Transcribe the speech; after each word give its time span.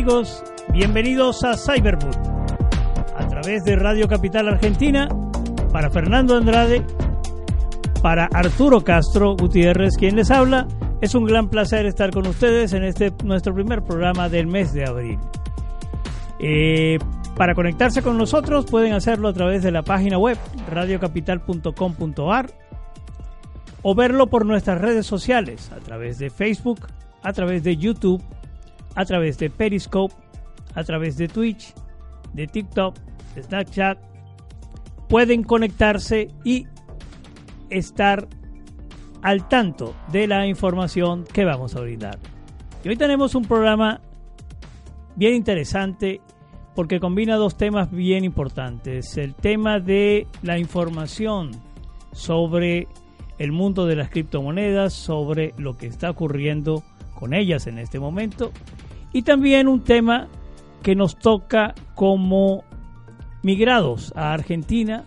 amigos, 0.00 0.42
bienvenidos 0.72 1.44
a 1.44 1.58
Cyberboot 1.58 2.16
a 3.18 3.28
través 3.28 3.64
de 3.64 3.76
Radio 3.76 4.08
Capital 4.08 4.48
Argentina 4.48 5.06
para 5.74 5.90
Fernando 5.90 6.38
Andrade, 6.38 6.82
para 8.00 8.26
Arturo 8.32 8.80
Castro 8.80 9.36
Gutiérrez, 9.36 9.98
quien 9.98 10.16
les 10.16 10.30
habla. 10.30 10.66
Es 11.02 11.14
un 11.14 11.26
gran 11.26 11.50
placer 11.50 11.84
estar 11.84 12.12
con 12.12 12.26
ustedes 12.26 12.72
en 12.72 12.84
este 12.84 13.12
nuestro 13.24 13.52
primer 13.52 13.82
programa 13.82 14.30
del 14.30 14.46
mes 14.46 14.72
de 14.72 14.86
abril. 14.86 15.18
Eh, 16.38 16.96
para 17.36 17.54
conectarse 17.54 18.00
con 18.00 18.16
nosotros 18.16 18.64
pueden 18.70 18.94
hacerlo 18.94 19.28
a 19.28 19.34
través 19.34 19.62
de 19.62 19.70
la 19.70 19.82
página 19.82 20.16
web 20.16 20.38
radiocapital.com.ar 20.70 22.50
o 23.82 23.94
verlo 23.94 24.28
por 24.28 24.46
nuestras 24.46 24.80
redes 24.80 25.04
sociales 25.04 25.70
a 25.72 25.78
través 25.78 26.18
de 26.18 26.30
Facebook, 26.30 26.86
a 27.22 27.34
través 27.34 27.62
de 27.64 27.76
YouTube, 27.76 28.22
a 28.94 29.04
través 29.04 29.38
de 29.38 29.50
Periscope, 29.50 30.14
a 30.74 30.84
través 30.84 31.16
de 31.16 31.28
Twitch, 31.28 31.74
de 32.32 32.46
TikTok, 32.46 32.96
de 33.34 33.42
Snapchat. 33.42 33.98
Pueden 35.08 35.42
conectarse 35.42 36.28
y 36.44 36.66
estar 37.68 38.28
al 39.22 39.48
tanto 39.48 39.94
de 40.12 40.26
la 40.26 40.46
información 40.46 41.24
que 41.24 41.44
vamos 41.44 41.74
a 41.76 41.80
brindar. 41.80 42.18
Y 42.84 42.88
hoy 42.88 42.96
tenemos 42.96 43.34
un 43.34 43.44
programa 43.44 44.00
bien 45.16 45.34
interesante 45.34 46.20
porque 46.74 47.00
combina 47.00 47.36
dos 47.36 47.56
temas 47.56 47.90
bien 47.90 48.24
importantes. 48.24 49.16
El 49.16 49.34
tema 49.34 49.80
de 49.80 50.26
la 50.42 50.58
información 50.58 51.50
sobre 52.12 52.86
el 53.38 53.52
mundo 53.52 53.86
de 53.86 53.96
las 53.96 54.10
criptomonedas, 54.10 54.92
sobre 54.92 55.54
lo 55.58 55.76
que 55.76 55.86
está 55.86 56.10
ocurriendo 56.10 56.82
con 57.20 57.34
ellas 57.34 57.66
en 57.66 57.78
este 57.78 58.00
momento. 58.00 58.50
Y 59.12 59.22
también 59.22 59.68
un 59.68 59.84
tema 59.84 60.28
que 60.82 60.96
nos 60.96 61.16
toca 61.16 61.74
como 61.94 62.64
migrados 63.42 64.12
a 64.16 64.32
Argentina 64.32 65.04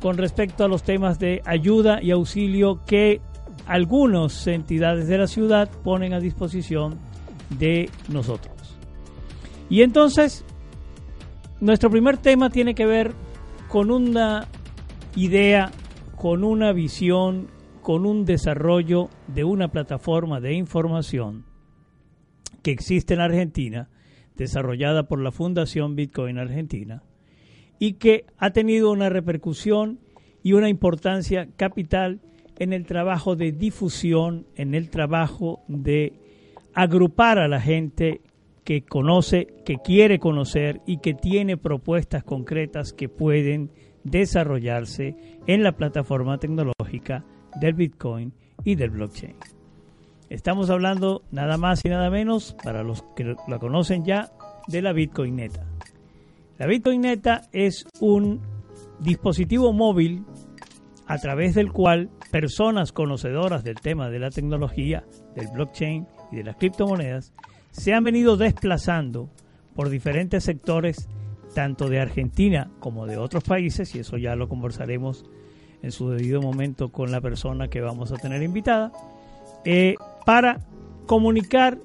con 0.00 0.16
respecto 0.18 0.64
a 0.64 0.68
los 0.68 0.82
temas 0.82 1.18
de 1.18 1.42
ayuda 1.44 2.02
y 2.02 2.10
auxilio 2.10 2.84
que 2.86 3.20
algunas 3.66 4.46
entidades 4.46 5.08
de 5.08 5.18
la 5.18 5.26
ciudad 5.26 5.70
ponen 5.82 6.12
a 6.12 6.20
disposición 6.20 6.98
de 7.58 7.90
nosotros. 8.08 8.76
Y 9.68 9.82
entonces, 9.82 10.44
nuestro 11.60 11.90
primer 11.90 12.16
tema 12.16 12.50
tiene 12.50 12.74
que 12.74 12.86
ver 12.86 13.12
con 13.68 13.90
una 13.90 14.48
idea, 15.14 15.70
con 16.16 16.44
una 16.44 16.72
visión, 16.72 17.48
con 17.90 18.06
un 18.06 18.24
desarrollo 18.24 19.08
de 19.26 19.42
una 19.42 19.72
plataforma 19.72 20.40
de 20.40 20.52
información 20.54 21.44
que 22.62 22.70
existe 22.70 23.14
en 23.14 23.20
Argentina, 23.20 23.88
desarrollada 24.36 25.08
por 25.08 25.20
la 25.20 25.32
Fundación 25.32 25.96
Bitcoin 25.96 26.38
Argentina, 26.38 27.02
y 27.80 27.94
que 27.94 28.26
ha 28.38 28.50
tenido 28.50 28.92
una 28.92 29.08
repercusión 29.08 29.98
y 30.44 30.52
una 30.52 30.68
importancia 30.68 31.48
capital 31.56 32.20
en 32.60 32.72
el 32.72 32.86
trabajo 32.86 33.34
de 33.34 33.50
difusión, 33.50 34.46
en 34.54 34.76
el 34.76 34.88
trabajo 34.88 35.64
de 35.66 36.12
agrupar 36.74 37.40
a 37.40 37.48
la 37.48 37.60
gente 37.60 38.20
que 38.62 38.82
conoce, 38.82 39.48
que 39.64 39.78
quiere 39.84 40.20
conocer 40.20 40.80
y 40.86 40.98
que 40.98 41.14
tiene 41.14 41.56
propuestas 41.56 42.22
concretas 42.22 42.92
que 42.92 43.08
pueden 43.08 43.72
desarrollarse 44.04 45.16
en 45.48 45.64
la 45.64 45.72
plataforma 45.72 46.38
tecnológica 46.38 47.24
del 47.56 47.74
Bitcoin 47.74 48.32
y 48.64 48.74
del 48.74 48.90
blockchain. 48.90 49.34
Estamos 50.28 50.70
hablando 50.70 51.22
nada 51.32 51.56
más 51.56 51.84
y 51.84 51.88
nada 51.88 52.10
menos, 52.10 52.56
para 52.62 52.82
los 52.82 53.02
que 53.16 53.34
la 53.48 53.58
conocen 53.58 54.04
ya, 54.04 54.30
de 54.68 54.82
la 54.82 54.92
Bitcoin 54.92 55.36
Neta. 55.36 55.66
La 56.58 56.66
Bitcoin 56.66 57.00
Neta 57.00 57.48
es 57.52 57.86
un 58.00 58.40
dispositivo 59.00 59.72
móvil 59.72 60.24
a 61.06 61.18
través 61.18 61.54
del 61.54 61.72
cual 61.72 62.10
personas 62.30 62.92
conocedoras 62.92 63.64
del 63.64 63.80
tema 63.80 64.08
de 64.10 64.20
la 64.20 64.30
tecnología, 64.30 65.04
del 65.34 65.48
blockchain 65.48 66.06
y 66.30 66.36
de 66.36 66.44
las 66.44 66.56
criptomonedas 66.56 67.32
se 67.72 67.94
han 67.94 68.04
venido 68.04 68.36
desplazando 68.36 69.30
por 69.74 69.88
diferentes 69.88 70.44
sectores, 70.44 71.08
tanto 71.54 71.88
de 71.88 72.00
Argentina 72.00 72.70
como 72.80 73.06
de 73.06 73.16
otros 73.16 73.44
países, 73.44 73.94
y 73.94 74.00
eso 74.00 74.16
ya 74.16 74.36
lo 74.36 74.48
conversaremos 74.48 75.24
en 75.82 75.92
su 75.92 76.10
debido 76.10 76.40
momento 76.40 76.90
con 76.90 77.10
la 77.10 77.20
persona 77.20 77.68
que 77.68 77.80
vamos 77.80 78.12
a 78.12 78.16
tener 78.16 78.42
invitada, 78.42 78.92
eh, 79.64 79.94
para 80.24 80.60
comunicar 81.06 81.78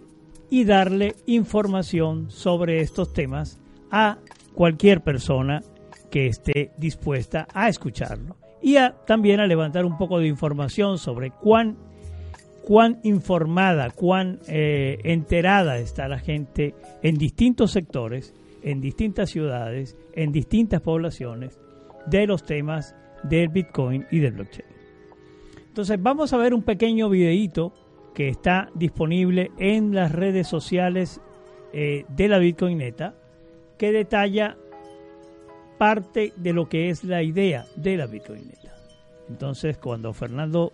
y 0.50 0.66
darle 0.66 1.16
información 1.26 2.30
sobre 2.30 2.82
estos 2.82 3.14
temas 3.14 3.60
a 3.92 4.18
cualquier 4.54 5.02
persona 5.02 5.62
que 6.10 6.28
esté 6.28 6.72
dispuesta 6.78 7.48
a 7.54 7.68
escucharlo. 7.70 8.38
Y 8.62 8.78
también 9.06 9.40
a 9.40 9.48
levantar 9.48 9.86
un 9.86 9.98
poco 9.98 10.20
de 10.20 10.28
información 10.28 10.98
sobre 10.98 11.32
cuán, 11.32 11.78
cuán 12.64 13.00
informada, 13.04 13.90
cuán 13.92 14.40
eh, 14.48 15.00
enterada 15.04 15.78
está 15.78 16.08
la 16.08 16.20
gente 16.20 16.74
en 17.04 17.16
distintos 17.18 17.72
sectores, 17.72 18.34
en 18.64 18.82
distintas 18.82 19.30
ciudades, 19.30 19.96
en 20.14 20.32
distintas 20.32 20.82
poblaciones 20.82 21.60
de 22.08 22.28
los 22.28 22.44
temas 22.44 22.96
del 23.30 23.50
Bitcoin 23.50 24.06
y 24.12 24.20
del 24.20 24.34
blockchain. 24.34 24.68
Entonces 25.68 26.02
vamos 26.02 26.32
a 26.34 26.38
ver 26.38 26.54
un 26.54 26.64
pequeño 26.64 27.10
videíto 27.10 27.74
que 28.14 28.30
está 28.30 28.70
disponible 28.76 29.52
en 29.58 29.94
las 29.94 30.12
redes 30.12 30.48
sociales 30.48 31.20
eh, 31.74 32.06
de 32.08 32.28
la 32.30 32.38
Bitcoineta 32.38 33.16
que 33.78 33.92
detalla 33.92 34.56
parte 35.78 36.32
de 36.38 36.54
lo 36.54 36.70
que 36.70 36.90
es 36.90 37.04
la 37.04 37.24
idea 37.24 37.66
de 37.76 37.98
la 37.98 38.08
Bitcoineta. 38.08 38.74
Entonces 39.28 39.78
cuando 39.78 40.14
Fernando 40.14 40.72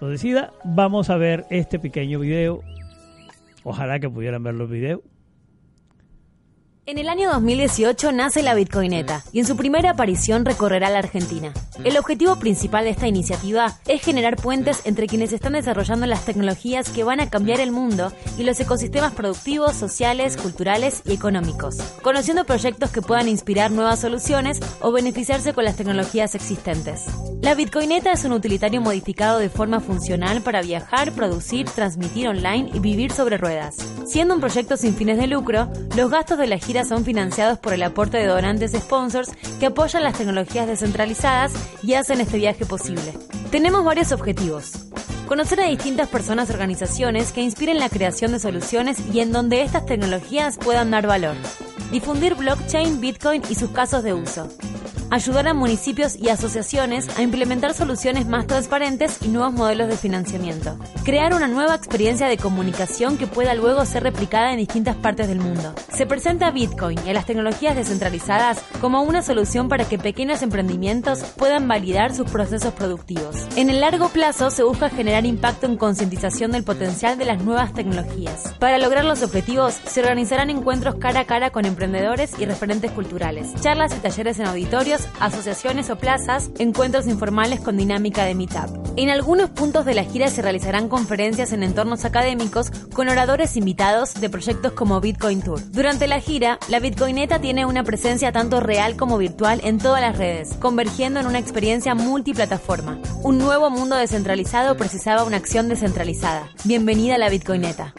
lo 0.00 0.08
decida, 0.08 0.52
vamos 0.64 1.10
a 1.10 1.16
ver 1.16 1.44
este 1.50 1.78
pequeño 1.78 2.18
video. 2.18 2.62
Ojalá 3.62 4.00
que 4.00 4.08
pudieran 4.08 4.42
ver 4.42 4.54
los 4.54 4.70
videos 4.70 5.00
en 6.84 6.98
el 6.98 7.08
año 7.08 7.30
2018 7.30 8.10
nace 8.10 8.42
la 8.42 8.54
Bitcoineta 8.54 9.22
y 9.32 9.38
en 9.38 9.46
su 9.46 9.56
primera 9.56 9.90
aparición 9.90 10.44
recorrerá 10.44 10.90
la 10.90 10.98
Argentina. 10.98 11.52
El 11.84 11.96
objetivo 11.96 12.36
principal 12.36 12.84
de 12.84 12.90
esta 12.90 13.06
iniciativa 13.06 13.78
es 13.86 14.02
generar 14.02 14.34
puentes 14.36 14.84
entre 14.84 15.06
quienes 15.06 15.32
están 15.32 15.52
desarrollando 15.52 16.06
las 16.06 16.24
tecnologías 16.24 16.90
que 16.90 17.04
van 17.04 17.20
a 17.20 17.30
cambiar 17.30 17.60
el 17.60 17.70
mundo 17.70 18.12
y 18.36 18.42
los 18.42 18.58
ecosistemas 18.58 19.12
productivos, 19.12 19.74
sociales, 19.76 20.36
culturales 20.36 21.02
y 21.06 21.12
económicos, 21.12 21.76
conociendo 22.02 22.44
proyectos 22.44 22.90
que 22.90 23.02
puedan 23.02 23.28
inspirar 23.28 23.70
nuevas 23.70 24.00
soluciones 24.00 24.58
o 24.80 24.90
beneficiarse 24.90 25.52
con 25.52 25.64
las 25.64 25.76
tecnologías 25.76 26.34
existentes. 26.34 27.06
La 27.42 27.54
Bitcoineta 27.56 28.12
es 28.12 28.24
un 28.24 28.32
utilitario 28.32 28.80
modificado 28.80 29.40
de 29.40 29.48
forma 29.48 29.80
funcional 29.80 30.42
para 30.42 30.62
viajar, 30.62 31.10
producir, 31.12 31.68
transmitir 31.68 32.28
online 32.28 32.70
y 32.72 32.78
vivir 32.78 33.10
sobre 33.10 33.36
ruedas. 33.36 33.78
Siendo 34.06 34.34
un 34.34 34.40
proyecto 34.40 34.76
sin 34.76 34.94
fines 34.94 35.18
de 35.18 35.26
lucro, 35.26 35.68
los 35.96 36.08
gastos 36.08 36.38
de 36.38 36.46
la 36.46 36.54
son 36.72 37.04
financiados 37.04 37.58
por 37.58 37.74
el 37.74 37.82
aporte 37.82 38.16
de 38.16 38.26
donantes 38.26 38.72
sponsors 38.72 39.30
que 39.60 39.66
apoyan 39.66 40.02
las 40.02 40.16
tecnologías 40.16 40.66
descentralizadas 40.66 41.52
y 41.82 41.94
hacen 41.94 42.20
este 42.20 42.38
viaje 42.38 42.64
posible. 42.64 43.12
Tenemos 43.50 43.84
varios 43.84 44.10
objetivos. 44.10 44.72
Conocer 45.28 45.60
a 45.60 45.68
distintas 45.68 46.08
personas 46.08 46.48
y 46.48 46.52
organizaciones 46.52 47.32
que 47.32 47.42
inspiren 47.42 47.78
la 47.78 47.88
creación 47.88 48.32
de 48.32 48.38
soluciones 48.38 48.98
y 49.12 49.20
en 49.20 49.32
donde 49.32 49.62
estas 49.62 49.86
tecnologías 49.86 50.56
puedan 50.58 50.90
dar 50.90 51.06
valor. 51.06 51.36
Difundir 51.90 52.34
blockchain, 52.34 53.00
bitcoin 53.00 53.42
y 53.50 53.54
sus 53.54 53.70
casos 53.70 54.02
de 54.02 54.14
uso 54.14 54.48
ayudar 55.12 55.46
a 55.46 55.52
municipios 55.52 56.16
y 56.16 56.30
asociaciones 56.30 57.18
a 57.18 57.22
implementar 57.22 57.74
soluciones 57.74 58.26
más 58.26 58.46
transparentes 58.46 59.18
y 59.20 59.28
nuevos 59.28 59.52
modelos 59.52 59.88
de 59.88 59.98
financiamiento. 59.98 60.78
Crear 61.04 61.34
una 61.34 61.48
nueva 61.48 61.74
experiencia 61.74 62.28
de 62.28 62.38
comunicación 62.38 63.18
que 63.18 63.26
pueda 63.26 63.52
luego 63.52 63.84
ser 63.84 64.04
replicada 64.04 64.52
en 64.52 64.58
distintas 64.58 64.96
partes 64.96 65.28
del 65.28 65.38
mundo. 65.38 65.74
Se 65.92 66.06
presenta 66.06 66.50
Bitcoin 66.50 66.98
y 67.04 67.10
a 67.10 67.12
las 67.12 67.26
tecnologías 67.26 67.76
descentralizadas 67.76 68.60
como 68.80 69.02
una 69.02 69.20
solución 69.20 69.68
para 69.68 69.84
que 69.84 69.98
pequeños 69.98 70.40
emprendimientos 70.40 71.20
puedan 71.36 71.68
validar 71.68 72.14
sus 72.14 72.30
procesos 72.30 72.72
productivos. 72.72 73.36
En 73.56 73.68
el 73.68 73.82
largo 73.82 74.08
plazo 74.08 74.50
se 74.50 74.62
busca 74.62 74.88
generar 74.88 75.26
impacto 75.26 75.66
en 75.66 75.76
concientización 75.76 76.52
del 76.52 76.64
potencial 76.64 77.18
de 77.18 77.26
las 77.26 77.44
nuevas 77.44 77.74
tecnologías. 77.74 78.54
Para 78.58 78.78
lograr 78.78 79.04
los 79.04 79.22
objetivos 79.22 79.74
se 79.74 80.00
organizarán 80.00 80.48
encuentros 80.48 80.94
cara 80.94 81.20
a 81.20 81.26
cara 81.26 81.50
con 81.50 81.66
emprendedores 81.66 82.32
y 82.38 82.46
referentes 82.46 82.90
culturales, 82.92 83.52
charlas 83.60 83.94
y 83.94 84.00
talleres 84.00 84.38
en 84.38 84.46
auditorios 84.46 85.01
asociaciones 85.20 85.90
o 85.90 85.96
plazas, 85.96 86.50
encuentros 86.58 87.06
informales 87.06 87.60
con 87.60 87.76
dinámica 87.76 88.24
de 88.24 88.34
meetup. 88.34 88.70
En 88.96 89.10
algunos 89.10 89.50
puntos 89.50 89.84
de 89.84 89.94
la 89.94 90.04
gira 90.04 90.28
se 90.28 90.42
realizarán 90.42 90.88
conferencias 90.88 91.52
en 91.52 91.62
entornos 91.62 92.04
académicos 92.04 92.70
con 92.92 93.08
oradores 93.08 93.56
invitados 93.56 94.14
de 94.14 94.28
proyectos 94.28 94.72
como 94.72 95.00
Bitcoin 95.00 95.40
Tour. 95.42 95.60
Durante 95.70 96.06
la 96.06 96.20
gira, 96.20 96.58
la 96.68 96.80
Bitcoineta 96.80 97.40
tiene 97.40 97.64
una 97.64 97.84
presencia 97.84 98.32
tanto 98.32 98.60
real 98.60 98.96
como 98.96 99.18
virtual 99.18 99.60
en 99.64 99.78
todas 99.78 100.00
las 100.00 100.18
redes, 100.18 100.54
convergiendo 100.60 101.20
en 101.20 101.26
una 101.26 101.38
experiencia 101.38 101.94
multiplataforma. 101.94 102.98
Un 103.22 103.38
nuevo 103.38 103.70
mundo 103.70 103.96
descentralizado 103.96 104.76
precisaba 104.76 105.24
una 105.24 105.36
acción 105.36 105.68
descentralizada. 105.68 106.50
Bienvenida 106.64 107.14
a 107.14 107.18
la 107.18 107.30
Bitcoineta. 107.30 107.94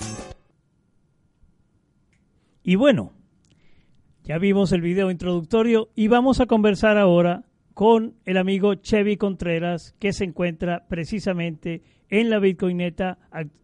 Y 2.63 2.75
bueno, 2.75 3.12
ya 4.23 4.37
vimos 4.37 4.71
el 4.71 4.81
video 4.81 5.11
introductorio 5.11 5.89
y 5.95 6.07
vamos 6.07 6.39
a 6.39 6.45
conversar 6.45 6.97
ahora 6.97 7.43
con 7.73 8.15
el 8.25 8.37
amigo 8.37 8.75
Chevy 8.75 9.17
Contreras, 9.17 9.95
que 9.99 10.13
se 10.13 10.23
encuentra 10.23 10.85
precisamente 10.87 11.81
en 12.09 12.29
la 12.29 12.39
Bitcoineta 12.39 13.17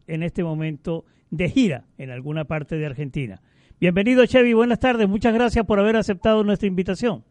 en 0.07 0.23
este 0.23 0.43
momento 0.43 1.05
de 1.29 1.49
gira 1.49 1.85
en 1.97 2.09
alguna 2.09 2.45
parte 2.45 2.75
de 2.75 2.85
Argentina. 2.85 3.41
Bienvenido 3.79 4.25
Chevy, 4.25 4.53
buenas 4.53 4.79
tardes, 4.79 5.07
muchas 5.07 5.33
gracias 5.33 5.65
por 5.65 5.79
haber 5.79 5.95
aceptado 5.95 6.43
nuestra 6.43 6.67
invitación. 6.67 7.23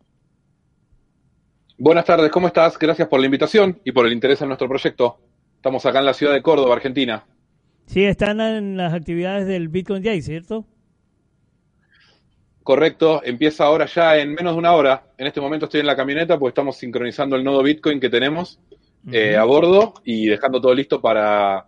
Buenas 1.77 2.07
tardes, 2.07 2.31
¿cómo 2.31 2.47
estás? 2.47 2.79
Gracias 2.79 3.09
por 3.09 3.21
la 3.21 3.27
invitación 3.27 3.79
y 3.85 3.93
por 3.93 4.07
el 4.07 4.13
interés 4.13 4.41
en 4.41 4.49
nuestro 4.49 4.69
proyecto. 4.69 5.19
Estamos 5.57 5.85
acá 5.85 5.99
en 5.99 6.07
la 6.07 6.15
ciudad 6.15 6.33
de 6.33 6.41
Córdoba, 6.41 6.77
Argentina. 6.77 7.27
Sí, 7.87 8.05
están 8.05 8.41
en 8.41 8.77
las 8.77 8.95
actividades 8.95 9.47
del 9.47 9.69
Bitcoin 9.69 10.03
Day, 10.03 10.23
¿cierto? 10.23 10.67
Correcto, 12.69 13.23
empieza 13.25 13.65
ahora 13.65 13.87
ya 13.87 14.19
en 14.19 14.35
menos 14.35 14.53
de 14.53 14.59
una 14.59 14.75
hora. 14.75 15.03
En 15.17 15.27
este 15.27 15.41
momento 15.41 15.65
estoy 15.65 15.81
en 15.81 15.87
la 15.87 15.97
camioneta 15.97 16.39
porque 16.39 16.51
estamos 16.51 16.77
sincronizando 16.77 17.35
el 17.35 17.43
nodo 17.43 17.63
Bitcoin 17.63 17.99
que 17.99 18.11
tenemos 18.11 18.61
eh, 19.11 19.37
a 19.37 19.45
bordo 19.45 19.95
y 20.05 20.27
dejando 20.27 20.61
todo 20.61 20.75
listo 20.75 21.01
para, 21.01 21.67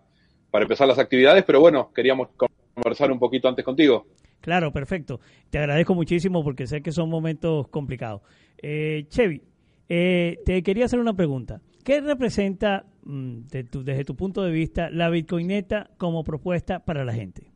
empezar 0.52 0.86
las 0.86 0.98
actividades. 0.98 1.42
Pero 1.44 1.58
bueno, 1.58 1.90
queríamos 1.94 2.28
conversar 2.74 3.10
un 3.10 3.18
poquito 3.18 3.48
antes 3.48 3.64
contigo. 3.64 4.08
Claro, 4.42 4.74
perfecto. 4.74 5.20
Te 5.48 5.56
agradezco 5.56 5.94
muchísimo 5.94 6.44
porque 6.44 6.66
sé 6.66 6.82
que 6.82 6.92
son 6.92 7.08
momentos 7.08 7.68
complicados. 7.68 8.20
Eh, 8.60 9.06
Chevy, 9.08 9.40
eh, 9.88 10.36
te 10.44 10.62
quería 10.62 10.84
hacer 10.84 10.98
una 10.98 11.14
pregunta. 11.14 11.62
¿Qué 11.82 12.02
representa, 12.02 12.84
mm, 13.04 13.46
desde 13.48 14.04
tu 14.04 14.16
punto 14.16 14.42
de 14.42 14.50
vista, 14.50 14.90
la 14.90 15.08
Bitcoineta 15.08 15.88
como 15.96 16.24
propuesta 16.24 16.84
para 16.84 17.06
la 17.06 17.14
gente? 17.14 17.49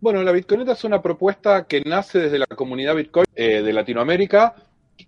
Bueno, 0.00 0.22
la 0.22 0.30
Bitcoineta 0.30 0.72
es 0.72 0.84
una 0.84 1.02
propuesta 1.02 1.66
que 1.66 1.80
nace 1.80 2.20
desde 2.20 2.38
la 2.38 2.46
comunidad 2.46 2.94
Bitcoin 2.94 3.26
eh, 3.34 3.62
de 3.62 3.72
Latinoamérica 3.72 4.54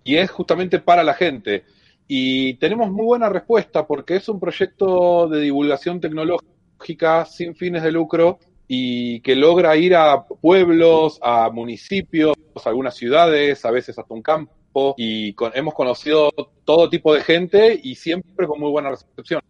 y 0.03 0.17
es 0.17 0.29
justamente 0.29 0.79
para 0.79 1.03
la 1.03 1.13
gente. 1.13 1.63
Y 2.07 2.55
tenemos 2.55 2.91
muy 2.91 3.05
buena 3.05 3.29
respuesta 3.29 3.87
porque 3.87 4.17
es 4.17 4.27
un 4.27 4.37
proyecto 4.37 5.29
de 5.29 5.39
divulgación 5.39 6.01
tecnológica 6.01 7.25
sin 7.25 7.55
fines 7.55 7.83
de 7.83 7.91
lucro 7.93 8.39
y 8.67 9.21
que 9.21 9.37
logra 9.37 9.77
ir 9.77 9.95
a 9.95 10.25
pueblos, 10.25 11.19
a 11.21 11.49
municipios, 11.49 12.35
a 12.61 12.69
algunas 12.69 12.95
ciudades, 12.95 13.63
a 13.63 13.71
veces 13.71 13.97
hasta 13.97 14.13
un 14.13 14.21
campo. 14.21 14.95
Y 14.97 15.33
hemos 15.53 15.73
conocido 15.73 16.31
todo 16.65 16.89
tipo 16.89 17.13
de 17.13 17.21
gente 17.21 17.79
y 17.81 17.95
siempre 17.95 18.45
con 18.45 18.59
muy 18.59 18.71
buena 18.71 18.89
recepción. 18.89 19.41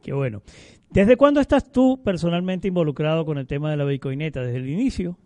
Qué 0.00 0.12
bueno. 0.12 0.42
¿Desde 0.90 1.16
cuándo 1.16 1.40
estás 1.40 1.70
tú 1.70 2.02
personalmente 2.02 2.68
involucrado 2.68 3.24
con 3.24 3.38
el 3.38 3.46
tema 3.46 3.70
de 3.70 3.76
la 3.76 3.84
Bitcoineta? 3.84 4.42
¿Desde 4.42 4.58
el 4.58 4.68
inicio? 4.68 5.18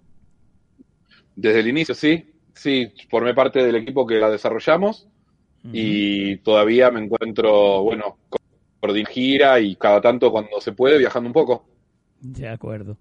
Desde 1.36 1.60
el 1.60 1.68
inicio, 1.68 1.94
sí. 1.94 2.26
Sí, 2.54 2.92
formé 3.08 3.34
parte 3.34 3.62
del 3.62 3.76
equipo 3.76 4.06
que 4.06 4.16
la 4.16 4.30
desarrollamos 4.30 5.08
y 5.72 6.36
todavía 6.38 6.90
me 6.90 7.04
encuentro, 7.04 7.82
bueno, 7.82 8.18
por 8.80 8.94
gira 9.06 9.60
y 9.60 9.76
cada 9.76 10.00
tanto 10.00 10.30
cuando 10.30 10.60
se 10.60 10.72
puede 10.72 10.98
viajando 10.98 11.28
un 11.28 11.32
poco. 11.32 11.66
De 12.20 12.48
acuerdo. 12.48 12.98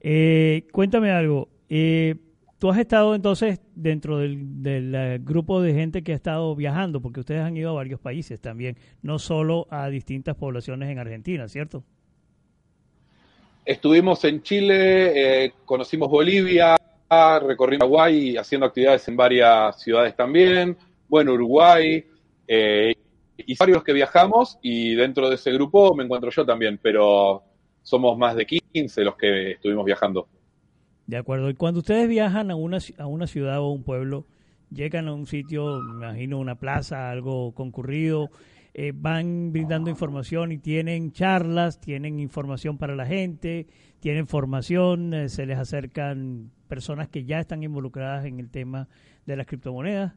Eh, 0.00 0.66
cuéntame 0.72 1.10
algo. 1.10 1.48
Eh, 1.68 2.16
tú 2.58 2.70
has 2.70 2.78
estado 2.78 3.14
entonces 3.14 3.60
dentro 3.74 4.18
del, 4.18 4.62
del, 4.62 4.94
eh, 4.94 5.18
grupo 5.22 5.60
de 5.60 5.74
gente 5.74 6.02
que 6.02 6.12
ha 6.12 6.16
estado 6.16 6.54
viajando, 6.54 7.00
porque 7.00 7.20
ustedes 7.20 7.42
han 7.42 7.56
ido 7.56 7.70
a 7.70 7.74
varios 7.74 8.00
países 8.00 8.40
también, 8.40 8.76
no 9.02 9.18
solo 9.18 9.66
a 9.70 9.88
distintas 9.88 10.36
poblaciones 10.36 10.90
en 10.90 10.98
Argentina, 10.98 11.48
¿cierto? 11.48 11.84
Estuvimos 13.64 14.24
en 14.24 14.42
Chile, 14.42 15.44
eh, 15.44 15.52
conocimos 15.64 16.10
Bolivia, 16.10 16.76
recorrimos 17.46 17.86
Uruguay 17.86 18.36
haciendo 18.36 18.66
actividades 18.66 19.06
en 19.06 19.16
varias 19.16 19.80
ciudades 19.80 20.16
también, 20.16 20.76
bueno, 21.08 21.34
Uruguay, 21.34 22.04
eh, 22.48 22.94
y 23.36 23.56
varios 23.56 23.84
que 23.84 23.92
viajamos 23.92 24.58
y 24.62 24.94
dentro 24.94 25.28
de 25.28 25.36
ese 25.36 25.52
grupo 25.52 25.94
me 25.94 26.04
encuentro 26.04 26.30
yo 26.30 26.44
también, 26.44 26.78
pero 26.82 27.42
somos 27.82 28.18
más 28.18 28.34
de 28.34 28.46
15 28.46 29.04
los 29.04 29.16
que 29.16 29.52
estuvimos 29.52 29.84
viajando. 29.84 30.26
De 31.06 31.16
acuerdo, 31.16 31.50
y 31.50 31.54
cuando 31.54 31.80
ustedes 31.80 32.08
viajan 32.08 32.50
a 32.50 32.56
una, 32.56 32.78
a 32.98 33.06
una 33.06 33.26
ciudad 33.26 33.60
o 33.60 33.70
un 33.70 33.84
pueblo, 33.84 34.26
llegan 34.70 35.06
a 35.06 35.14
un 35.14 35.26
sitio, 35.26 35.80
me 35.80 36.06
imagino 36.06 36.38
una 36.38 36.56
plaza, 36.56 37.10
algo 37.10 37.52
concurrido, 37.52 38.30
eh, 38.74 38.92
van 38.94 39.52
brindando 39.52 39.90
información 39.90 40.50
y 40.50 40.56
tienen 40.56 41.12
charlas, 41.12 41.78
tienen 41.78 42.18
información 42.18 42.78
para 42.78 42.96
la 42.96 43.04
gente, 43.04 43.66
tienen 44.00 44.26
formación, 44.26 45.12
eh, 45.12 45.28
se 45.28 45.44
les 45.44 45.58
acercan 45.58 46.50
personas 46.68 47.08
que 47.08 47.26
ya 47.26 47.38
están 47.38 47.62
involucradas 47.62 48.24
en 48.24 48.40
el 48.40 48.48
tema 48.48 48.88
de 49.26 49.36
las 49.36 49.46
criptomonedas. 49.46 50.14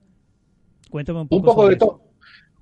Cuéntame 0.90 1.20
un 1.20 1.28
poco. 1.28 1.40
Un 1.40 1.46
poco 1.46 1.68
de 1.68 1.76
todo. 1.76 2.02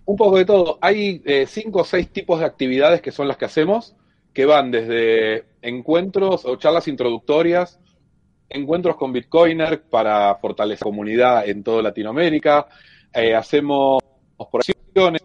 Un 0.06 0.18
poco 0.18 0.38
de 0.38 0.46
todo. 0.46 0.80
Hay 0.82 1.22
eh, 1.26 1.46
cinco 1.48 1.82
o 1.82 1.86
seis 1.86 2.10
tipos 2.10 2.40
de 2.40 2.46
actividades 2.46 3.00
que 3.00 3.12
son 3.12 3.28
las 3.28 3.38
que 3.38 3.46
hacemos, 3.46 3.96
que 4.34 4.46
van 4.46 4.72
desde 4.72 5.46
encuentros 5.62 6.44
o 6.46 6.56
charlas 6.56 6.88
introductorias, 6.88 7.80
encuentros 8.50 8.96
con 8.96 9.14
Bitcoiner 9.14 9.84
para 9.84 10.34
fortalecer 10.42 10.88
la 10.88 10.90
comunidad 10.90 11.48
en 11.48 11.64
toda 11.64 11.84
Latinoamérica, 11.84 12.68
hacemos 13.36 14.02
operaciones 14.38 15.22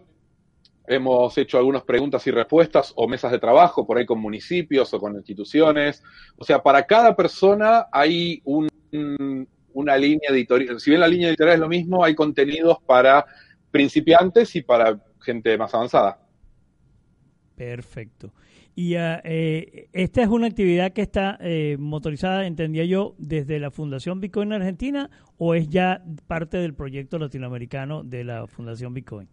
Hemos 0.88 1.37
hecho 1.37 1.59
algunas 1.59 1.83
preguntas 1.83 2.26
y 2.26 2.30
respuestas 2.30 2.92
o 2.97 3.07
mesas 3.07 3.30
de 3.30 3.38
trabajo 3.38 3.87
por 3.87 3.99
ahí 3.99 4.07
con 4.07 4.21
municipios 4.21 4.92
o 4.95 4.99
con 4.99 5.14
instituciones. 5.14 6.02
O 6.37 6.45
sea, 6.45 6.62
para 6.62 6.85
cada 6.85 7.14
persona 7.14 7.87
hay 7.92 8.42
una 8.45 9.97
línea 9.97 10.30
editorial. 10.30 10.80
Si 10.80 10.90
bien 10.90 11.00
la 11.00 11.09
línea 11.09 11.28
editorial 11.28 11.54
es 11.54 11.61
lo 11.61 11.68
mismo, 11.68 12.04
hay 12.04 12.14
contenidos 12.14 12.78
para 12.87 13.26
principiantes 13.71 14.57
y 14.57 14.62
para 14.62 14.99
gente 15.21 15.57
más 15.59 15.75
avanzada. 15.75 16.21
Perfecto. 17.54 18.33
Y 18.75 18.95
ah, 18.95 19.21
eh, 19.25 19.88
esta 19.92 20.23
es 20.23 20.28
una 20.28 20.47
actividad 20.47 20.92
que 20.92 21.02
está 21.02 21.37
eh, 21.40 21.76
motorizada, 21.80 22.47
entendía 22.47 22.85
yo, 22.85 23.16
desde 23.18 23.59
la 23.59 23.73
Fundación 23.73 24.21
Bitcoin 24.21 24.52
Argentina 24.52 25.11
o 25.37 25.57
es 25.57 25.68
ya 25.68 26.04
parte 26.28 26.59
del 26.59 26.75
proyecto 26.75 27.18
latinoamericano 27.18 28.04
de 28.04 28.23
la 28.23 28.47
Fundación 28.47 28.95
Bitcoin? 28.95 29.28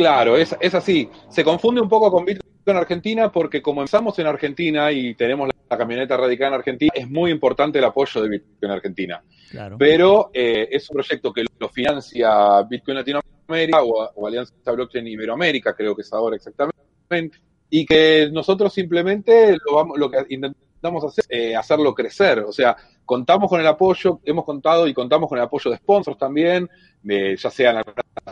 Claro, 0.00 0.34
es, 0.34 0.56
es 0.58 0.74
así. 0.74 1.10
Se 1.28 1.44
confunde 1.44 1.78
un 1.78 1.88
poco 1.88 2.10
con 2.10 2.24
Bitcoin 2.24 2.50
en 2.64 2.76
Argentina 2.78 3.30
porque 3.30 3.60
como 3.60 3.82
empezamos 3.82 4.18
en 4.18 4.26
Argentina 4.26 4.90
y 4.90 5.14
tenemos 5.14 5.50
la 5.68 5.76
camioneta 5.76 6.16
radicada 6.16 6.48
en 6.48 6.54
Argentina, 6.54 6.90
es 6.94 7.06
muy 7.06 7.30
importante 7.30 7.80
el 7.80 7.84
apoyo 7.84 8.22
de 8.22 8.30
Bitcoin 8.30 8.56
en 8.62 8.70
Argentina. 8.70 9.22
Claro. 9.50 9.76
Pero 9.78 10.30
eh, 10.32 10.68
es 10.72 10.88
un 10.88 10.94
proyecto 10.94 11.34
que 11.34 11.44
lo 11.58 11.68
financia 11.68 12.62
Bitcoin 12.62 12.96
Latinoamérica 12.96 13.82
o, 13.82 14.26
Alianza 14.26 14.54
Blockchain 14.72 15.06
Iberoamérica, 15.06 15.74
creo 15.74 15.94
que 15.94 16.00
es 16.00 16.10
ahora 16.14 16.36
exactamente, 16.36 17.38
y 17.68 17.84
que 17.84 18.30
nosotros 18.32 18.72
simplemente 18.72 19.54
lo, 19.66 19.74
vamos, 19.74 19.98
lo 19.98 20.10
que 20.10 20.24
intentamos 20.30 21.04
hacer 21.04 21.26
es 21.28 21.50
eh, 21.50 21.56
hacerlo 21.56 21.94
crecer. 21.94 22.38
O 22.38 22.52
sea, 22.52 22.74
contamos 23.10 23.50
con 23.50 23.60
el 23.60 23.66
apoyo, 23.66 24.20
hemos 24.24 24.44
contado 24.44 24.86
y 24.86 24.94
contamos 24.94 25.28
con 25.28 25.36
el 25.36 25.42
apoyo 25.42 25.68
de 25.68 25.78
sponsors 25.78 26.16
también, 26.16 26.70
ya 27.02 27.50
sean 27.50 27.74
las 27.74 27.84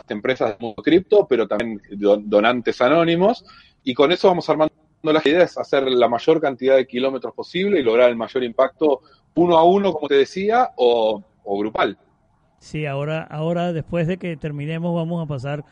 empresas 0.07 0.51
de 0.51 0.65
mundo 0.65 0.81
cripto, 0.81 1.27
pero 1.27 1.49
también 1.49 1.81
donantes 1.89 2.79
anónimos, 2.79 3.43
y 3.83 3.93
con 3.93 4.13
eso 4.13 4.29
vamos 4.29 4.49
armando 4.49 4.73
las 5.03 5.25
ideas, 5.25 5.57
hacer 5.57 5.83
la 5.83 6.07
mayor 6.07 6.39
cantidad 6.39 6.77
de 6.77 6.87
kilómetros 6.87 7.33
posible 7.33 7.81
y 7.81 7.83
lograr 7.83 8.09
el 8.09 8.15
mayor 8.15 8.41
impacto 8.45 9.01
uno 9.35 9.57
a 9.57 9.65
uno, 9.65 9.91
como 9.91 10.07
te 10.07 10.15
decía, 10.15 10.69
o, 10.77 11.25
grupal. 11.43 11.97
Sí, 12.59 12.85
ahora, 12.85 13.23
ahora 13.23 13.73
después 13.73 14.07
de 14.07 14.15
que 14.15 14.37
terminemos 14.37 14.95
vamos 14.95 15.21
a 15.21 15.27
pasar 15.27 15.65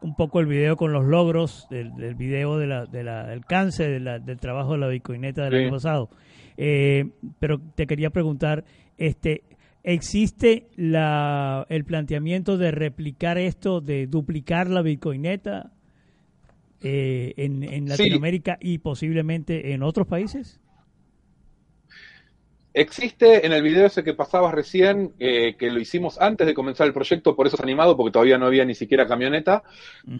un 0.00 0.16
poco 0.16 0.40
el 0.40 0.46
video 0.46 0.78
con 0.78 0.90
los 0.90 1.04
logros 1.04 1.66
del, 1.68 1.94
del 1.96 2.14
video 2.14 2.56
de 2.56 2.66
la, 2.66 2.86
de 2.86 3.04
la, 3.04 3.24
del 3.24 3.44
cáncer, 3.44 4.00
del 4.22 4.40
trabajo 4.40 4.72
de 4.72 4.78
la 4.78 4.88
Bitcoineta 4.88 5.44
del 5.44 5.54
año 5.54 5.70
pasado. 5.70 6.08
Eh, 6.56 7.06
pero 7.38 7.60
te 7.74 7.86
quería 7.86 8.10
preguntar, 8.10 8.64
este, 8.96 9.42
¿existe 9.82 10.68
la, 10.76 11.66
el 11.68 11.84
planteamiento 11.84 12.56
de 12.56 12.70
replicar 12.70 13.38
esto, 13.38 13.80
de 13.80 14.06
duplicar 14.06 14.68
la 14.68 14.82
Bitcoineta 14.82 15.72
eh, 16.80 17.34
en, 17.36 17.88
Latinoamérica 17.88 18.58
y 18.60 18.78
posiblemente 18.78 19.72
en 19.72 19.82
otros 19.82 20.06
países? 20.06 20.60
Existe 22.76 23.46
en 23.46 23.52
el 23.52 23.62
video 23.62 23.86
ese 23.86 24.02
que 24.02 24.14
pasabas 24.14 24.52
recién, 24.52 25.12
eh, 25.20 25.54
que 25.56 25.70
lo 25.70 25.78
hicimos 25.78 26.20
antes 26.20 26.44
de 26.44 26.54
comenzar 26.54 26.88
el 26.88 26.92
proyecto, 26.92 27.36
por 27.36 27.46
eso 27.46 27.54
es 27.54 27.62
animado, 27.62 27.96
porque 27.96 28.10
todavía 28.10 28.36
no 28.36 28.46
había 28.46 28.64
ni 28.64 28.74
siquiera 28.74 29.06
camioneta. 29.06 29.62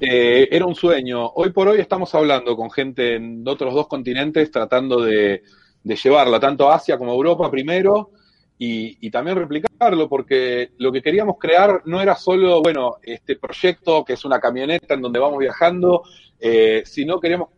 era 0.00 0.64
un 0.64 0.76
sueño. 0.76 1.30
Hoy 1.34 1.50
por 1.50 1.66
hoy 1.66 1.80
estamos 1.80 2.14
hablando 2.14 2.56
con 2.56 2.70
gente 2.70 3.16
en 3.16 3.42
otros 3.44 3.74
dos 3.74 3.88
continentes 3.88 4.52
tratando 4.52 5.00
de, 5.00 5.42
de 5.84 5.96
llevarla 5.96 6.40
tanto 6.40 6.68
a 6.68 6.76
Asia 6.76 6.98
como 6.98 7.12
a 7.12 7.14
Europa 7.14 7.50
primero 7.50 8.10
y, 8.58 9.10
también 9.10 9.36
replicarlo, 9.36 10.08
porque 10.08 10.70
lo 10.78 10.90
que 10.90 11.02
queríamos 11.02 11.36
crear 11.38 11.82
no 11.84 12.00
era 12.00 12.16
solo, 12.16 12.62
bueno, 12.62 12.96
este 13.02 13.36
proyecto 13.36 14.04
que 14.04 14.14
es 14.14 14.24
una 14.24 14.40
camioneta 14.40 14.94
en 14.94 15.02
donde 15.02 15.18
vamos 15.18 15.38
viajando, 15.38 16.02
eh, 16.40 16.82
sino 16.86 17.20
queríamos 17.20 17.50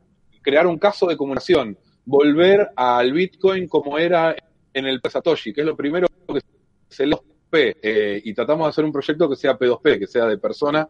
crear 0.43 0.67
un 0.67 0.79
caso 0.79 1.07
de 1.07 1.17
comunicación, 1.17 1.79
volver 2.05 2.71
al 2.75 3.13
Bitcoin 3.13 3.69
como 3.69 3.99
era 3.99 4.35
en 4.73 4.87
el 4.87 5.01
Satoshi, 5.09 5.53
que 5.53 5.61
es 5.61 5.67
lo 5.67 5.77
primero 5.77 6.09
que 6.27 6.41
se 6.89 7.07
los 7.07 7.21
P, 7.49 7.77
eh, 7.81 8.21
y 8.25 8.35
tratamos 8.35 8.67
de 8.67 8.71
hacer 8.71 8.85
un 8.85 8.93
proyecto 8.93 9.29
que 9.29 9.37
sea 9.37 9.57
P2P, 9.57 9.99
que 10.01 10.07
sea 10.07 10.27
de 10.27 10.39
persona 10.39 10.89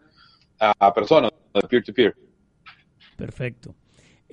a, 0.58 0.94
persona, 0.94 1.28
de 1.52 1.60
peer-to-peer. 1.68 2.16
Perfecto. 3.16 3.74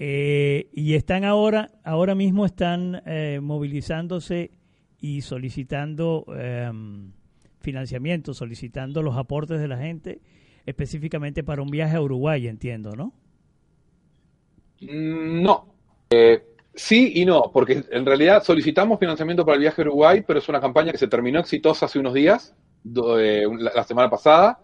Eh, 0.06 0.68
y 0.74 0.96
están 0.96 1.24
ahora, 1.24 1.72
ahora 1.86 2.14
mismo 2.14 2.46
están 2.46 3.02
eh, 3.06 3.40
movilizándose 3.42 4.52
y 5.00 5.22
solicitando 5.22 6.26
em, 6.38 7.14
financiamiento, 7.62 8.34
solicitando 8.34 9.02
los 9.02 9.16
aportes 9.16 9.62
de 9.62 9.70
la 9.70 9.78
gente, 9.78 10.20
específicamente 10.66 11.42
para 11.42 11.62
un 11.62 11.70
viaje 11.70 11.96
a 11.96 12.02
Uruguay, 12.02 12.50
entiendo, 12.50 12.98
¿no? 12.98 13.14
Mm, 14.82 15.42
no. 15.42 15.74
Eh, 16.10 16.48
sí 16.76 17.14
y 17.16 17.24
no, 17.24 17.50
porque 17.54 17.86
en 17.90 18.06
realidad 18.06 18.44
solicitamos 18.44 19.00
financiamiento 19.00 19.46
para 19.46 19.56
el 19.56 19.62
viaje 19.62 19.84
a 19.84 19.86
Uruguay, 19.86 20.22
pero 20.28 20.40
es 20.40 20.50
una 20.50 20.60
campaña 20.60 20.92
que 20.92 20.98
se 20.98 21.08
terminó 21.08 21.40
exitosa 21.40 21.86
hace 21.86 22.00
unos 22.00 22.14
días, 22.14 22.54
la, 22.84 23.84
semana 23.86 24.10
pasada, 24.10 24.60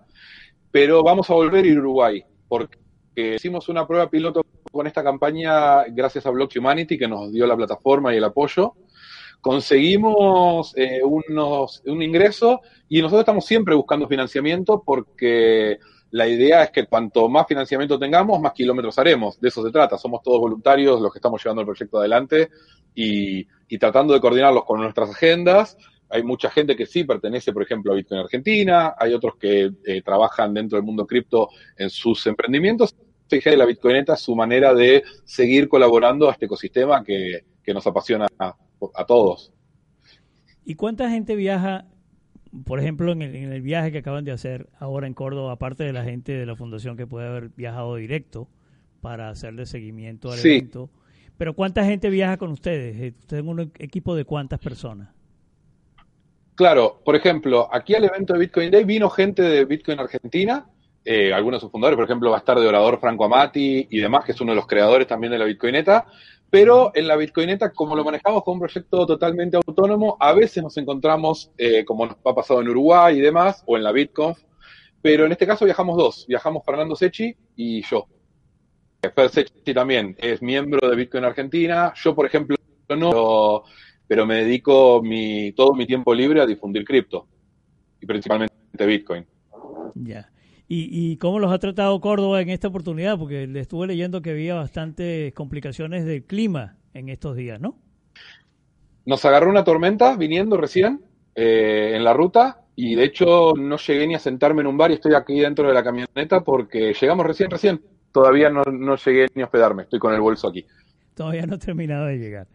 pero 0.70 1.02
vamos 1.02 1.30
a 1.30 1.34
volver 1.34 1.64
a 1.64 1.68
ir 1.70 1.78
a 1.78 1.80
Uruguay, 1.80 2.26
porque 2.50 2.78
hicimos 3.16 3.70
una 3.70 3.88
prueba 3.88 4.10
piloto 4.10 4.44
con 4.72 4.88
esta 4.88 5.04
campaña 5.04 5.84
gracias 5.86 6.26
a 6.26 6.30
Block 6.30 6.52
Humanity, 6.56 6.98
que 6.98 7.08
nos 7.08 7.32
dio 7.32 7.46
la 7.48 7.56
plataforma 7.56 8.14
y 8.14 8.18
el 8.18 8.24
apoyo. 8.24 8.76
Conseguimos 9.42 10.74
eh, 10.76 11.02
unos, 11.04 11.82
un 11.86 12.02
ingreso 12.02 12.62
y 12.90 13.02
nosotros 13.02 13.22
estamos 13.22 13.46
siempre 13.46 13.76
buscando 13.76 14.08
financiamiento 14.08 14.84
porque 14.86 15.80
la 16.12 16.28
idea 16.28 16.64
es 16.64 16.72
que 16.72 16.88
cuanto 16.88 17.30
más 17.30 17.48
financiamiento 17.48 17.98
tengamos, 17.98 18.40
más 18.42 18.54
kilómetros 18.54 18.98
haremos. 19.00 19.40
De 19.40 19.48
eso 19.48 19.64
se 19.64 19.72
trata. 19.72 19.98
Somos 19.98 20.22
todos 20.24 20.40
voluntarios 20.40 21.00
los 21.00 21.12
que 21.12 21.20
estamos 21.20 21.42
llevando 21.44 21.62
el 21.62 21.68
proyecto 21.68 22.00
adelante 22.00 22.50
y, 22.94 23.46
tratando 23.78 24.14
de 24.14 24.20
coordinarlos 24.20 24.66
con 24.66 24.82
nuestras 24.82 25.12
agendas 25.12 25.78
hay 26.12 26.24
mucha 26.24 26.50
gente 26.50 26.76
que 26.76 26.88
sí 26.88 27.04
pertenece, 27.04 27.54
por 27.54 27.62
ejemplo, 27.62 27.92
a 27.92 27.96
Bitcoin 27.96 28.22
Argentina, 28.22 28.96
hay 28.98 29.14
otros 29.14 29.36
que 29.36 29.72
eh, 29.86 30.02
trabajan 30.02 30.56
dentro 30.56 30.78
del 30.78 30.84
mundo 30.84 31.06
cripto 31.06 31.50
en 31.78 31.92
sus 31.92 32.26
emprendimientos. 32.26 32.96
Fíjate, 33.30 33.58
la 33.58 33.66
Bitcoineta 33.66 34.16
su 34.16 34.36
manera 34.36 34.74
de 34.74 35.04
seguir 35.24 35.70
colaborando 35.70 36.30
a 36.30 36.34
este 36.34 36.46
ecosistema 36.46 37.04
que, 37.04 37.44
nos 37.72 37.86
apasiona 37.86 38.26
a, 38.40 39.06
todos. 39.06 39.54
¿Y 40.66 40.74
cuánta 40.74 41.08
gente 41.12 41.36
viaja, 41.36 41.86
por 42.66 42.80
ejemplo, 42.80 43.12
en 43.12 43.22
el, 43.22 43.62
viaje 43.62 43.92
que 43.92 44.00
acaban 44.00 44.26
de 44.26 44.32
hacer 44.32 44.68
ahora 44.80 45.06
en 45.06 45.14
Córdoba, 45.14 45.52
aparte 45.52 45.84
de 45.84 45.94
la 45.94 46.04
gente 46.04 46.32
de 46.32 46.48
la 46.48 46.56
fundación 46.56 46.98
que 46.98 47.06
puede 47.06 47.28
haber 47.28 47.50
viajado 47.50 47.96
directo 47.98 48.48
para 49.02 49.30
hacerle 49.30 49.68
seguimiento 49.68 50.32
al 50.32 50.40
evento? 50.40 50.90
Pero 51.38 51.54
¿cuánta 51.54 51.86
gente 51.86 52.10
viaja 52.10 52.38
con 52.38 52.50
ustedes? 52.50 52.96
¿Ustedes 52.96 53.28
tienen 53.28 53.48
un 53.48 53.72
equipo 53.78 54.16
de 54.16 54.26
cuántas 54.26 54.60
personas? 54.60 55.10
Claro, 56.56 57.02
por 57.06 57.16
ejemplo, 57.16 57.70
aquí 57.72 57.96
al 57.96 58.04
evento 58.04 58.34
de 58.34 58.40
Bitcoin 58.40 58.72
Day 58.72 58.84
vino 58.84 59.10
gente 59.10 59.44
de 59.44 59.64
Bitcoin 59.64 60.00
Argentina, 60.00 60.68
eh, 61.06 61.34
algunos 61.34 61.60
de 61.60 61.62
sus 61.62 61.72
fundadores, 61.72 61.96
por 61.96 62.06
ejemplo, 62.06 62.30
va 62.30 62.38
a 62.38 62.40
estar 62.40 62.60
de 62.60 62.68
orador 62.68 63.00
Franco 63.00 63.26
Amati 63.26 63.88
y 63.90 64.00
demás, 64.00 64.26
que 64.26 64.34
es 64.34 64.42
uno 64.42 64.52
de 64.52 64.58
los 64.58 64.68
creadores 64.68 65.08
también 65.08 65.32
de 65.32 65.40
la 65.40 65.46
Bitcoineta, 65.46 66.06
pero 66.50 66.92
en 66.96 67.08
la 67.08 67.16
Bitcoineta, 67.16 67.72
como 67.72 67.96
lo 67.96 68.04
manejamos 68.04 68.44
con 68.44 68.56
un 68.56 68.60
proyecto 68.60 69.06
totalmente 69.06 69.58
autónomo, 69.58 70.18
a 70.20 70.34
veces 70.34 70.64
nos 70.64 70.76
encontramos, 70.78 71.52
eh, 71.58 71.86
como 71.86 72.06
nos 72.06 72.18
ha 72.26 72.34
pasado 72.34 72.62
en 72.62 72.70
Uruguay 72.70 73.18
y 73.18 73.22
demás, 73.22 73.64
o 73.66 73.78
en 73.78 73.84
la 73.84 73.92
BitConf, 73.92 74.40
pero 75.02 75.26
en 75.26 75.32
este 75.32 75.48
caso 75.48 75.66
viajamos 75.66 75.98
dos, 75.98 76.26
viajamos 76.28 76.64
Fernando 76.66 76.96
Sechi 76.96 77.36
y 77.56 77.82
yo. 77.84 78.08
Fer 79.16 79.30
Sechi 79.30 79.74
también 79.74 80.16
es 80.20 80.42
miembro 80.42 80.90
de 80.90 80.96
Bitcoin 80.96 81.24
Argentina, 81.24 81.94
yo 81.96 82.14
por 82.14 82.26
ejemplo 82.26 82.58
no, 82.90 83.64
pero 84.08 84.26
me 84.26 84.44
dedico 84.44 85.02
mi, 85.02 85.54
todo 85.54 85.74
mi 85.74 85.86
tiempo 85.86 86.14
libre 86.14 86.42
a 86.42 86.46
difundir 86.46 86.84
cripto 86.84 87.28
y 88.02 88.06
principalmente 88.06 88.54
Bitcoin. 88.86 89.26
Ya. 89.96 90.30
¿Y, 90.72 90.88
¿Y 90.92 91.18
cómo 91.18 91.40
los 91.40 91.52
ha 91.52 91.58
tratado 91.58 92.00
Córdoba 92.00 92.42
en 92.42 92.50
esta 92.50 92.68
oportunidad? 92.68 93.18
Porque 93.18 93.48
le 93.48 93.60
estuve 93.60 93.88
leyendo 93.88 94.22
que 94.22 94.30
había 94.30 94.54
bastantes 94.54 95.34
complicaciones 95.34 96.06
del 96.06 96.24
clima 96.24 96.78
en 96.94 97.10
estos 97.10 97.36
días, 97.36 97.60
¿no? 97.60 97.76
Nos 99.06 99.26
agarró 99.26 99.50
una 99.50 99.64
tormenta 99.64 100.16
viniendo 100.16 100.58
recién 100.58 101.02
eh, 101.34 101.94
en 101.96 102.04
la 102.04 102.14
ruta 102.14 102.62
y 102.76 102.94
de 102.94 103.06
hecho 103.06 103.54
no 103.58 103.78
llegué 103.78 104.06
ni 104.06 104.14
a 104.14 104.20
sentarme 104.20 104.62
en 104.62 104.68
un 104.68 104.78
bar 104.78 104.92
y 104.92 104.94
estoy 104.94 105.16
aquí 105.16 105.40
dentro 105.40 105.68
de 105.68 105.74
la 105.74 105.84
camioneta 105.84 106.42
porque 106.44 106.94
llegamos 106.94 107.26
recién, 107.26 107.50
recién. 107.50 107.82
Todavía 108.12 108.52
no, 108.52 108.64
no 108.64 108.96
llegué 108.96 109.28
ni 109.34 109.42
a 109.42 109.46
hospedarme, 109.46 109.84
estoy 109.84 109.98
con 109.98 110.14
el 110.14 110.22
bolso 110.22 110.48
aquí. 110.48 110.66
Todavía 111.16 111.48
no 111.48 111.56
he 111.56 111.58
terminado 111.60 112.06
de 112.06 112.18
llegar. 112.18 112.48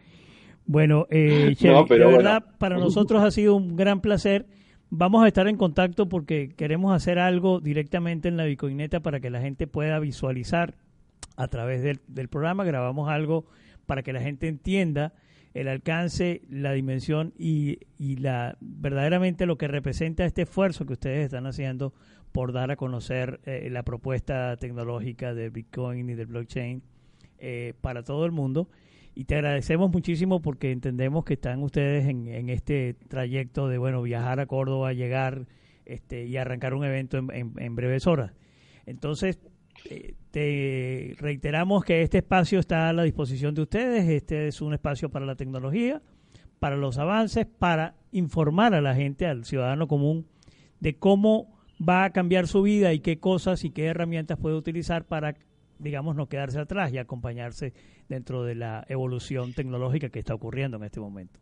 Bueno, 0.66 1.06
eh, 1.10 1.54
de 1.60 1.98
verdad, 1.98 2.44
para 2.58 2.78
nosotros 2.78 3.22
ha 3.22 3.30
sido 3.30 3.56
un 3.56 3.76
gran 3.76 4.00
placer. 4.00 4.46
Vamos 4.96 5.24
a 5.24 5.26
estar 5.26 5.48
en 5.48 5.56
contacto 5.56 6.08
porque 6.08 6.50
queremos 6.56 6.94
hacer 6.94 7.18
algo 7.18 7.58
directamente 7.58 8.28
en 8.28 8.36
la 8.36 8.44
Bitcoineta 8.44 9.00
para 9.00 9.18
que 9.18 9.28
la 9.28 9.40
gente 9.40 9.66
pueda 9.66 9.98
visualizar 9.98 10.76
a 11.36 11.48
través 11.48 11.82
del, 11.82 12.00
del 12.06 12.28
programa. 12.28 12.62
Grabamos 12.62 13.08
algo 13.10 13.44
para 13.86 14.04
que 14.04 14.12
la 14.12 14.20
gente 14.20 14.46
entienda 14.46 15.12
el 15.52 15.66
alcance, 15.66 16.42
la 16.48 16.70
dimensión 16.74 17.34
y, 17.36 17.80
y, 17.98 18.18
la 18.18 18.56
verdaderamente 18.60 19.46
lo 19.46 19.58
que 19.58 19.66
representa 19.66 20.24
este 20.26 20.42
esfuerzo 20.42 20.86
que 20.86 20.92
ustedes 20.92 21.24
están 21.24 21.48
haciendo 21.48 21.92
por 22.30 22.52
dar 22.52 22.70
a 22.70 22.76
conocer 22.76 23.40
eh, 23.46 23.68
la 23.72 23.82
propuesta 23.82 24.56
tecnológica 24.58 25.34
del 25.34 25.50
Bitcoin 25.50 26.08
y 26.08 26.14
del 26.14 26.26
blockchain 26.26 26.84
eh, 27.40 27.74
para 27.80 28.04
todo 28.04 28.26
el 28.26 28.30
mundo. 28.30 28.68
Y 29.14 29.24
te 29.24 29.36
agradecemos 29.36 29.92
muchísimo 29.92 30.42
porque 30.42 30.72
entendemos 30.72 31.24
que 31.24 31.34
están 31.34 31.62
ustedes 31.62 32.08
en, 32.08 32.48
este 32.48 32.94
trayecto 33.08 33.68
de, 33.68 33.78
bueno, 33.78 34.02
viajar 34.02 34.40
a 34.40 34.46
Córdoba, 34.46 34.92
llegar 34.92 35.46
este, 35.84 36.26
y 36.26 36.36
arrancar 36.36 36.74
un 36.74 36.84
evento 36.84 37.18
en, 37.18 37.76
breves 37.76 38.08
horas. 38.08 38.32
Entonces, 38.86 39.38
eh, 39.88 40.14
te 40.32 41.14
reiteramos 41.18 41.84
que 41.84 42.02
este 42.02 42.18
espacio 42.18 42.58
está 42.58 42.88
a 42.88 42.92
la 42.92 43.04
disposición 43.04 43.54
de 43.54 43.62
ustedes. 43.62 44.08
Este 44.08 44.48
es 44.48 44.60
un 44.60 44.74
espacio 44.74 45.10
para 45.10 45.26
la 45.26 45.36
tecnología, 45.36 46.02
para 46.58 46.76
los 46.76 46.98
avances, 46.98 47.46
para 47.46 47.94
informar 48.10 48.74
a 48.74 48.80
la 48.80 48.96
gente, 48.96 49.26
al 49.26 49.44
ciudadano 49.44 49.86
común, 49.86 50.26
de 50.80 50.96
cómo 50.96 51.54
va 51.86 52.04
a 52.04 52.10
cambiar 52.10 52.48
su 52.48 52.62
vida 52.62 52.92
y 52.92 52.98
qué 52.98 53.20
cosas 53.20 53.64
y 53.64 53.70
qué 53.70 53.86
herramientas 53.86 54.38
puede 54.38 54.56
utilizar 54.56 55.04
para 55.04 55.36
digamos, 55.78 56.16
no 56.16 56.28
quedarse 56.28 56.60
atrás 56.60 56.92
y 56.92 56.98
acompañarse 56.98 57.72
dentro 58.08 58.44
de 58.44 58.54
la 58.54 58.84
evolución 58.88 59.52
tecnológica 59.52 60.08
que 60.08 60.18
está 60.18 60.34
ocurriendo 60.34 60.76
en 60.76 60.84
este 60.84 61.00
momento. 61.00 61.40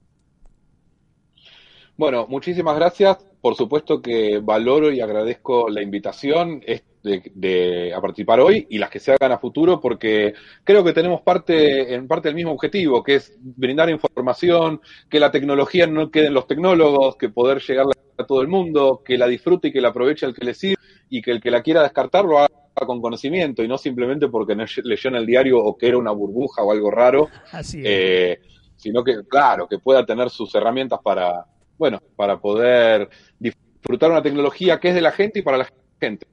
Bueno, 1.97 2.27
muchísimas 2.27 2.77
gracias. 2.77 3.19
Por 3.41 3.55
supuesto 3.55 4.01
que 4.01 4.39
valoro 4.43 4.91
y 4.93 5.01
agradezco 5.01 5.69
la 5.69 5.83
invitación 5.83 6.63
de, 7.03 7.93
a 7.95 8.01
participar 8.01 8.41
hoy 8.41 8.67
y 8.71 8.79
las 8.79 8.89
que 8.89 9.01
se 9.01 9.13
hagan 9.13 9.33
a 9.33 9.39
futuro, 9.39 9.81
porque 9.81 10.35
creo 10.65 10.85
que 10.85 10.93
tenemos 10.93 11.21
parte 11.23 11.95
en 11.95 12.07
parte 12.07 12.29
del 12.29 12.37
mismo 12.37 12.53
objetivo, 12.53 13.03
que 13.03 13.17
es 13.17 13.37
brindar 13.41 13.91
información, 13.91 14.81
que 15.11 15.21
la 15.21 15.31
tecnología 15.31 15.87
no 15.87 16.11
quede 16.11 16.29
en 16.29 16.35
los 16.35 16.47
tecnólogos, 16.47 17.17
que 17.17 17.29
poder 17.29 17.61
llegar 17.61 17.87
a 18.17 18.27
todo 18.27 18.41
el 18.41 18.49
mundo, 18.49 19.03
que 19.05 19.19
la 19.19 19.27
disfrute 19.27 19.69
y 19.69 19.73
que 19.73 19.81
la 19.81 19.89
aproveche 19.89 20.25
el 20.25 20.35
que 20.35 20.45
le 20.45 20.55
sirve 20.55 20.83
y 21.11 21.21
que 21.21 21.33
el 21.33 21.41
que 21.41 21.51
la 21.51 21.63
quiera 21.63 21.83
descartar 21.83 22.25
lo 22.25 22.39
haga 22.39 22.62
con 22.75 23.01
conocimiento 23.01 23.63
y 23.63 23.69
no 23.69 23.79
simplemente 23.79 24.29
porque 24.29 24.55
leyó 24.55 25.11
en 25.11 25.17
el 25.17 25.27
diario 25.27 25.59
o 25.59 25.77
que 25.77 25.89
era 25.89 25.99
una 25.99 26.11
burbuja 26.11 26.63
o 26.63 26.73
algo 26.73 26.91
raro, 26.91 27.29
eh, 27.75 28.41
sino 28.77 29.05
que, 29.05 29.25
claro, 29.29 29.69
que 29.69 29.79
pueda 29.79 30.05
tener 30.05 30.31
sus 30.31 30.55
herramientas 30.55 31.01
para, 31.03 31.47
bueno, 31.79 32.01
para 32.17 32.39
poder 32.41 33.09
disfrutar 33.39 34.11
una 34.11 34.23
tecnología 34.23 34.81
que 34.81 34.89
es 34.89 34.95
de 34.95 35.01
la 35.01 35.13
gente 35.13 35.41
y 35.41 35.43
para 35.43 35.59
la 35.59 35.69
gente. 36.01 36.27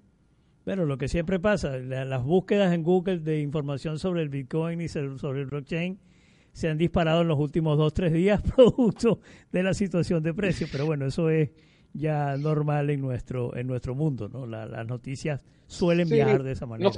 Pero 0.64 0.86
lo 0.86 0.98
que 0.98 1.08
siempre 1.08 1.40
pasa, 1.40 1.78
las 1.78 2.24
búsquedas 2.24 2.74
en 2.74 2.84
Google 2.84 3.20
de 3.20 3.40
información 3.40 3.98
sobre 3.98 4.22
el 4.22 4.30
Bitcoin 4.30 4.82
y 4.82 4.88
sobre 4.88 5.42
el 5.42 5.48
blockchain 5.48 6.00
se 6.52 6.70
han 6.70 6.78
disparado 6.78 7.22
en 7.22 7.28
los 7.28 7.40
últimos 7.40 7.78
dos, 7.78 7.94
tres 7.94 8.14
días 8.14 8.42
producto 8.56 9.20
de 9.52 9.64
la 9.64 9.74
situación 9.74 10.22
de 10.24 10.34
precio. 10.34 10.68
Pero 10.72 10.86
bueno, 10.86 11.06
eso 11.06 11.30
es 11.30 11.50
ya 11.94 12.38
normal 12.38 12.90
en 12.90 13.02
nuestro 13.02 13.56
en 13.56 13.68
nuestro 13.68 13.96
mundo, 13.96 14.30
¿no? 14.30 14.46
las 14.46 14.88
noticias 14.88 15.44
suelen 15.68 16.10
viajar 16.10 16.44
de 16.44 16.52
esa 16.52 16.66
manera. 16.66 16.92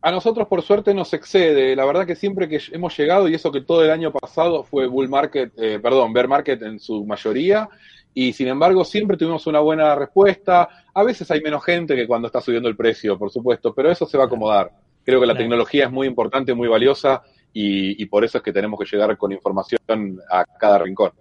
a 0.00 0.10
nosotros 0.10 0.48
por 0.48 0.62
suerte 0.62 0.94
nos 0.94 1.12
excede, 1.14 1.74
la 1.74 1.84
verdad 1.84 2.06
que 2.06 2.14
siempre 2.14 2.48
que 2.48 2.60
hemos 2.72 2.96
llegado 2.96 3.28
y 3.28 3.34
eso 3.34 3.50
que 3.50 3.62
todo 3.62 3.84
el 3.84 3.90
año 3.90 4.12
pasado 4.12 4.62
fue 4.62 4.86
bull 4.86 5.08
market, 5.08 5.52
eh, 5.56 5.78
perdón, 5.82 6.12
bear 6.12 6.28
market 6.28 6.62
en 6.62 6.78
su 6.78 7.04
mayoría 7.04 7.68
y 8.14 8.32
sin 8.32 8.48
embargo 8.48 8.84
siempre 8.84 9.16
tuvimos 9.16 9.46
una 9.46 9.60
buena 9.60 9.94
respuesta. 9.94 10.68
A 10.94 11.02
veces 11.02 11.30
hay 11.30 11.40
menos 11.40 11.64
gente 11.64 11.94
que 11.94 12.06
cuando 12.06 12.26
está 12.26 12.40
subiendo 12.40 12.68
el 12.68 12.76
precio, 12.76 13.18
por 13.18 13.30
supuesto, 13.30 13.74
pero 13.74 13.90
eso 13.90 14.06
se 14.06 14.16
va 14.16 14.24
a 14.24 14.26
acomodar. 14.26 14.72
Creo 15.04 15.20
que 15.20 15.26
la 15.26 15.36
tecnología 15.36 15.86
es 15.86 15.90
muy 15.90 16.06
importante, 16.06 16.52
muy 16.52 16.68
valiosa 16.68 17.22
y 17.52 18.04
por 18.06 18.24
eso 18.24 18.38
es 18.38 18.44
que 18.44 18.52
tenemos 18.52 18.78
que 18.78 18.86
llegar 18.86 19.16
con 19.16 19.32
información 19.32 20.20
a 20.30 20.44
cada 20.44 20.78
rincón. 20.78 21.12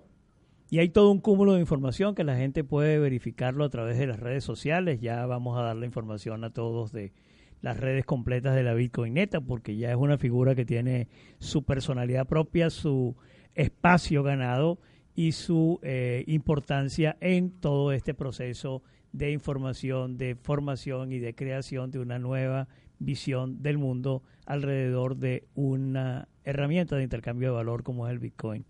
Y 0.70 0.80
hay 0.80 0.90
todo 0.90 1.12
un 1.12 1.22
cúmulo 1.22 1.54
de 1.54 1.62
información 1.62 2.14
que 2.14 2.26
la 2.26 2.36
gente 2.36 2.66
puede 2.66 3.00
verificarlo 3.00 3.64
a 3.64 3.70
través 3.70 3.98
de 3.98 4.08
las 4.08 4.20
redes 4.20 4.44
sociales. 4.44 5.00
Ya 5.00 5.26
vamos 5.26 5.58
a 5.58 5.62
dar 5.62 5.78
la 5.78 5.86
información 5.86 6.44
a 6.44 6.50
todos 6.50 6.92
de 6.92 7.14
las 7.62 7.78
redes 7.78 8.06
completas 8.06 8.54
de 8.54 8.64
la 8.64 8.74
Bitcoineta, 8.74 9.40
porque 9.40 9.78
ya 9.78 9.92
es 9.92 9.96
una 9.96 10.18
figura 10.18 10.56
que 10.56 10.66
tiene 10.66 11.08
su 11.40 11.64
personalidad 11.64 12.28
propia, 12.28 12.70
su 12.70 13.16
espacio 13.56 14.24
ganado 14.24 14.78
y 15.16 15.32
su 15.32 15.80
eh, 15.84 16.26
importancia 16.28 17.16
en 17.22 17.52
todo 17.52 17.94
este 17.94 18.14
proceso 18.14 18.84
de 19.14 19.32
información, 19.32 20.18
de 20.18 20.36
formación 20.36 21.14
y 21.14 21.20
de 21.20 21.34
creación 21.34 21.92
de 21.92 22.00
una 22.00 22.20
nueva 22.20 22.68
visión 23.00 23.64
del 23.64 23.78
mundo 23.78 24.22
alrededor 24.46 25.16
de 25.16 25.48
una 25.56 26.28
herramienta 26.44 26.98
de 26.98 27.04
intercambio 27.04 27.50
de 27.50 27.56
valor 27.56 27.84
como 27.84 28.06
es 28.06 28.12
el 28.12 28.20
Bitcoin 28.20 28.66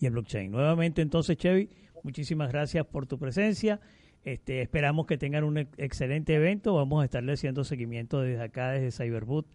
y 0.00 0.06
el 0.06 0.12
blockchain. 0.12 0.50
Nuevamente 0.50 1.02
entonces, 1.02 1.36
Chevy, 1.36 1.68
muchísimas 2.02 2.50
gracias 2.50 2.86
por 2.86 3.06
tu 3.06 3.18
presencia. 3.18 3.80
Este, 4.24 4.62
esperamos 4.62 5.06
que 5.06 5.18
tengan 5.18 5.44
un 5.44 5.58
excelente 5.58 6.34
evento. 6.34 6.74
Vamos 6.74 7.02
a 7.02 7.04
estarle 7.04 7.34
haciendo 7.34 7.64
seguimiento 7.64 8.20
desde 8.20 8.42
acá, 8.42 8.72
desde 8.72 8.90
Cyberboot, 8.90 9.46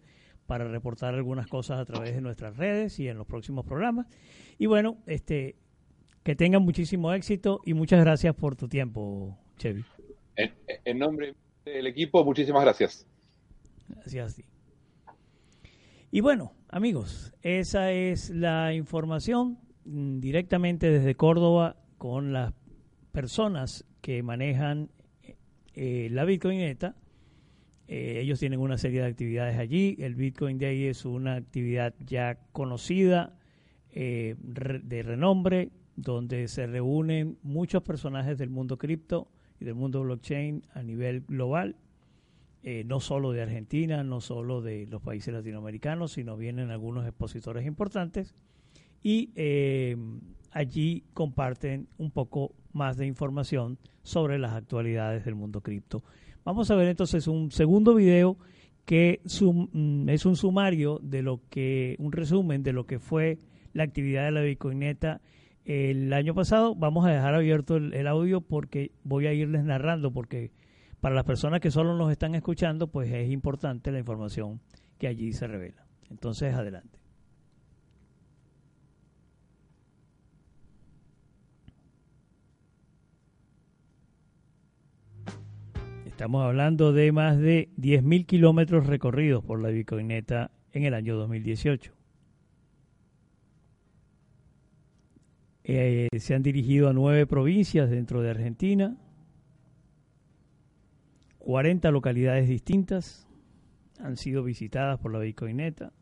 para 0.46 0.66
reportar 0.68 1.14
algunas 1.14 1.48
cosas 1.48 1.80
a 1.80 1.84
través 1.84 2.14
de 2.14 2.20
nuestras 2.20 2.56
redes 2.56 2.98
y 3.00 3.08
en 3.08 3.18
los 3.18 3.26
próximos 3.26 3.66
programas. 3.66 4.06
Y 4.58 4.66
bueno, 4.66 4.98
este, 5.06 5.56
que 6.22 6.36
tengan 6.36 6.62
muchísimo 6.62 7.12
éxito 7.12 7.60
y 7.64 7.74
muchas 7.74 8.00
gracias 8.00 8.34
por 8.34 8.54
tu 8.56 8.68
tiempo, 8.68 9.36
Chevy. 9.58 9.84
En, 10.84 10.98
nombre 10.98 11.34
del 11.64 11.86
equipo, 11.86 12.24
muchísimas 12.24 12.62
gracias. 12.62 13.06
Gracias 13.88 14.42
Y 16.10 16.20
bueno, 16.20 16.52
amigos, 16.68 17.32
esa 17.42 17.92
es 17.92 18.30
la 18.30 18.74
información 18.74 19.58
directamente 19.86 20.90
desde 20.90 21.14
Córdoba 21.14 21.76
con 21.98 22.32
las 22.32 22.52
personas 23.12 23.84
que 24.00 24.22
manejan 24.22 24.90
eh, 25.74 26.08
la 26.10 26.24
Bitcoineta. 26.24 26.96
Eh, 27.88 28.18
ellos 28.20 28.40
tienen 28.40 28.60
una 28.60 28.78
serie 28.78 29.00
de 29.00 29.06
actividades 29.06 29.58
allí. 29.58 29.96
El 30.00 30.16
Bitcoin 30.16 30.58
Day 30.58 30.86
es 30.86 31.04
una 31.04 31.36
actividad 31.36 31.94
ya 32.04 32.38
conocida, 32.52 33.38
eh, 33.90 34.34
de 34.38 35.02
renombre, 35.02 35.70
donde 35.94 36.48
se 36.48 36.66
reúnen 36.66 37.38
muchos 37.42 37.82
personajes 37.82 38.36
del 38.36 38.50
mundo 38.50 38.76
cripto 38.76 39.28
y 39.60 39.64
del 39.64 39.74
mundo 39.74 40.02
blockchain 40.02 40.66
a 40.74 40.82
nivel 40.82 41.22
global, 41.22 41.76
no 42.84 42.98
solo 42.98 43.30
de 43.30 43.42
Argentina, 43.42 44.02
no 44.02 44.20
solo 44.20 44.60
de 44.60 44.86
los 44.90 45.00
países 45.00 45.32
latinoamericanos, 45.32 46.12
sino 46.12 46.36
vienen 46.36 46.70
algunos 46.72 47.06
expositores 47.06 47.64
importantes 47.64 48.34
y 49.06 49.30
allí 50.50 51.04
comparten 51.14 51.86
un 51.96 52.10
poco 52.10 52.56
más 52.72 52.96
de 52.96 53.06
información 53.06 53.78
sobre 54.02 54.36
las 54.36 54.52
actualidades 54.52 55.24
del 55.24 55.36
mundo 55.36 55.60
cripto. 55.60 56.02
Vamos 56.44 56.72
a 56.72 56.74
ver 56.74 56.88
entonces 56.88 57.28
un 57.28 57.52
segundo 57.52 57.94
video 57.94 58.36
que 58.84 59.20
mm, 59.22 60.08
es 60.08 60.26
un 60.26 60.34
sumario 60.34 60.98
de 61.00 61.22
lo 61.22 61.40
que, 61.50 61.94
un 62.00 62.10
resumen 62.10 62.64
de 62.64 62.72
lo 62.72 62.84
que 62.86 62.98
fue 62.98 63.38
la 63.74 63.84
actividad 63.84 64.24
de 64.24 64.32
la 64.32 64.40
Bitcoineta 64.40 65.20
el 65.64 66.12
año 66.12 66.34
pasado. 66.34 66.74
Vamos 66.74 67.06
a 67.06 67.10
dejar 67.10 67.36
abierto 67.36 67.76
el, 67.76 68.06
audio 68.08 68.40
porque 68.40 68.90
voy 69.04 69.28
a 69.28 69.32
irles 69.32 69.62
narrando, 69.62 70.12
porque 70.12 70.50
para 71.00 71.14
las 71.14 71.24
personas 71.24 71.60
que 71.60 71.70
solo 71.70 71.96
nos 71.96 72.10
están 72.10 72.34
escuchando, 72.34 72.88
pues 72.88 73.12
es 73.12 73.30
importante 73.30 73.92
la 73.92 74.00
información 74.00 74.60
que 74.98 75.06
allí 75.06 75.32
se 75.32 75.46
revela. 75.46 75.86
Entonces, 76.10 76.54
adelante. 76.54 77.05
Estamos 86.16 86.46
hablando 86.46 86.94
de 86.94 87.12
más 87.12 87.36
de 87.36 87.68
10.000 87.76 88.24
kilómetros 88.24 88.86
recorridos 88.86 89.44
por 89.44 89.60
la 89.60 89.68
Bitcoineta 89.68 90.50
en 90.72 90.84
el 90.84 90.94
año 90.94 91.14
2018. 91.14 91.92
Eh, 95.64 96.08
se 96.18 96.34
han 96.34 96.42
dirigido 96.42 96.88
a 96.88 96.94
nueve 96.94 97.26
provincias 97.26 97.90
dentro 97.90 98.22
de 98.22 98.30
Argentina, 98.30 98.96
40 101.36 101.90
localidades 101.90 102.48
distintas 102.48 103.28
han 104.00 104.16
sido 104.16 104.42
visitadas 104.42 104.98
por 104.98 105.12
la 105.12 105.18
Bitcoineta, 105.18 105.92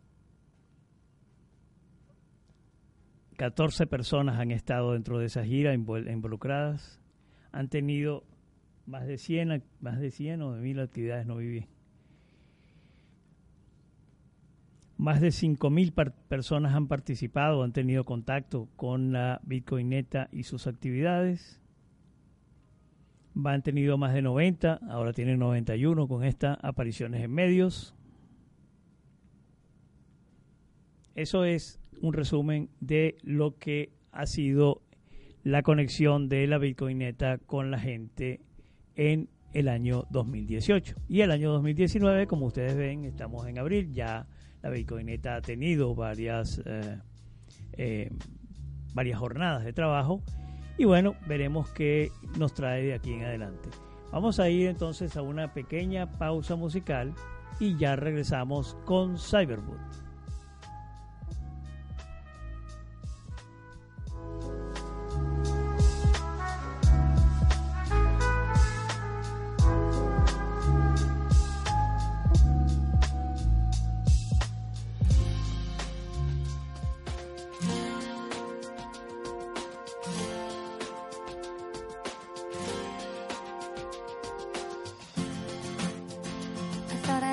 14 3.36 3.88
personas 3.88 4.38
han 4.38 4.52
estado 4.52 4.92
dentro 4.92 5.18
de 5.18 5.26
esa 5.26 5.44
gira 5.44 5.74
involucradas, 5.74 7.00
han 7.50 7.68
tenido 7.68 8.22
más 8.86 9.06
de 9.06 9.18
100, 9.18 9.62
más 9.80 9.98
de 9.98 10.10
100 10.10 10.42
o 10.42 10.52
de 10.52 10.60
1000 10.60 10.80
actividades 10.80 11.26
no 11.26 11.36
viví. 11.36 11.66
Más 14.96 15.20
de 15.20 15.28
5.000 15.28 16.12
personas 16.28 16.74
han 16.74 16.86
participado, 16.86 17.62
han 17.62 17.72
tenido 17.72 18.04
contacto 18.04 18.68
con 18.76 19.12
la 19.12 19.40
Bitcoineta 19.44 20.28
y 20.30 20.44
sus 20.44 20.66
actividades. 20.66 21.60
Han 23.44 23.62
tenido 23.62 23.98
más 23.98 24.14
de 24.14 24.22
90, 24.22 24.80
ahora 24.88 25.12
tienen 25.12 25.40
91 25.40 26.06
con 26.06 26.22
estas 26.22 26.58
apariciones 26.62 27.22
en 27.24 27.32
medios. 27.32 27.96
Eso 31.16 31.44
es 31.44 31.80
un 32.00 32.12
resumen 32.12 32.70
de 32.80 33.16
lo 33.22 33.58
que 33.58 33.92
ha 34.12 34.26
sido 34.26 34.82
la 35.42 35.62
conexión 35.62 36.28
de 36.28 36.46
la 36.46 36.58
Bitcoineta 36.58 37.38
con 37.38 37.70
la 37.70 37.78
gente 37.78 38.40
en 38.96 39.28
el 39.52 39.68
año 39.68 40.04
2018. 40.10 40.96
Y 41.08 41.20
el 41.20 41.30
año 41.30 41.52
2019, 41.52 42.26
como 42.26 42.46
ustedes 42.46 42.76
ven, 42.76 43.04
estamos 43.04 43.46
en 43.46 43.58
abril, 43.58 43.92
ya 43.92 44.26
la 44.62 44.70
Bitcoineta 44.70 45.36
ha 45.36 45.40
tenido 45.42 45.94
varias, 45.94 46.60
eh, 46.64 46.98
eh, 47.74 48.10
varias 48.94 49.18
jornadas 49.18 49.64
de 49.64 49.72
trabajo 49.72 50.22
y 50.76 50.84
bueno, 50.84 51.14
veremos 51.26 51.70
qué 51.72 52.10
nos 52.38 52.52
trae 52.54 52.82
de 52.82 52.94
aquí 52.94 53.12
en 53.12 53.24
adelante. 53.24 53.68
Vamos 54.10 54.40
a 54.40 54.48
ir 54.48 54.68
entonces 54.68 55.16
a 55.16 55.22
una 55.22 55.52
pequeña 55.52 56.10
pausa 56.10 56.56
musical 56.56 57.14
y 57.60 57.76
ya 57.76 57.96
regresamos 57.96 58.76
con 58.84 59.16
Cyberboot. 59.18 60.03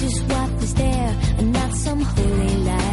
just 0.00 0.22
what 0.30 0.50
is 0.62 0.74
there 0.74 1.16
and 1.38 1.52
not 1.52 1.72
some 1.74 2.00
holy 2.00 2.56
light. 2.64 2.87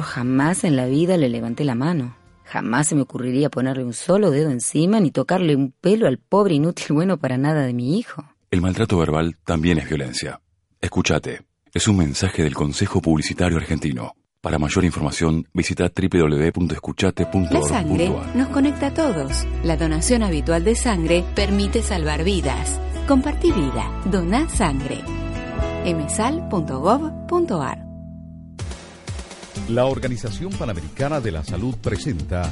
Jamás 0.00 0.64
en 0.64 0.76
la 0.76 0.86
vida 0.86 1.18
le 1.18 1.28
levanté 1.28 1.64
la 1.64 1.74
mano. 1.74 2.16
Jamás 2.44 2.88
se 2.88 2.94
me 2.94 3.02
ocurriría 3.02 3.50
ponerle 3.50 3.84
un 3.84 3.92
solo 3.92 4.30
dedo 4.30 4.50
encima 4.50 5.00
ni 5.00 5.10
tocarle 5.10 5.56
un 5.56 5.72
pelo 5.72 6.06
al 6.06 6.18
pobre 6.18 6.54
inútil 6.54 6.86
bueno 6.90 7.18
para 7.18 7.36
nada 7.36 7.66
de 7.66 7.74
mi 7.74 7.98
hijo. 7.98 8.24
El 8.50 8.62
maltrato 8.62 8.96
verbal 8.98 9.36
también 9.44 9.78
es 9.78 9.88
violencia. 9.88 10.40
Escúchate. 10.80 11.42
Es 11.74 11.88
un 11.88 11.96
mensaje 11.96 12.42
del 12.42 12.54
Consejo 12.54 13.00
Publicitario 13.00 13.58
Argentino. 13.58 14.14
Para 14.42 14.58
mayor 14.58 14.84
información, 14.84 15.46
visita 15.54 15.90
www.escuchate.org. 15.90 17.52
La 17.52 17.62
sangre 17.62 18.12
nos 18.34 18.48
conecta 18.48 18.88
a 18.88 18.94
todos. 18.94 19.46
La 19.62 19.76
donación 19.76 20.22
habitual 20.22 20.64
de 20.64 20.74
sangre 20.74 21.24
permite 21.34 21.82
salvar 21.82 22.24
vidas. 22.24 22.80
Compartí 23.06 23.52
vida. 23.52 23.90
Doná 24.04 24.48
sangre. 24.48 25.00
emsal.gov.ar 25.84 27.81
la 29.68 29.86
Organización 29.86 30.52
Panamericana 30.52 31.20
de 31.20 31.30
la 31.30 31.44
Salud 31.44 31.76
presenta 31.76 32.50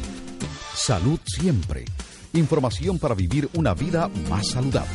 Salud 0.75 1.19
Siempre. 1.25 1.85
Información 2.33 2.99
para 2.99 3.15
vivir 3.15 3.49
una 3.55 3.75
vida 3.75 4.09
más 4.29 4.49
saludable. 4.49 4.91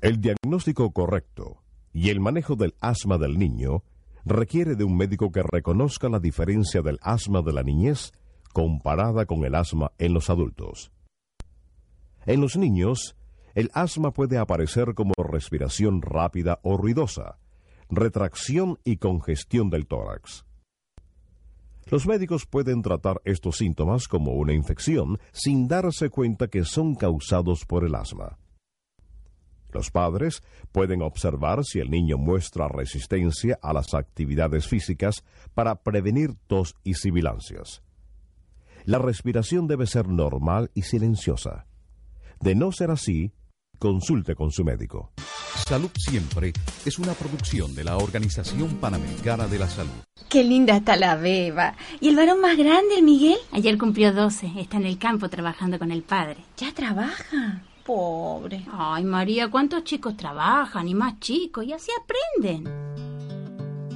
El 0.00 0.20
diagnóstico 0.20 0.90
correcto 0.92 1.62
y 1.92 2.10
el 2.10 2.20
manejo 2.20 2.54
del 2.54 2.74
asma 2.80 3.18
del 3.18 3.38
niño 3.38 3.82
requiere 4.24 4.76
de 4.76 4.84
un 4.84 4.96
médico 4.96 5.32
que 5.32 5.42
reconozca 5.42 6.08
la 6.08 6.20
diferencia 6.20 6.80
del 6.80 6.98
asma 7.02 7.42
de 7.42 7.52
la 7.52 7.62
niñez 7.62 8.12
comparada 8.52 9.26
con 9.26 9.44
el 9.44 9.54
asma 9.54 9.92
en 9.98 10.14
los 10.14 10.30
adultos. 10.30 10.92
En 12.24 12.40
los 12.40 12.56
niños, 12.56 13.16
el 13.54 13.70
asma 13.74 14.12
puede 14.12 14.38
aparecer 14.38 14.94
como 14.94 15.12
respiración 15.18 16.02
rápida 16.02 16.60
o 16.62 16.76
ruidosa, 16.76 17.38
retracción 17.90 18.78
y 18.84 18.98
congestión 18.98 19.70
del 19.70 19.86
tórax. 19.86 20.44
Los 21.92 22.06
médicos 22.06 22.46
pueden 22.46 22.80
tratar 22.80 23.20
estos 23.26 23.58
síntomas 23.58 24.08
como 24.08 24.32
una 24.32 24.54
infección 24.54 25.18
sin 25.30 25.68
darse 25.68 26.08
cuenta 26.08 26.48
que 26.48 26.64
son 26.64 26.94
causados 26.94 27.66
por 27.66 27.84
el 27.84 27.94
asma. 27.94 28.38
Los 29.74 29.90
padres 29.90 30.42
pueden 30.72 31.02
observar 31.02 31.66
si 31.66 31.80
el 31.80 31.90
niño 31.90 32.16
muestra 32.16 32.66
resistencia 32.66 33.58
a 33.60 33.74
las 33.74 33.92
actividades 33.92 34.66
físicas 34.68 35.22
para 35.52 35.82
prevenir 35.82 36.30
tos 36.46 36.76
y 36.82 36.94
sibilancias. 36.94 37.82
La 38.86 38.96
respiración 38.96 39.66
debe 39.66 39.86
ser 39.86 40.08
normal 40.08 40.70
y 40.72 40.84
silenciosa. 40.84 41.66
De 42.40 42.54
no 42.54 42.72
ser 42.72 42.90
así, 42.90 43.34
consulte 43.82 44.36
con 44.36 44.52
su 44.52 44.62
médico. 44.62 45.10
Salud 45.66 45.90
Siempre 45.96 46.52
es 46.86 47.00
una 47.00 47.14
producción 47.14 47.74
de 47.74 47.82
la 47.82 47.96
Organización 47.96 48.76
Panamericana 48.76 49.48
de 49.48 49.58
la 49.58 49.68
Salud. 49.68 49.90
Qué 50.28 50.44
linda 50.44 50.76
está 50.76 50.94
la 50.94 51.16
beba. 51.16 51.74
¿Y 52.00 52.10
el 52.10 52.14
varón 52.14 52.40
más 52.40 52.56
grande, 52.56 52.98
el 52.98 53.02
Miguel? 53.02 53.38
Ayer 53.50 53.76
cumplió 53.76 54.12
12. 54.12 54.52
Está 54.60 54.76
en 54.76 54.86
el 54.86 54.98
campo 54.98 55.28
trabajando 55.28 55.80
con 55.80 55.90
el 55.90 56.04
padre. 56.04 56.36
¿Ya 56.56 56.72
trabaja? 56.72 57.64
Pobre. 57.84 58.64
Ay, 58.70 59.02
María, 59.02 59.50
¿cuántos 59.50 59.82
chicos 59.82 60.16
trabajan? 60.16 60.86
Y 60.86 60.94
más 60.94 61.18
chicos. 61.18 61.64
Y 61.64 61.72
así 61.72 61.90
aprenden. 62.00 62.72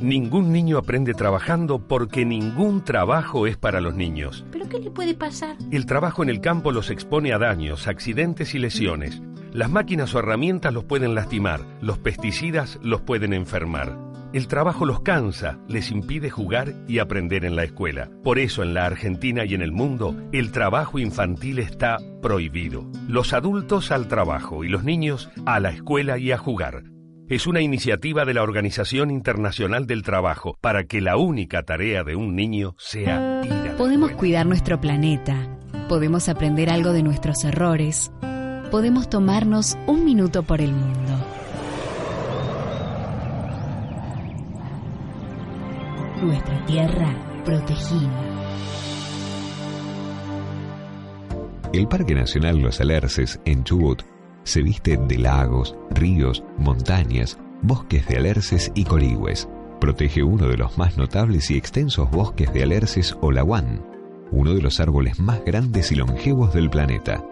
Ningún 0.03 0.53
niño 0.53 0.79
aprende 0.79 1.15
trabajando 1.15 1.79
porque 1.79 2.25
ningún 2.25 2.83
trabajo 2.83 3.47
es 3.47 3.57
para 3.57 3.81
los 3.81 3.95
niños. 3.95 4.45
¿Pero 4.51 4.69
qué 4.69 4.81
le 4.81 4.91
puede 4.91 5.15
pasar? 5.15 5.57
El 5.71 5.87
trabajo 5.87 6.25
en 6.25 6.29
el 6.29 6.41
campo 6.41 6.73
los 6.73 6.91
expone 6.91 7.33
a 7.33 7.39
daños, 7.39 7.87
accidentes 7.87 8.53
y 8.57 8.59
lesiones. 8.59 9.23
Las 9.57 9.71
máquinas 9.71 10.15
o 10.15 10.19
herramientas 10.19 10.71
los 10.75 10.85
pueden 10.85 11.15
lastimar, 11.15 11.63
los 11.81 11.97
pesticidas 11.97 12.79
los 12.83 13.01
pueden 13.01 13.33
enfermar. 13.33 13.97
El 14.35 14.49
trabajo 14.49 14.85
los 14.85 15.01
cansa, 15.01 15.59
les 15.67 15.91
impide 15.91 16.29
jugar 16.29 16.75
y 16.87 16.99
aprender 16.99 17.43
en 17.47 17.57
la 17.57 17.65
escuela. 17.65 18.11
Por 18.23 18.39
eso 18.39 18.63
en 18.63 18.75
la 18.75 18.85
Argentina 18.85 19.47
y 19.47 19.55
en 19.55 19.63
el 19.63 19.73
mundo, 19.73 20.15
el 20.33 20.53
trabajo 20.53 20.99
infantil 20.99 21.59
está 21.59 21.97
prohibido. 22.21 22.85
Los 23.09 23.33
adultos 23.33 23.93
al 23.93 24.09
trabajo 24.09 24.63
y 24.63 24.69
los 24.69 24.85
niños 24.85 25.31
a 25.47 25.59
la 25.59 25.71
escuela 25.71 26.19
y 26.19 26.33
a 26.33 26.37
jugar. 26.37 26.83
Es 27.27 27.47
una 27.47 27.63
iniciativa 27.63 28.27
de 28.27 28.35
la 28.35 28.43
Organización 28.43 29.11
Internacional 29.11 29.87
del 29.87 30.03
Trabajo 30.03 30.59
para 30.61 30.85
que 30.85 31.01
la 31.01 31.17
única 31.17 31.63
tarea 31.63 32.05
de 32.05 32.15
un 32.15 32.37
niño 32.37 32.75
sea 32.77 33.41
ir 33.43 33.75
Podemos 33.79 34.11
cuidar 34.13 34.45
nuestro 34.45 34.83
planeta, 34.83 35.49
podemos 35.89 36.29
aprender 36.29 36.69
algo 36.69 36.93
de 36.93 37.03
nuestros 37.03 37.43
errores 37.43 38.13
podemos 38.71 39.09
tomarnos 39.09 39.77
un 39.87 40.05
minuto 40.05 40.43
por 40.43 40.61
el 40.61 40.73
mundo. 40.73 41.13
Nuestra 46.23 46.67
tierra 46.67 47.15
protegida. 47.45 48.11
El 51.73 51.89
Parque 51.89 52.15
Nacional 52.15 52.59
Los 52.59 52.81
Alerces 52.81 53.41
en 53.45 53.63
Chubut 53.65 54.03
se 54.45 54.63
viste 54.63 54.97
de 54.97 55.19
lagos, 55.19 55.77
ríos, 55.91 56.43
montañas, 56.57 57.39
bosques 57.63 58.07
de 58.07 58.17
alerces 58.17 58.73
y 58.75 58.85
corigües. 58.85 59.49
Protege 59.81 60.23
uno 60.23 60.49
de 60.49 60.57
los 60.57 60.79
más 60.79 60.97
notables 60.97 61.51
y 61.51 61.57
extensos 61.57 62.11
bosques 62.11 62.53
de 62.53 62.63
alerces 62.63 63.17
o 63.21 63.31
laguán, 63.31 63.85
uno 64.31 64.55
de 64.55 64.63
los 64.63 64.81
árboles 64.81 65.21
más 65.21 65.45
grandes 65.45 65.93
y 65.93 65.97
longevos 65.97 66.55
del 66.55 66.71
planeta. 66.71 67.23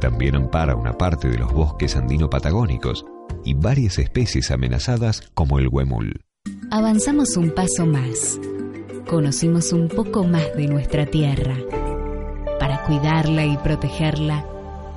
También 0.00 0.34
ampara 0.34 0.74
una 0.74 0.94
parte 0.94 1.28
de 1.28 1.38
los 1.38 1.52
bosques 1.52 1.94
andino-patagónicos 1.94 3.04
y 3.44 3.54
varias 3.54 3.98
especies 3.98 4.50
amenazadas 4.50 5.30
como 5.34 5.58
el 5.58 5.68
huemul. 5.68 6.22
Avanzamos 6.70 7.36
un 7.36 7.50
paso 7.50 7.84
más. 7.84 8.40
Conocimos 9.06 9.72
un 9.72 9.88
poco 9.88 10.24
más 10.24 10.54
de 10.56 10.68
nuestra 10.68 11.04
tierra. 11.04 11.56
Para 12.58 12.82
cuidarla 12.84 13.44
y 13.44 13.56
protegerla, 13.58 14.44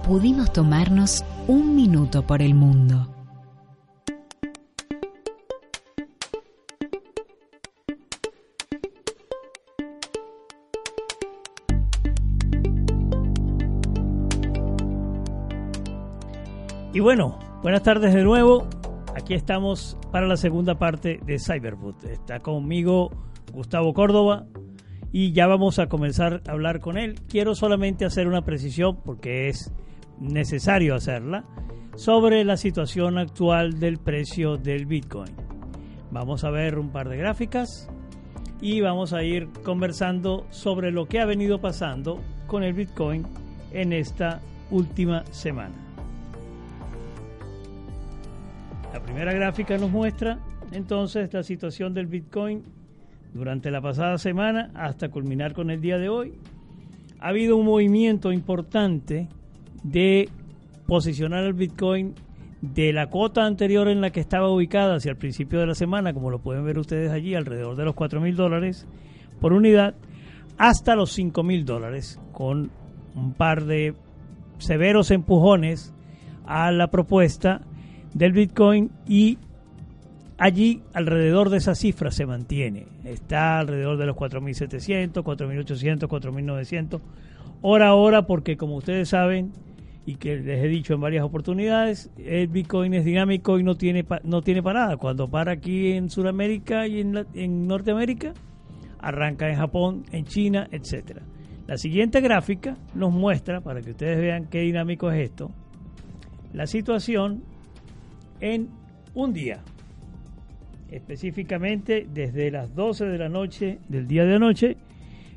pudimos 0.05 0.53
tomarnos 0.53 1.23
un 1.47 1.75
minuto 1.75 2.25
por 2.25 2.41
el 2.41 2.55
mundo. 2.55 3.12
Y 16.93 16.99
bueno, 16.99 17.39
buenas 17.63 17.81
tardes 17.81 18.13
de 18.13 18.23
nuevo. 18.23 18.67
Aquí 19.15 19.33
estamos 19.33 19.97
para 20.11 20.27
la 20.27 20.37
segunda 20.37 20.77
parte 20.77 21.19
de 21.25 21.39
Cyberboot. 21.39 22.03
Está 22.03 22.39
conmigo 22.39 23.09
Gustavo 23.51 23.95
Córdoba 23.95 24.45
y 25.11 25.31
ya 25.31 25.47
vamos 25.47 25.79
a 25.79 25.87
comenzar 25.87 26.43
a 26.47 26.51
hablar 26.51 26.81
con 26.81 26.99
él. 26.99 27.15
Quiero 27.27 27.55
solamente 27.55 28.05
hacer 28.05 28.27
una 28.27 28.43
precisión 28.43 28.99
porque 29.03 29.47
es 29.49 29.73
necesario 30.19 30.93
hacerla, 30.93 31.45
sobre 31.95 32.43
la 32.45 32.57
situación 32.57 33.17
actual 33.17 33.79
del 33.79 33.97
precio 33.97 34.57
del 34.57 34.85
Bitcoin. 34.85 35.35
Vamos 36.11 36.43
a 36.43 36.51
ver 36.51 36.77
un 36.77 36.91
par 36.91 37.09
de 37.09 37.17
gráficas 37.17 37.89
y 38.61 38.81
vamos 38.81 39.13
a 39.13 39.23
ir 39.23 39.49
conversando 39.63 40.45
sobre 40.51 40.91
lo 40.91 41.07
que 41.07 41.19
ha 41.19 41.25
venido 41.25 41.59
pasando 41.59 42.21
con 42.45 42.61
el 42.61 42.73
Bitcoin 42.73 43.25
en 43.71 43.93
esta 43.93 44.41
última 44.69 45.25
semana. 45.31 45.82
La 48.93 49.01
primera 49.01 49.33
gráfica 49.33 49.75
nos 49.75 49.89
muestra 49.89 50.37
entonces 50.71 51.33
la 51.33 51.41
situación 51.41 51.95
del 51.95 52.05
Bitcoin 52.05 52.63
durante 53.33 53.71
la 53.71 53.81
pasada 53.81 54.19
semana 54.19 54.69
hasta 54.75 55.09
culminar 55.09 55.53
con 55.53 55.71
el 55.71 55.81
día 55.81 55.97
de 55.97 56.09
hoy. 56.09 56.35
Ha 57.19 57.29
habido 57.29 57.57
un 57.57 57.65
movimiento 57.65 58.31
importante 58.31 59.29
de 59.83 60.29
posicionar 60.85 61.43
el 61.43 61.53
Bitcoin 61.53 62.13
de 62.61 62.93
la 62.93 63.09
cota 63.09 63.47
anterior 63.47 63.87
en 63.87 63.99
la 63.99 64.11
que 64.11 64.19
estaba 64.19 64.51
ubicada 64.51 64.97
hacia 64.97 65.09
el 65.09 65.17
principio 65.17 65.59
de 65.59 65.65
la 65.65 65.73
semana, 65.73 66.13
como 66.13 66.29
lo 66.29 66.37
pueden 66.37 66.63
ver 66.63 66.77
ustedes 66.77 67.09
allí, 67.11 67.33
alrededor 67.33 67.75
de 67.75 67.85
los 67.85 67.95
4 67.95 68.21
mil 68.21 68.35
dólares 68.35 68.87
por 69.41 69.53
unidad, 69.53 69.95
hasta 70.59 70.95
los 70.95 71.11
5 71.13 71.41
mil 71.41 71.65
dólares, 71.65 72.21
con 72.31 72.69
un 73.15 73.33
par 73.33 73.65
de 73.65 73.95
severos 74.59 75.09
empujones 75.09 75.95
a 76.45 76.71
la 76.71 76.91
propuesta 76.91 77.61
del 78.13 78.31
Bitcoin 78.31 78.91
y 79.07 79.37
allí 80.37 80.81
alrededor 80.93 81.49
de 81.49 81.57
esa 81.57 81.75
cifra 81.75 82.11
se 82.11 82.25
mantiene. 82.25 82.87
Está 83.03 83.59
alrededor 83.59 83.97
de 83.97 84.05
los 84.05 84.15
4.700, 84.15 85.23
4.800, 85.23 86.07
4.900, 86.07 87.01
hora 87.61 87.89
a 87.89 87.95
hora, 87.95 88.25
porque 88.25 88.57
como 88.57 88.75
ustedes 88.75 89.09
saben, 89.09 89.51
y 90.05 90.15
que 90.15 90.35
les 90.35 90.63
he 90.63 90.67
dicho 90.67 90.93
en 90.93 91.01
varias 91.01 91.23
oportunidades, 91.23 92.11
el 92.17 92.47
Bitcoin 92.49 92.93
es 92.93 93.05
dinámico 93.05 93.57
y 93.57 93.63
no 93.63 93.75
tiene, 93.75 94.05
no 94.23 94.41
tiene 94.41 94.61
parada. 94.61 94.97
Cuando 94.97 95.29
para 95.29 95.53
aquí 95.53 95.93
en 95.93 96.09
Sudamérica 96.09 96.87
y 96.87 96.99
en, 96.99 97.25
en 97.33 97.67
Norteamérica, 97.67 98.33
arranca 98.99 99.49
en 99.49 99.55
Japón, 99.55 100.03
en 100.11 100.25
China, 100.25 100.67
etcétera. 100.71 101.21
La 101.67 101.77
siguiente 101.77 102.19
gráfica 102.19 102.75
nos 102.93 103.13
muestra, 103.13 103.61
para 103.61 103.81
que 103.81 103.91
ustedes 103.91 104.19
vean 104.19 104.47
qué 104.47 104.59
dinámico 104.59 105.09
es 105.09 105.29
esto, 105.29 105.51
la 106.51 106.67
situación 106.67 107.43
en 108.43 108.67
un 109.15 109.31
día. 109.33 109.63
Específicamente 110.91 112.05
desde 112.13 112.51
las 112.51 112.75
12 112.75 113.05
de 113.05 113.17
la 113.17 113.29
noche 113.29 113.79
del 113.87 114.05
día 114.05 114.25
de 114.25 114.35
anoche. 114.35 114.77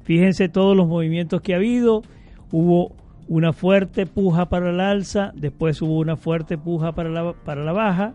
Fíjense 0.03 0.49
todos 0.49 0.77
los 0.77 0.89
movimientos 0.89 1.41
que 1.41 1.55
ha 1.55 1.57
habido. 1.57 2.03
Hubo 2.51 2.93
una 3.29 3.53
fuerte 3.53 4.07
puja 4.07 4.49
para 4.49 4.71
el 4.71 4.81
alza, 4.81 5.33
después 5.35 5.81
hubo 5.83 5.99
una 5.99 6.17
fuerte 6.17 6.59
puja 6.59 6.93
para 6.93 7.09
la, 7.09 7.33
para 7.33 7.65
la 7.65 7.73
baja, 7.73 8.15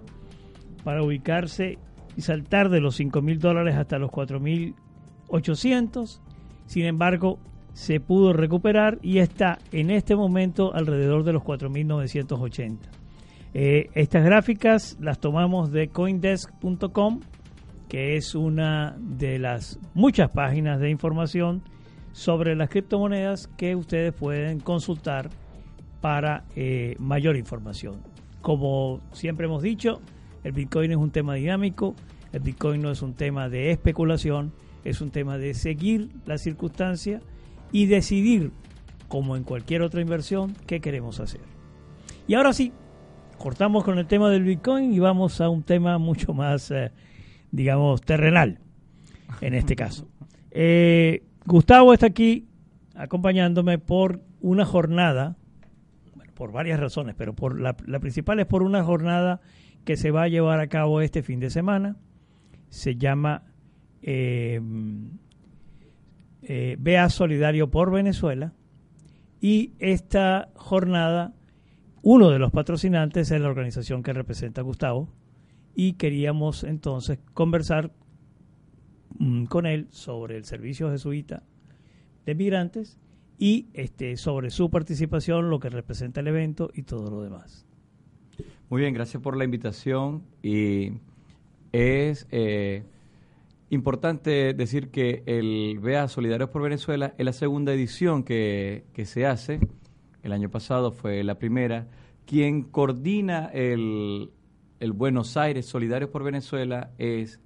para 0.84 1.04
ubicarse 1.04 1.78
y 2.16 2.22
saltar 2.22 2.70
de 2.70 2.82
los 2.82 2.96
5 2.96 3.22
mil 3.22 3.40
dólares 3.40 3.76
hasta 3.76 3.98
los 3.98 4.12
4 4.12 4.40
mil 4.40 4.76
800. 5.30 6.22
Sin 6.66 6.86
embargo, 6.86 7.40
se 7.74 8.02
pudo 8.02 8.34
recuperar 8.34 9.00
y 9.02 9.20
está 9.20 9.58
en 9.72 9.90
este 9.90 10.16
momento 10.16 10.74
alrededor 10.74 11.24
de 11.24 11.34
los 11.34 11.44
4.980. 11.44 13.01
Eh, 13.54 13.90
estas 13.96 14.24
gráficas 14.24 14.98
las 15.02 15.20
tomamos 15.20 15.72
de 15.72 15.90
coindesk.com, 15.90 17.20
que 17.90 18.16
es 18.16 18.34
una 18.36 18.96
de 19.00 19.40
las 19.40 19.80
muchas 19.94 20.32
páginas 20.32 20.80
de 20.80 20.90
información 20.90 21.62
sobre 22.14 22.56
las 22.56 22.70
criptomonedas 22.70 23.48
que 23.58 23.76
ustedes 23.76 24.14
pueden 24.14 24.60
consultar 24.60 25.30
para 26.00 26.46
eh, 26.56 26.96
mayor 27.00 27.36
información. 27.36 28.02
Como 28.42 29.02
siempre 29.12 29.46
hemos 29.46 29.62
dicho, 29.62 30.02
el 30.44 30.54
Bitcoin 30.54 30.92
es 30.92 30.98
un 30.98 31.12
tema 31.12 31.36
dinámico, 31.36 31.96
el 32.32 32.40
Bitcoin 32.40 32.82
no 32.82 32.92
es 32.92 33.02
un 33.02 33.14
tema 33.14 33.50
de 33.50 33.72
especulación, 33.72 34.54
es 34.84 35.02
un 35.02 35.12
tema 35.12 35.38
de 35.38 35.54
seguir 35.54 36.10
la 36.26 36.38
circunstancia 36.38 37.22
y 37.72 37.86
decidir, 37.86 38.52
como 39.08 39.36
en 39.36 39.44
cualquier 39.44 39.82
otra 39.82 40.02
inversión, 40.02 40.56
qué 40.66 40.80
queremos 40.80 41.20
hacer. 41.20 41.42
Y 42.28 42.34
ahora 42.34 42.54
sí, 42.54 42.72
cortamos 43.42 43.84
con 43.84 43.98
el 43.98 44.06
tema 44.06 44.30
del 44.30 44.44
Bitcoin 44.44 44.94
y 44.94 45.00
vamos 45.00 45.42
a 45.42 45.50
un 45.50 45.64
tema 45.64 45.98
mucho 45.98 46.32
más, 46.32 46.70
eh, 46.70 46.92
digamos, 47.52 48.02
terrenal, 48.02 48.60
en 49.42 49.56
este 49.56 49.76
caso. 49.76 50.08
Eh, 50.52 51.24
Gustavo 51.46 51.92
está 51.92 52.06
aquí 52.06 52.48
acompañándome 52.94 53.80
por 53.80 54.22
una 54.42 54.64
jornada, 54.64 55.38
por 56.36 56.52
varias 56.52 56.80
razones, 56.80 57.16
pero 57.18 57.34
por 57.34 57.60
la, 57.60 57.74
principal 57.74 58.40
es 58.40 58.46
por 58.46 58.62
una 58.62 58.84
jornada 58.84 59.42
que 59.86 59.98
se 59.98 60.12
va 60.12 60.24
a 60.24 60.28
llevar 60.28 60.60
a 60.60 60.68
cabo 60.68 61.02
este 61.02 61.24
fin 61.24 61.40
de 61.40 61.50
semana. 61.50 61.98
Se 62.70 62.96
llama 62.96 63.44
eh, 64.04 64.62
eh 66.44 66.76
Vea 66.80 67.10
Solidario 67.10 67.72
por 67.72 67.92
Venezuela. 67.92 68.54
Y 69.40 69.74
esta 69.80 70.50
jornada, 70.54 71.34
uno 72.02 72.30
de 72.30 72.40
los 72.40 72.52
patrocinantes 72.52 73.32
es 73.32 73.42
la 73.42 73.50
organización 73.50 74.04
que 74.04 74.14
representa 74.14 74.62
a 74.62 74.64
Gustavo. 74.64 75.10
Y 75.74 75.94
queríamos 75.94 76.66
entonces 76.66 77.20
conversar 77.34 77.92
Mm, 79.20 79.46
con 79.46 79.66
él 79.66 79.88
sobre 79.92 80.38
el 80.38 80.46
servicio 80.46 80.90
jesuita 80.90 81.44
de 82.26 82.36
migrantes 82.36 82.98
y 83.38 83.68
este, 83.74 84.18
sobre 84.18 84.50
su 84.50 84.70
participación, 84.70 85.50
lo 85.50 85.60
que 85.60 85.70
representa 85.70 86.22
el 86.22 86.28
evento 86.28 86.72
y 86.74 86.84
todo 86.84 87.10
lo 87.10 87.22
demás. 87.22 87.66
Muy 88.70 88.82
bien, 88.82 88.94
gracias 88.94 89.22
por 89.22 89.38
la 89.38 89.44
invitación 89.44 90.24
y 90.42 90.94
es 91.72 92.28
eh, 92.32 92.84
importante 93.70 94.54
decir 94.54 94.90
que 94.90 95.24
el 95.26 95.80
VEA 95.80 96.08
Solidarios 96.08 96.50
por 96.50 96.62
Venezuela 96.62 97.14
es 97.18 97.26
la 97.26 97.34
segunda 97.34 97.74
edición 97.74 98.24
que, 98.24 98.86
que 98.94 99.06
se 99.06 99.26
hace, 99.26 99.60
el 100.24 100.34
año 100.34 100.50
pasado 100.50 100.92
fue 100.92 101.24
la 101.24 101.36
primera, 101.36 101.88
quien 102.26 102.64
coordina 102.64 103.48
el, 103.54 104.32
el 104.80 104.92
Buenos 104.94 105.38
Aires 105.38 105.66
Solidarios 105.66 106.10
por 106.10 106.24
Venezuela 106.24 106.92
es 106.98 107.40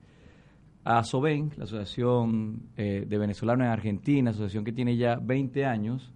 a 0.86 1.04
SOBEN, 1.04 1.52
la 1.58 1.64
Asociación 1.64 2.70
eh, 2.78 3.06
de 3.08 3.18
Venezolanos 3.18 3.66
en 3.66 3.72
Argentina, 3.72 4.30
asociación 4.30 4.64
que 4.64 4.72
tiene 4.72 4.96
ya 4.96 5.16
20 5.16 5.66
años 5.66 6.14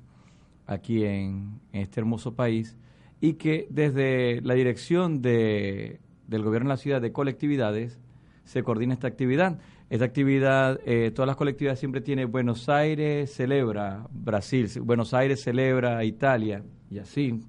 aquí 0.68 1.04
en, 1.04 1.60
este 1.74 2.00
hermoso 2.00 2.36
país, 2.36 2.78
y 3.20 3.34
que 3.34 3.68
desde 3.72 4.42
la 4.42 4.54
dirección 4.54 5.24
de, 5.24 6.00
del 6.28 6.44
gobierno 6.44 6.70
de 6.70 6.74
la 6.74 6.78
ciudad 6.78 7.02
de 7.02 7.12
colectividades 7.12 8.00
se 8.50 8.64
coordina 8.64 8.96
esta 8.96 9.08
actividad. 9.08 9.60
Esta 9.92 10.06
actividad, 10.06 10.80
eh, 10.84 11.12
todas 11.14 11.28
las 11.28 11.36
colectividades 11.36 11.78
siempre 11.78 12.02
tiene 12.02 12.26
Buenos 12.26 12.68
Aires 12.68 13.32
celebra 13.32 14.08
Brasil, 14.12 14.68
Buenos 14.82 15.14
Aires 15.14 15.44
celebra 15.44 16.04
Italia, 16.04 16.64
y 16.90 16.98
así, 16.98 17.42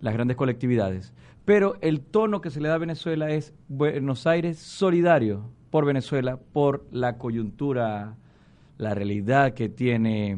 las 0.00 0.12
grandes 0.12 0.36
colectividades. 0.36 1.14
Pero 1.46 1.76
el 1.80 2.02
tono 2.02 2.42
que 2.42 2.50
se 2.50 2.60
le 2.60 2.68
da 2.68 2.74
a 2.74 2.78
Venezuela 2.78 3.30
es 3.30 3.54
Buenos 3.68 4.26
Aires 4.26 4.58
solidario, 4.58 5.48
por 5.70 5.86
Venezuela 5.86 6.36
por 6.36 6.86
la 6.90 7.16
coyuntura, 7.16 8.18
la 8.76 8.94
realidad 8.94 9.54
que 9.54 9.70
tiene 9.70 10.36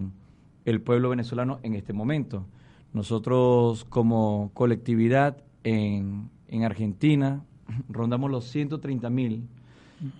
el 0.64 0.80
pueblo 0.82 1.08
venezolano 1.08 1.58
en 1.64 1.74
este 1.74 1.92
momento. 1.92 2.46
Nosotros 2.92 3.84
como 3.86 4.52
colectividad 4.54 5.42
en, 5.64 6.30
en 6.46 6.62
Argentina 6.62 7.42
rondamos 7.88 8.30
los 8.30 8.44
130 8.44 9.10
mil 9.10 9.48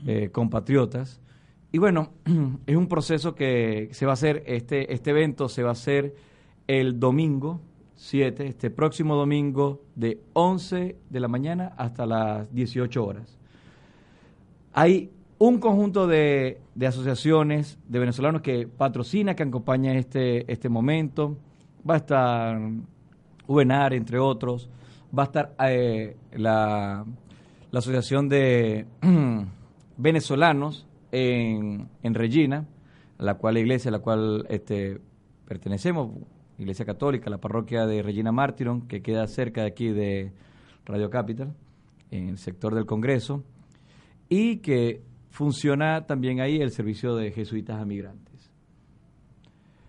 eh, 0.06 0.30
compatriotas 0.32 1.20
y 1.72 1.78
bueno, 1.78 2.10
es 2.66 2.76
un 2.76 2.88
proceso 2.88 3.34
que 3.34 3.90
se 3.92 4.06
va 4.06 4.12
a 4.12 4.14
hacer, 4.14 4.42
este, 4.46 4.92
este 4.94 5.10
evento 5.10 5.48
se 5.48 5.62
va 5.62 5.70
a 5.70 5.72
hacer 5.72 6.14
el 6.66 6.98
domingo 6.98 7.60
7, 7.96 8.46
este 8.46 8.70
próximo 8.70 9.14
domingo 9.14 9.82
de 9.94 10.20
11 10.32 10.96
de 11.08 11.20
la 11.20 11.28
mañana 11.28 11.74
hasta 11.76 12.06
las 12.06 12.52
18 12.54 13.04
horas. 13.04 13.38
Hay 14.72 15.10
un 15.38 15.58
conjunto 15.58 16.06
de, 16.06 16.60
asociaciones 16.86 17.78
de 17.88 17.98
venezolanos 17.98 18.42
que 18.42 18.66
patrocina, 18.66 19.34
que 19.34 19.42
acompaña 19.42 19.94
este, 19.94 20.50
este 20.50 20.68
momento. 20.68 21.36
Va 21.88 21.94
a 21.94 21.98
estar 21.98 22.58
UNAR, 23.46 23.94
entre 23.94 24.18
otros. 24.18 24.68
Va 25.16 25.24
a 25.24 25.26
estar 25.26 25.54
eh, 25.68 26.16
la, 26.32 27.04
Asociación 27.72 28.26
de 28.30 28.86
Venezolanos 29.96 30.86
en, 31.12 31.88
en 32.02 32.14
Regina, 32.14 32.66
la 33.18 33.34
cual 33.34 33.54
la 33.54 33.60
iglesia 33.60 33.88
a 33.88 33.92
la 33.92 34.00
cual 34.00 34.46
este, 34.48 35.00
pertenecemos, 35.46 36.10
Iglesia 36.58 36.86
Católica, 36.86 37.28
la 37.28 37.38
parroquia 37.38 37.86
de 37.86 38.02
Regina 38.02 38.32
Martiron, 38.32 38.88
que 38.88 39.02
queda 39.02 39.26
cerca 39.26 39.62
de 39.62 39.66
aquí 39.68 39.88
de 39.88 40.32
Radio 40.86 41.10
Capital, 41.10 41.54
en 42.10 42.28
el 42.28 42.38
sector 42.38 42.74
del 42.74 42.86
Congreso 42.86 43.44
y 44.28 44.58
que 44.58 45.02
funciona 45.30 46.06
también 46.06 46.40
ahí 46.40 46.56
el 46.56 46.70
servicio 46.70 47.14
de 47.14 47.30
jesuitas 47.32 47.80
a 47.80 47.84
migrantes. 47.84 48.50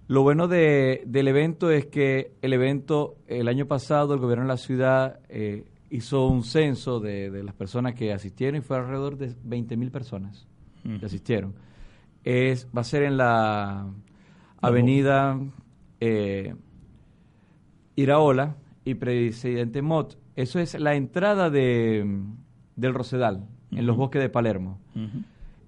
Lo 0.08 0.24
bueno 0.24 0.48
de, 0.48 1.04
del 1.06 1.28
evento 1.28 1.70
es 1.70 1.86
que 1.88 2.32
el 2.42 2.54
evento, 2.54 3.16
el 3.28 3.48
año 3.48 3.66
pasado, 3.66 4.14
el 4.14 4.20
gobierno 4.20 4.46
de 4.46 4.50
la 4.50 4.58
ciudad 4.58 5.20
eh, 5.30 5.66
hizo 5.90 6.28
un 6.28 6.44
censo 6.44 7.00
de, 7.00 7.32
de, 7.32 7.44
las 7.44 7.56
personas 7.56 7.94
que 7.94 8.14
asistieron 8.14 8.60
y 8.60 8.62
fue 8.62 8.78
alrededor 8.78 9.18
de 9.18 9.34
20 9.44 9.78
mil 9.78 9.92
personas 9.92 10.48
que 11.00 11.06
asistieron. 11.06 11.54
Es, 12.24 12.68
va 12.76 12.82
a 12.82 12.86
ser 12.86 13.04
en 13.04 13.18
la 13.18 13.88
avenida 14.62 15.38
eh, 16.00 16.56
Iraola 17.96 18.56
y 18.86 18.96
Presidente 18.96 19.82
Mott. 19.82 20.18
Eso 20.36 20.60
es 20.60 20.80
la 20.80 20.96
entrada 20.96 21.50
de, 21.50 22.22
del 22.76 22.94
Rosedal, 22.94 23.46
en 23.72 23.86
los 23.86 23.98
bosques 23.98 24.22
de 24.22 24.30
Palermo. 24.30 24.80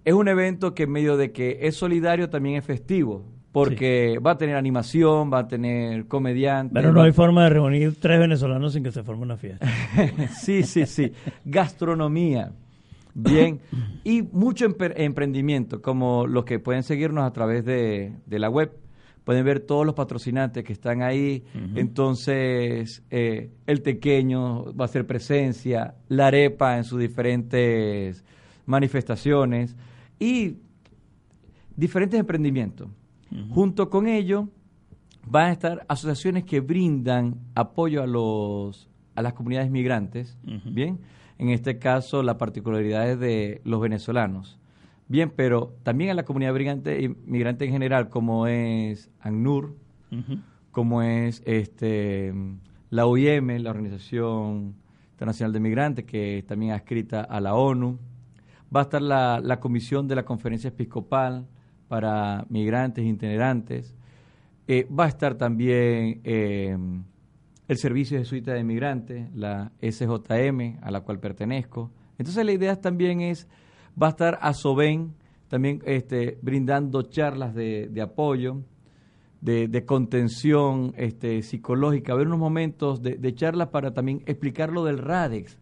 Es 0.06 0.14
un 0.14 0.28
evento 0.28 0.74
que 0.74 0.84
en 0.84 0.92
medio 0.92 1.18
de 1.18 1.32
que 1.32 1.60
es 1.62 1.76
solidario 1.76 2.30
también 2.30 2.56
es 2.56 2.66
festivo 2.66 3.26
porque 3.52 4.20
va 4.26 4.32
a 4.32 4.38
tener 4.38 4.56
animación, 4.56 5.32
va 5.34 5.40
a 5.40 5.48
tener 5.48 6.08
comediantes. 6.08 6.74
Pero 6.74 6.94
no 6.94 7.02
hay 7.02 7.12
forma 7.12 7.44
de 7.46 7.50
reunir 7.50 8.00
tres 8.00 8.20
venezolanos 8.20 8.74
sin 8.74 8.84
que 8.84 8.92
se 8.92 9.04
forme 9.04 9.24
una 9.24 9.38
fiesta. 9.38 9.68
sí, 10.40 10.64
sí, 10.64 10.86
sí. 10.86 11.12
Gastronomía. 11.46 12.52
Bien. 13.16 13.60
Y 14.04 14.22
mucho 14.22 14.66
emprendimiento, 14.66 15.82
como 15.82 16.28
los 16.28 16.46
que 16.46 16.60
pueden 16.60 16.84
seguirnos 16.84 17.26
a 17.26 17.34
través 17.34 17.66
de, 17.66 18.14
la 18.28 18.50
web. 18.50 18.72
Pueden 19.24 19.46
ver 19.46 19.60
todos 19.60 19.86
los 19.86 19.94
patrocinantes 19.94 20.64
que 20.64 20.74
están 20.74 21.02
ahí. 21.02 21.44
Entonces, 21.76 23.04
eh, 23.10 23.52
el 23.68 23.82
tequeño 23.82 24.74
va 24.76 24.86
a 24.86 24.88
ser 24.88 25.06
presencia, 25.06 25.96
la 26.08 26.28
arepa 26.28 26.78
en 26.78 26.84
sus 26.84 27.00
diferentes 27.00 28.24
manifestaciones 28.66 29.76
y 30.20 30.58
diferentes 31.76 32.20
emprendimientos. 32.20 32.90
Junto 33.52 33.90
con 33.90 34.08
ello, 34.08 34.50
van 35.28 35.48
a 35.48 35.52
estar 35.52 35.86
asociaciones 35.88 36.44
que 36.44 36.60
brindan 36.60 37.36
apoyo 37.56 38.02
a 38.02 38.08
los 38.08 38.90
a 39.16 39.22
las 39.22 39.34
comunidades 39.34 39.70
migrantes, 39.70 40.38
bien, 40.66 41.00
en 41.38 41.50
este 41.50 41.78
caso 41.78 42.24
las 42.24 42.36
particularidades 42.36 43.20
de 43.20 43.62
los 43.66 43.82
venezolanos, 43.82 44.58
bien, 45.10 45.34
pero 45.36 45.76
también 45.84 46.12
a 46.12 46.14
la 46.14 46.24
comunidad 46.24 46.54
migrante, 46.54 47.16
migrante 47.26 47.66
en 47.66 47.72
general, 47.72 48.08
como 48.08 48.48
es 48.48 49.12
ANNUR, 49.20 49.76
como 50.72 51.02
es 51.02 51.44
este 51.46 52.34
la 52.90 53.06
OIM, 53.06 53.62
la 53.62 53.72
Organización 53.72 54.76
Internacional 55.12 55.52
de 55.52 55.60
Migrantes, 55.60 56.06
que 56.06 56.46
también 56.48 56.72
adscrita 56.72 57.22
a 57.22 57.42
la 57.42 57.56
ONU, 57.56 58.00
va 58.74 58.80
a 58.80 58.84
estar 58.84 59.02
la, 59.02 59.42
la 59.44 59.60
comisión 59.60 60.08
de 60.08 60.16
la 60.16 60.24
Conferencia 60.24 60.70
Episcopal, 60.70 61.46
para 61.90 62.46
migrantes 62.50 63.04
itinerantes. 63.04 63.94
Eh, 64.68 64.88
va 64.88 65.06
a 65.06 65.08
estar 65.08 65.36
también 65.36 66.22
eh, 66.24 66.78
el 67.68 67.78
Servicio 67.78 68.20
Jesuita 68.20 68.54
de 68.54 68.64
Migrantes, 68.64 69.28
la 69.36 69.72
SJM, 69.82 70.78
a 70.82 70.92
la 70.92 71.02
cual 71.02 71.20
pertenezco. 71.20 71.92
Entonces 72.18 72.46
la 72.46 72.52
idea 72.52 72.80
también 72.80 73.22
es, 73.22 73.48
va 74.02 74.08
a 74.08 74.10
estar 74.12 74.38
ASOBEN 74.42 75.16
también 75.48 75.82
este, 75.86 76.38
brindando 76.44 77.02
charlas 77.02 77.56
de, 77.56 77.92
apoyo, 78.02 78.62
de, 79.42 79.84
contención 79.86 80.94
este, 80.96 81.42
psicológica, 81.42 82.14
haber 82.14 82.28
unos 82.28 82.40
momentos 82.40 83.02
de, 83.02 83.16
de 83.16 83.34
charlas 83.34 83.70
para 83.70 83.92
también 83.92 84.22
explicar 84.28 84.72
lo 84.72 84.86
del 84.86 85.00
RADEX, 85.00 85.58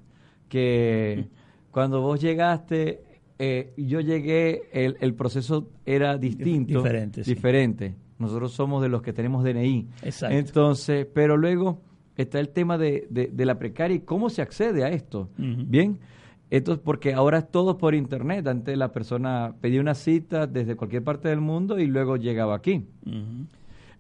que 0.50 1.30
cuando 1.72 2.02
vos 2.02 2.20
llegaste 2.20 3.07
eh, 3.40 3.74
yo 3.78 4.00
llegué, 4.00 4.64
el, 4.72 4.98
el, 5.00 5.14
proceso 5.14 5.70
era 5.86 6.18
distinto. 6.18 6.80
Diferente. 6.80 7.22
Diferente. 7.24 7.96
Nosotros 8.20 8.52
somos 8.52 8.82
de 8.82 8.90
los 8.90 9.02
que 9.02 9.14
tenemos 9.14 9.44
DNI. 9.44 9.88
Exacto. 10.02 10.36
Entonces, 10.36 11.08
pero 11.14 11.38
luego 11.38 11.82
está 12.16 12.40
el 12.40 12.50
tema 12.50 12.78
de, 12.78 13.08
de, 13.10 13.46
la 13.46 13.60
precaria 13.60 13.96
y 13.96 14.00
cómo 14.00 14.30
se 14.30 14.42
accede 14.42 14.84
a 14.84 14.90
esto. 14.90 15.30
Bien. 15.38 16.00
Entonces, 16.50 16.82
porque 16.84 17.14
ahora 17.14 17.40
es 17.40 17.52
todo 17.52 17.78
por 17.78 17.94
internet. 17.94 18.48
Antes 18.48 18.78
la 18.78 18.92
persona 18.92 19.54
pedía 19.62 19.82
una 19.82 19.94
cita 19.94 20.48
desde 20.48 20.76
cualquier 20.76 21.04
parte 21.04 21.30
del 21.30 21.42
mundo 21.42 21.78
y 21.78 21.86
luego 21.86 22.18
llegaba 22.18 22.56
aquí. 22.56 22.86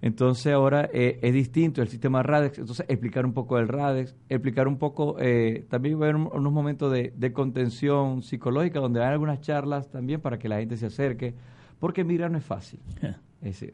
Entonces 0.01 0.53
ahora 0.53 0.89
eh, 0.93 1.19
es 1.21 1.33
distinto 1.33 1.81
el 1.81 1.87
sistema 1.87 2.21
RADEX, 2.21 2.59
entonces 2.59 2.85
explicar 2.87 3.25
un 3.25 3.33
poco 3.33 3.57
del 3.57 3.67
RADEX, 3.67 4.15
explicar 4.29 4.67
un 4.67 4.77
poco, 4.77 5.17
eh, 5.19 5.65
también 5.69 5.99
va 5.99 6.05
a 6.05 6.09
haber 6.09 6.15
unos 6.15 6.53
momentos 6.53 6.91
de, 6.91 7.33
contención 7.33 8.21
psicológica 8.21 8.79
donde 8.79 9.03
hay 9.03 9.11
algunas 9.11 9.41
charlas 9.41 9.89
también 9.89 10.21
para 10.21 10.37
que 10.37 10.49
la 10.49 10.59
gente 10.59 10.77
se 10.77 10.85
acerque, 10.85 11.33
porque 11.79 12.03
migrar 12.03 12.29
no 12.29 12.37
es 12.37 12.45
fácil. 12.45 12.79
Es 13.41 13.59
decir, 13.59 13.73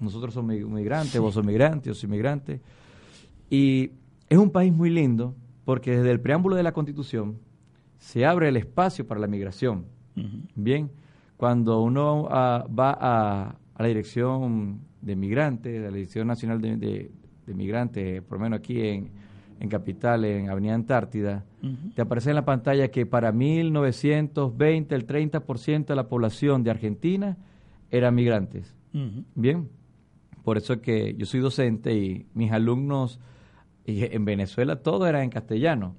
nosotros 0.00 0.34
somos 0.34 0.54
migrantes, 0.54 1.20
vos 1.20 1.34
sos 1.34 1.44
migrante, 1.44 1.88
yo 1.88 1.94
soy 1.94 2.08
migrante, 2.08 2.60
y 3.50 3.92
es 4.28 4.38
un 4.38 4.50
país 4.50 4.72
muy 4.72 4.90
lindo 4.90 5.34
porque 5.64 5.96
desde 5.96 6.10
el 6.10 6.20
preámbulo 6.20 6.56
de 6.56 6.62
la 6.62 6.72
Constitución 6.72 7.38
se 7.98 8.24
abre 8.24 8.48
el 8.48 8.56
espacio 8.56 9.06
para 9.06 9.20
la 9.20 9.26
migración. 9.26 9.84
Bien, 10.56 10.90
cuando 11.36 11.80
uno 11.80 12.26
ah, 12.30 12.66
va 12.76 12.90
a, 12.90 13.56
a 13.74 13.82
la 13.82 13.86
dirección 13.86 14.80
de 15.00 15.16
migrantes, 15.16 15.72
de 15.72 15.90
la 15.90 15.96
Dirección 15.96 16.26
Nacional 16.26 16.60
de, 16.60 16.76
de, 16.76 17.54
Migrantes, 17.54 18.20
por 18.22 18.36
lo 18.38 18.44
menos 18.44 18.58
aquí 18.58 18.80
en, 18.82 19.10
en 19.58 19.68
Capital, 19.70 20.24
en 20.24 20.50
Avenida 20.50 20.74
Antártida, 20.74 21.44
te 21.94 22.02
aparece 22.02 22.30
en 22.30 22.36
la 22.36 22.44
pantalla 22.44 22.88
que 22.88 23.06
para 23.06 23.32
1920 23.32 24.94
el 24.94 25.06
30% 25.06 25.86
de 25.86 25.96
la 25.96 26.08
población 26.08 26.62
de 26.62 26.70
Argentina 26.70 27.38
eran 27.90 28.14
migrantes. 28.14 28.74
Bien, 29.34 29.68
por 30.44 30.58
eso 30.58 30.74
es 30.74 30.80
que 30.80 31.14
yo 31.16 31.26
soy 31.26 31.40
docente 31.40 31.94
y 31.94 32.26
mis 32.34 32.52
alumnos 32.52 33.18
en 33.86 34.24
Venezuela 34.24 34.76
todo 34.76 35.06
era 35.06 35.22
en 35.22 35.30
castellano. 35.30 35.96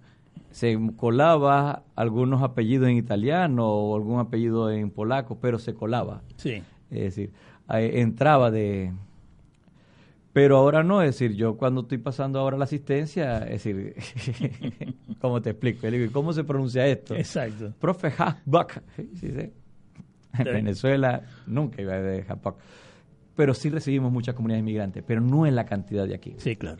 Se 0.51 0.77
colaba 0.95 1.83
algunos 1.95 2.41
apellidos 2.41 2.89
en 2.89 2.97
italiano 2.97 3.67
o 3.67 3.95
algún 3.95 4.19
apellido 4.19 4.71
en 4.71 4.89
polaco, 4.91 5.39
pero 5.39 5.59
se 5.59 5.73
colaba. 5.73 6.21
Sí. 6.37 6.63
Es 6.89 6.99
decir, 7.15 7.31
entraba 7.69 8.51
de... 8.51 8.91
Pero 10.33 10.57
ahora 10.57 10.83
no, 10.83 11.01
es 11.01 11.09
decir, 11.09 11.35
yo 11.35 11.57
cuando 11.57 11.81
estoy 11.81 11.97
pasando 11.97 12.39
ahora 12.39 12.57
la 12.57 12.65
asistencia, 12.65 13.39
es 13.39 13.63
decir, 13.63 13.95
¿cómo 15.21 15.41
te 15.41 15.51
explico? 15.51 15.87
¿Y 15.87 16.09
cómo 16.09 16.33
se 16.33 16.43
pronuncia 16.43 16.85
esto? 16.85 17.15
Exacto. 17.15 17.73
Profe 17.79 18.11
Hackbuck. 18.11 18.73
Sí, 18.95 19.09
sí. 19.15 19.51
En 20.37 20.45
Venezuela 20.45 21.23
nunca 21.47 21.81
iba 21.81 21.93
a 21.93 22.01
de 22.01 22.23
Hackbuck. 22.23 22.57
Pero 23.35 23.53
sí 23.53 23.69
recibimos 23.69 24.11
muchas 24.11 24.35
comunidades 24.35 24.61
inmigrantes, 24.61 25.03
pero 25.05 25.19
no 25.19 25.45
en 25.45 25.55
la 25.55 25.65
cantidad 25.65 26.07
de 26.07 26.13
aquí. 26.13 26.35
Sí, 26.37 26.55
claro. 26.55 26.77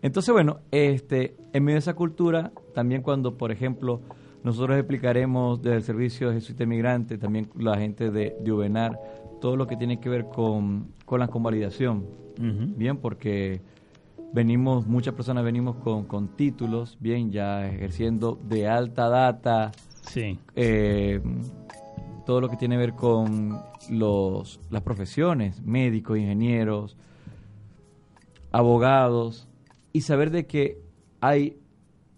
Entonces, 0.00 0.32
bueno, 0.32 0.60
este, 0.70 1.36
en 1.52 1.64
medio 1.64 1.76
de 1.76 1.80
esa 1.80 1.94
cultura, 1.94 2.52
también 2.74 3.02
cuando, 3.02 3.36
por 3.36 3.50
ejemplo, 3.50 4.02
nosotros 4.42 4.76
explicaremos 4.76 5.62
desde 5.62 5.76
el 5.78 5.82
Servicio 5.82 6.28
de 6.28 6.34
Jesuita 6.34 6.66
Migrante, 6.66 7.16
también 7.16 7.48
la 7.58 7.78
gente 7.78 8.10
de, 8.10 8.36
de 8.38 8.52
Ubenar, 8.52 9.00
todo 9.44 9.56
lo 9.56 9.66
que 9.66 9.76
tiene 9.76 10.00
que 10.00 10.08
ver 10.08 10.30
con, 10.30 10.94
la 11.18 11.28
convalidación. 11.28 12.06
Bien, 12.38 12.96
porque 12.96 13.60
venimos, 14.32 14.86
muchas 14.86 15.12
personas 15.12 15.44
venimos 15.44 15.76
con, 15.76 16.04
con, 16.06 16.28
títulos, 16.28 16.96
bien, 16.98 17.30
ya 17.30 17.66
ejerciendo 17.68 18.40
de 18.42 18.66
alta 18.68 19.10
data. 19.10 19.70
Sí. 20.00 20.38
Eh, 20.56 21.20
todo 22.24 22.40
lo 22.40 22.48
que 22.48 22.56
tiene 22.56 22.76
que 22.76 22.78
ver 22.78 22.94
con 22.94 23.60
los, 23.90 24.60
las 24.70 24.80
profesiones, 24.80 25.60
médicos, 25.62 26.16
ingenieros, 26.16 26.96
abogados, 28.50 29.46
y 29.92 30.00
saber 30.00 30.30
de 30.30 30.46
que 30.46 30.78
hay 31.20 31.58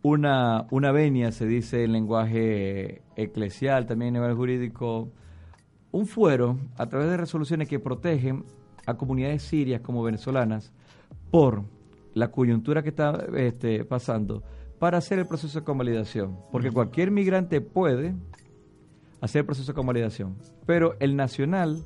una, 0.00 0.68
una 0.70 0.92
venia, 0.92 1.32
se 1.32 1.44
dice 1.44 1.82
en 1.82 1.90
lenguaje 1.90 3.02
eclesial, 3.16 3.86
también 3.86 4.14
en 4.14 4.22
nivel 4.22 4.36
jurídico, 4.36 5.10
un 5.96 6.06
fuero 6.06 6.58
a 6.76 6.86
través 6.86 7.08
de 7.08 7.16
resoluciones 7.16 7.68
que 7.68 7.78
protegen 7.78 8.44
a 8.84 8.94
comunidades 8.94 9.42
sirias 9.42 9.80
como 9.80 10.02
venezolanas 10.02 10.70
por 11.30 11.62
la 12.12 12.30
coyuntura 12.30 12.82
que 12.82 12.90
está 12.90 13.26
este, 13.34 13.84
pasando 13.84 14.42
para 14.78 14.98
hacer 14.98 15.18
el 15.18 15.26
proceso 15.26 15.58
de 15.58 15.64
convalidación. 15.64 16.38
Porque 16.52 16.70
cualquier 16.70 17.10
migrante 17.10 17.62
puede 17.62 18.14
hacer 19.22 19.40
el 19.40 19.46
proceso 19.46 19.72
de 19.72 19.76
convalidación. 19.76 20.36
Pero 20.66 20.96
el 21.00 21.16
nacional, 21.16 21.82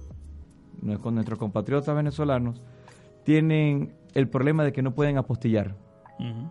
no 0.83 0.93
es 0.93 0.99
con 0.99 1.15
nuestros 1.15 1.39
compatriotas 1.39 1.95
venezolanos, 1.95 2.61
tienen 3.25 3.95
el 4.15 4.29
problema 4.29 4.65
de 4.65 4.73
que 4.73 4.83
no 4.83 4.93
pueden 4.93 5.19
apostillar 5.19 5.77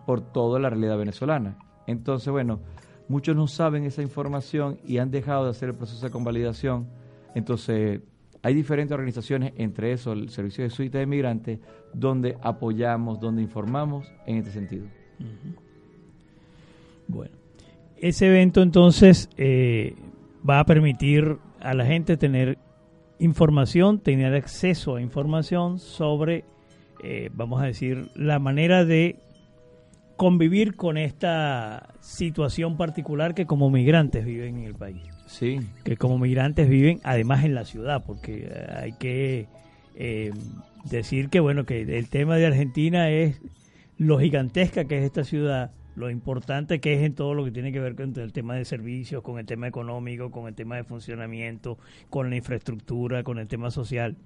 por 0.06 0.22
toda 0.22 0.58
la 0.58 0.70
realidad 0.70 0.96
venezolana. 0.96 1.58
Entonces, 1.86 2.32
bueno, 2.32 2.60
muchos 3.08 3.36
no 3.36 3.46
saben 3.46 3.84
esa 3.84 4.02
información 4.02 4.78
y 4.82 4.96
han 4.96 5.10
dejado 5.10 5.44
de 5.44 5.50
hacer 5.50 5.68
el 5.68 5.74
proceso 5.74 6.04
de 6.06 6.10
convalidación 6.10 6.88
entonces, 7.34 8.00
hay 8.42 8.54
diferentes 8.54 8.94
organizaciones, 8.94 9.52
entre 9.56 9.92
eso 9.92 10.12
el 10.12 10.30
Servicio 10.30 10.64
de 10.64 10.70
Suite 10.70 10.98
de 10.98 11.06
Migrantes, 11.06 11.58
donde 11.92 12.36
apoyamos, 12.42 13.20
donde 13.20 13.42
informamos 13.42 14.10
en 14.26 14.36
este 14.38 14.50
sentido. 14.50 14.86
Bueno, 17.06 17.34
ese 17.98 18.28
evento 18.28 18.62
entonces 18.62 19.28
eh, 19.36 19.94
va 20.48 20.60
a 20.60 20.64
permitir 20.64 21.36
a 21.60 21.74
la 21.74 21.84
gente 21.84 22.16
tener 22.16 22.58
información, 23.18 24.00
tener 24.00 24.34
acceso 24.34 24.96
a 24.96 25.02
información 25.02 25.78
sobre, 25.78 26.44
eh, 27.02 27.28
vamos 27.34 27.60
a 27.60 27.66
decir, 27.66 28.10
la 28.14 28.38
manera 28.38 28.84
de 28.84 29.18
convivir 30.16 30.76
con 30.76 30.96
esta 30.96 31.94
situación 32.00 32.76
particular 32.76 33.34
que 33.34 33.46
como 33.46 33.70
migrantes 33.70 34.24
viven 34.24 34.58
en 34.58 34.64
el 34.64 34.74
país. 34.74 35.19
Sí. 35.30 35.60
Que 35.84 35.96
como 35.96 36.18
migrantes 36.18 36.68
viven 36.68 37.00
además 37.04 37.44
en 37.44 37.54
la 37.54 37.64
ciudad, 37.64 38.02
porque 38.04 38.48
eh, 38.50 38.66
hay 38.76 38.92
que 38.92 39.46
eh, 39.94 40.32
decir 40.84 41.28
que 41.28 41.38
bueno 41.38 41.64
que 41.64 41.82
el 41.82 42.08
tema 42.08 42.36
de 42.36 42.46
Argentina 42.46 43.10
es 43.10 43.40
lo 43.96 44.18
gigantesca 44.18 44.86
que 44.86 44.98
es 44.98 45.04
esta 45.04 45.22
ciudad, 45.22 45.70
lo 45.94 46.10
importante 46.10 46.80
que 46.80 46.94
es 46.94 47.02
en 47.02 47.14
todo 47.14 47.34
lo 47.34 47.44
que 47.44 47.52
tiene 47.52 47.72
que 47.72 47.78
ver 47.78 47.94
con 47.94 48.18
el 48.18 48.32
tema 48.32 48.56
de 48.56 48.64
servicios, 48.64 49.22
con 49.22 49.38
el 49.38 49.46
tema 49.46 49.68
económico, 49.68 50.32
con 50.32 50.48
el 50.48 50.54
tema 50.54 50.76
de 50.76 50.84
funcionamiento, 50.84 51.78
con 52.08 52.28
la 52.28 52.36
infraestructura, 52.36 53.22
con 53.22 53.38
el 53.38 53.46
tema 53.46 53.70
social 53.70 54.16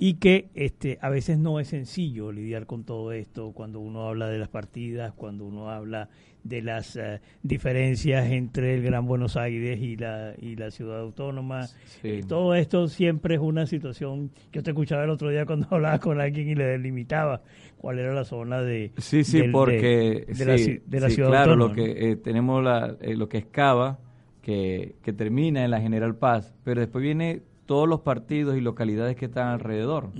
y 0.00 0.14
que 0.14 0.48
este 0.54 0.98
a 1.02 1.10
veces 1.10 1.38
no 1.38 1.58
es 1.58 1.68
sencillo 1.68 2.30
lidiar 2.30 2.66
con 2.66 2.84
todo 2.84 3.10
esto 3.10 3.50
cuando 3.52 3.80
uno 3.80 4.06
habla 4.06 4.28
de 4.28 4.38
las 4.38 4.48
partidas, 4.48 5.12
cuando 5.12 5.44
uno 5.44 5.70
habla 5.70 6.08
de 6.44 6.62
las 6.62 6.94
eh, 6.94 7.20
diferencias 7.42 8.30
entre 8.30 8.76
el 8.76 8.82
Gran 8.84 9.06
Buenos 9.06 9.36
Aires 9.36 9.80
y 9.80 9.96
la 9.96 10.34
y 10.40 10.54
la 10.54 10.70
ciudad 10.70 11.00
autónoma. 11.00 11.66
Eh, 12.04 12.22
todo 12.28 12.54
esto 12.54 12.86
siempre 12.86 13.34
es 13.34 13.40
una 13.40 13.66
situación 13.66 14.30
yo 14.52 14.62
te 14.62 14.70
escuchaba 14.70 15.02
el 15.02 15.10
otro 15.10 15.30
día 15.30 15.44
cuando 15.44 15.66
hablaba 15.72 15.98
con 15.98 16.20
alguien 16.20 16.48
y 16.48 16.54
le 16.54 16.64
delimitaba 16.64 17.42
cuál 17.76 17.98
era 17.98 18.14
la 18.14 18.24
zona 18.24 18.62
de 18.62 18.92
Sí, 18.98 19.24
sí, 19.24 19.42
porque 19.50 20.26
de, 20.28 20.44
la, 20.44 20.52
de 20.86 21.00
la 21.00 21.10
ciudad 21.10 21.30
claro, 21.30 21.52
autónoma. 21.52 21.70
lo 21.70 21.74
que 21.74 22.10
eh, 22.12 22.16
tenemos 22.16 22.62
la, 22.62 22.96
lo 23.00 23.28
que 23.28 23.38
es 23.38 23.46
Cava 23.46 23.98
que, 24.42 24.94
que 25.02 25.12
termina 25.12 25.64
en 25.64 25.72
la 25.72 25.80
General 25.80 26.14
Paz, 26.14 26.54
pero 26.62 26.80
después 26.80 27.02
viene 27.02 27.42
todos 27.68 27.86
los 27.86 28.00
partidos 28.00 28.56
y 28.56 28.62
localidades 28.62 29.14
que 29.14 29.26
están 29.26 29.48
alrededor. 29.48 30.10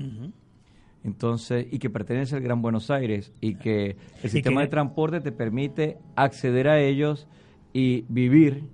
Entonces, 1.03 1.66
y 1.70 1.78
que 1.78 1.88
pertenece 1.88 2.36
al 2.36 2.42
Gran 2.42 2.61
Buenos 2.61 2.90
Aires 2.90 3.32
y 3.40 3.55
que 3.55 3.96
el 4.22 4.30
sistema 4.30 4.61
de 4.61 4.68
transporte 4.68 5.20
te 5.22 5.32
permite 5.32 5.96
acceder 6.14 6.68
a 6.68 6.78
ellos 6.78 7.26
y 7.72 8.05
vivir 8.11 8.64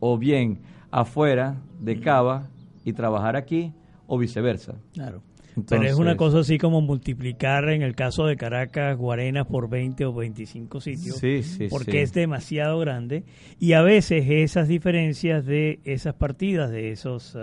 o 0.00 0.18
bien 0.18 0.58
afuera 0.90 1.62
de 1.80 2.00
Cava 2.00 2.48
y 2.84 2.92
trabajar 2.92 3.36
aquí 3.36 3.72
o 4.08 4.18
viceversa. 4.18 4.74
Claro. 4.92 5.22
Pero 5.68 5.82
es 5.84 5.94
una 5.96 6.16
cosa 6.16 6.40
así 6.40 6.58
como 6.58 6.80
multiplicar 6.80 7.68
en 7.70 7.82
el 7.82 7.94
caso 7.94 8.26
de 8.26 8.36
Caracas, 8.36 8.96
Guarenas 8.96 9.46
por 9.46 9.70
20 9.70 10.04
o 10.04 10.12
25 10.12 10.80
sitios, 10.80 11.16
Sí, 11.16 11.42
sí, 11.42 11.68
porque 11.68 11.92
sí. 11.92 11.98
es 11.98 12.12
demasiado 12.12 12.78
grande 12.78 13.24
y 13.58 13.72
a 13.72 13.82
veces 13.82 14.26
esas 14.28 14.68
diferencias 14.68 15.46
de 15.46 15.80
esas 15.84 16.14
partidas, 16.14 16.70
de 16.70 16.90
esas 16.92 17.36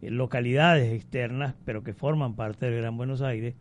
localidades 0.00 0.92
externas, 0.92 1.54
pero 1.64 1.82
que 1.82 1.92
forman 1.94 2.34
parte 2.34 2.66
del 2.66 2.80
Gran 2.80 2.96
Buenos 2.96 3.22
Aires, 3.22 3.54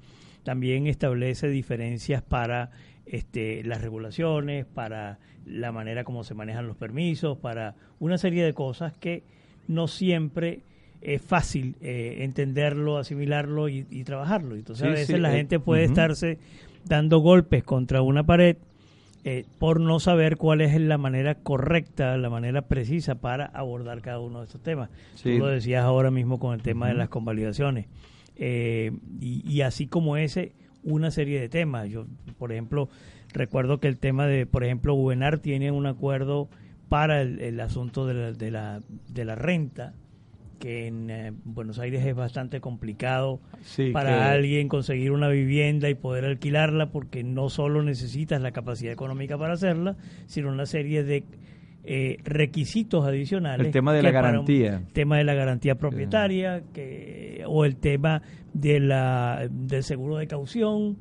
también 0.43 0.87
establece 0.87 1.49
diferencias 1.49 2.21
para 2.21 2.71
este, 3.05 3.63
las 3.63 3.81
regulaciones, 3.81 4.65
para 4.65 5.19
la 5.45 5.71
manera 5.71 6.03
como 6.03 6.23
se 6.23 6.33
manejan 6.33 6.67
los 6.67 6.77
permisos, 6.77 7.37
para 7.37 7.75
una 7.99 8.17
serie 8.17 8.43
de 8.43 8.53
cosas 8.53 8.93
que 8.97 9.23
no 9.67 9.87
siempre 9.87 10.63
es 11.01 11.21
fácil 11.21 11.75
eh, 11.81 12.17
entenderlo, 12.19 12.97
asimilarlo 12.97 13.69
y, 13.69 13.85
y 13.89 14.03
trabajarlo. 14.03 14.55
Entonces 14.55 14.83
Sí, 14.83 14.87
a 14.87 14.91
veces 14.91 15.07
sí, 15.07 15.17
la 15.17 15.33
eh, 15.33 15.37
gente 15.37 15.59
puede 15.59 15.83
estarse 15.83 16.37
dando 16.85 17.19
golpes 17.19 17.63
contra 17.63 18.01
una 18.01 18.23
pared 18.23 18.57
eh, 19.23 19.45
por 19.59 19.79
no 19.79 19.99
saber 19.99 20.37
cuál 20.37 20.61
es 20.61 20.79
la 20.79 20.97
manera 20.97 21.35
correcta, 21.35 22.17
la 22.17 22.29
manera 22.29 22.63
precisa 22.63 23.15
para 23.15 23.45
abordar 23.45 24.01
cada 24.01 24.19
uno 24.19 24.39
de 24.39 24.45
estos 24.45 24.63
temas. 24.63 24.89
Sí. 25.13 25.33
Tú 25.33 25.39
lo 25.39 25.47
decías 25.47 25.83
ahora 25.83 26.09
mismo 26.09 26.39
con 26.39 26.53
el 26.53 26.63
tema 26.63 26.87
de 26.87 26.95
las 26.95 27.09
convalidaciones. 27.09 27.87
Eh, 28.35 28.91
y, 29.19 29.47
y 29.47 29.61
así 29.61 29.85
como 29.85 30.17
ese, 30.17 30.53
una 30.83 31.11
serie 31.11 31.39
de 31.39 31.49
temas. 31.49 31.87
Yo, 31.89 32.07
por 32.39 32.51
ejemplo, 32.51 32.89
recuerdo 33.31 33.79
que 33.79 33.87
el 33.87 33.97
tema 33.97 34.25
de, 34.25 34.47
por 34.47 34.63
ejemplo, 34.63 34.95
Ubenar 34.95 35.37
tiene 35.37 35.71
un 35.71 35.85
acuerdo 35.85 36.49
para 36.89 37.21
el, 37.21 37.39
el 37.41 37.59
asunto 37.59 38.07
de 38.07 38.13
la, 38.15 38.31
de, 38.31 38.51
la, 38.51 38.81
de 39.07 39.25
la 39.25 39.35
renta 39.35 39.93
que 40.61 40.87
en 40.87 41.09
eh, 41.09 41.33
Buenos 41.43 41.79
Aires 41.79 42.05
es 42.05 42.15
bastante 42.15 42.61
complicado 42.61 43.41
Sí, 43.63 43.89
para 43.91 44.09
que- 44.15 44.23
alguien 44.23 44.67
conseguir 44.69 45.11
una 45.11 45.27
vivienda 45.27 45.89
y 45.89 45.95
poder 45.95 46.23
alquilarla 46.23 46.91
porque 46.91 47.23
no 47.23 47.49
solo 47.49 47.81
necesitas 47.83 48.41
la 48.41 48.51
capacidad 48.51 48.93
económica 48.93 49.37
para 49.37 49.53
hacerla, 49.55 49.97
sino 50.27 50.49
una 50.49 50.65
serie 50.67 51.03
de 51.03 51.23
eh, 51.83 52.17
requisitos 52.23 53.03
adicionales. 53.07 53.65
El 53.65 53.73
tema 53.73 53.91
de 53.91 54.03
la 54.03 54.11
garantía. 54.11 54.83
tema 54.93 55.17
de 55.17 55.23
la 55.23 55.33
garantía 55.33 55.73
propietaria 55.75 56.61
que, 56.75 57.30
o 57.53 57.65
el 57.65 57.75
tema 57.75 58.21
de 58.53 58.79
la, 58.79 59.47
del 59.49 59.83
seguro 59.83 60.17
de 60.17 60.27
caución. 60.27 60.97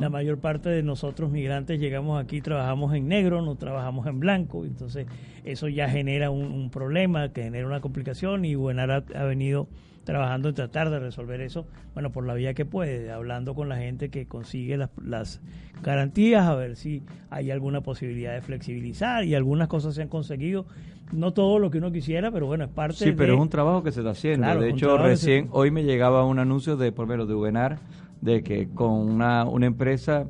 La 0.00 0.08
mayor 0.08 0.38
parte 0.38 0.70
de 0.70 0.82
nosotros 0.82 1.30
migrantes 1.30 1.78
llegamos 1.78 2.22
aquí, 2.22 2.40
trabajamos 2.40 2.94
en 2.94 3.08
negro, 3.08 3.42
no 3.42 3.56
trabajamos 3.56 4.06
en 4.06 4.18
blanco, 4.18 4.64
entonces 4.64 5.06
eso 5.44 5.68
ya 5.68 5.88
genera 5.88 6.30
un, 6.30 6.44
un 6.52 6.70
problema, 6.70 7.32
que 7.32 7.42
genera 7.42 7.66
una 7.66 7.80
complicación 7.80 8.44
y 8.44 8.54
Buenar 8.54 8.90
ha, 8.90 9.04
ha 9.14 9.24
venido 9.24 9.68
trabajando 10.04 10.48
en 10.48 10.54
tratar 10.54 10.88
de 10.88 10.98
resolver 10.98 11.40
eso, 11.42 11.66
bueno, 11.92 12.10
por 12.10 12.26
la 12.26 12.34
vía 12.34 12.54
que 12.54 12.64
puede, 12.64 13.10
hablando 13.10 13.54
con 13.54 13.68
la 13.68 13.76
gente 13.76 14.08
que 14.08 14.26
consigue 14.26 14.76
las, 14.76 14.90
las 15.04 15.40
garantías, 15.82 16.46
a 16.46 16.54
ver 16.54 16.76
si 16.76 17.02
hay 17.28 17.50
alguna 17.50 17.82
posibilidad 17.82 18.32
de 18.32 18.40
flexibilizar 18.40 19.24
y 19.24 19.34
algunas 19.34 19.68
cosas 19.68 19.94
se 19.94 20.02
han 20.02 20.08
conseguido, 20.08 20.66
no 21.12 21.32
todo 21.32 21.58
lo 21.58 21.70
que 21.70 21.78
uno 21.78 21.90
quisiera, 21.92 22.30
pero 22.30 22.46
bueno, 22.46 22.64
es 22.64 22.70
parte 22.70 22.96
Sí, 23.04 23.12
pero 23.12 23.32
de- 23.32 23.36
es 23.38 23.42
un 23.42 23.48
trabajo 23.48 23.82
que 23.82 23.92
se 23.92 24.00
está 24.00 24.10
haciendo. 24.10 24.44
Claro, 24.44 24.60
de 24.60 24.70
hecho, 24.70 24.96
se- 24.96 25.02
recién 25.02 25.48
hoy 25.52 25.70
me 25.70 25.84
llegaba 25.84 26.24
un 26.24 26.38
anuncio 26.38 26.76
de 26.76 26.92
por 26.92 27.06
menos 27.06 27.26
de 27.28 27.34
Ubenar 27.34 27.78
de 28.20 28.42
que 28.42 28.68
con 28.68 28.90
una, 28.92 29.44
una 29.44 29.66
empresa 29.66 30.26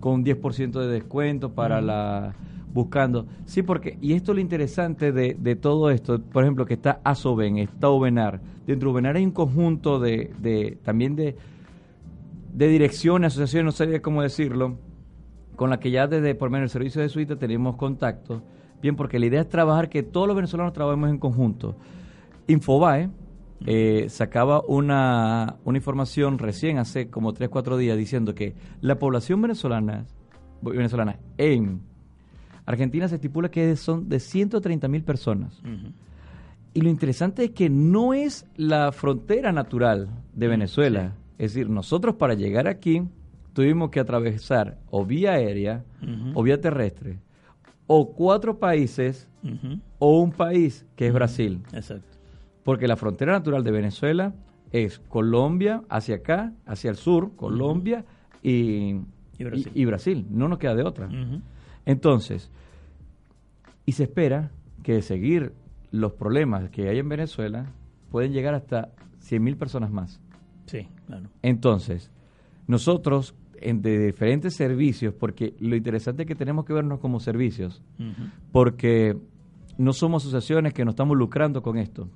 con 0.00 0.14
un 0.14 0.24
10% 0.24 0.80
de 0.80 0.88
descuento 0.88 1.52
para 1.52 1.80
la 1.80 2.34
buscando. 2.72 3.26
Sí, 3.46 3.62
porque 3.62 3.96
y 4.00 4.14
esto 4.14 4.32
es 4.32 4.36
lo 4.36 4.40
interesante 4.40 5.12
de, 5.12 5.36
de 5.38 5.54
todo 5.56 5.90
esto, 5.90 6.20
por 6.20 6.42
ejemplo, 6.42 6.66
que 6.66 6.74
está 6.74 7.00
Asoben, 7.04 7.58
está 7.58 7.88
Ubenar. 7.90 8.40
Dentro 8.66 8.88
de 8.88 8.92
Ubenar 8.94 9.16
hay 9.16 9.24
un 9.24 9.30
conjunto 9.30 10.00
de, 10.00 10.32
de 10.40 10.78
también 10.82 11.14
de 11.16 11.36
de 12.52 12.68
direcciones, 12.68 13.32
asociaciones, 13.32 13.64
no 13.64 13.72
sabía 13.72 14.00
cómo 14.00 14.22
decirlo, 14.22 14.76
con 15.56 15.70
la 15.70 15.80
que 15.80 15.90
ya 15.90 16.06
desde 16.06 16.34
por 16.34 16.50
menos 16.50 16.64
el 16.66 16.70
servicio 16.70 17.00
de 17.02 17.08
suite 17.08 17.36
tenemos 17.36 17.76
contacto. 17.76 18.42
Bien, 18.84 18.96
porque 18.96 19.18
la 19.18 19.24
idea 19.24 19.40
es 19.40 19.48
trabajar 19.48 19.88
que 19.88 20.02
todos 20.02 20.26
los 20.26 20.36
venezolanos 20.36 20.74
trabajemos 20.74 21.08
en 21.08 21.16
conjunto. 21.16 21.74
Infobae 22.48 23.08
eh, 23.64 24.08
sacaba 24.10 24.60
una, 24.60 25.56
una 25.64 25.78
información 25.78 26.38
recién 26.38 26.76
hace 26.76 27.08
como 27.08 27.32
3, 27.32 27.48
4 27.48 27.78
días 27.78 27.96
diciendo 27.96 28.34
que 28.34 28.54
la 28.82 28.98
población 28.98 29.40
venezolana, 29.40 30.04
venezolana 30.60 31.18
en 31.38 31.80
Argentina 32.66 33.08
se 33.08 33.14
estipula 33.14 33.50
que 33.50 33.74
son 33.76 34.10
de 34.10 34.20
130 34.20 34.86
mil 34.88 35.02
personas. 35.02 35.62
Y 36.74 36.82
lo 36.82 36.90
interesante 36.90 37.44
es 37.44 37.50
que 37.52 37.70
no 37.70 38.12
es 38.12 38.44
la 38.54 38.92
frontera 38.92 39.50
natural 39.50 40.10
de 40.34 40.46
Venezuela. 40.46 41.14
Es 41.38 41.54
decir, 41.54 41.70
nosotros 41.70 42.16
para 42.16 42.34
llegar 42.34 42.68
aquí 42.68 43.00
tuvimos 43.54 43.88
que 43.88 44.00
atravesar 44.00 44.76
o 44.90 45.06
vía 45.06 45.32
aérea 45.32 45.84
o 46.34 46.42
vía 46.42 46.60
terrestre 46.60 47.24
o 47.86 48.12
cuatro 48.12 48.58
países 48.58 49.28
o 49.98 50.20
un 50.20 50.32
país 50.32 50.86
que 50.96 51.06
es 51.08 51.12
Brasil. 51.12 51.60
Exacto. 51.72 52.08
Porque 52.62 52.88
la 52.88 52.96
frontera 52.96 53.32
natural 53.32 53.62
de 53.62 53.70
Venezuela 53.70 54.32
es 54.72 54.98
Colombia 54.98 55.82
hacia 55.88 56.16
acá, 56.16 56.52
hacia 56.66 56.90
el 56.90 56.96
sur, 56.96 57.36
Colombia 57.36 58.04
y, 58.42 58.96
Y 59.38 59.44
Brasil. 59.44 59.72
y- 59.74 59.82
y 59.82 59.84
Brasil. 59.84 60.26
No 60.30 60.48
nos 60.48 60.58
queda 60.58 60.74
de 60.74 60.82
otra. 60.82 61.08
Entonces, 61.84 62.50
y 63.86 63.92
se 63.92 64.04
espera 64.04 64.50
que 64.82 64.94
de 64.94 65.02
seguir 65.02 65.52
los 65.90 66.12
problemas 66.14 66.70
que 66.70 66.88
hay 66.88 66.98
en 66.98 67.08
Venezuela 67.08 67.66
pueden 68.10 68.32
llegar 68.32 68.54
hasta 68.54 68.90
100.000 69.20 69.56
personas 69.56 69.90
más. 69.90 70.20
Sí, 70.66 70.88
claro. 71.06 71.28
Entonces, 71.42 72.10
nosotros 72.66 73.34
en 73.64 73.82
de 73.82 74.06
diferentes 74.06 74.54
servicios, 74.54 75.14
porque 75.14 75.54
lo 75.58 75.76
interesante 75.76 76.22
es 76.22 76.28
que 76.28 76.34
tenemos 76.34 76.64
que 76.64 76.72
vernos 76.72 77.00
como 77.00 77.20
servicios, 77.20 77.82
porque 78.52 79.16
no 79.78 79.92
somos 79.92 80.22
asociaciones 80.22 80.72
que 80.72 80.84
nos 80.84 80.92
estamos 80.92 81.16
lucrando 81.16 81.62
con 81.62 81.78
esto, 81.78 82.08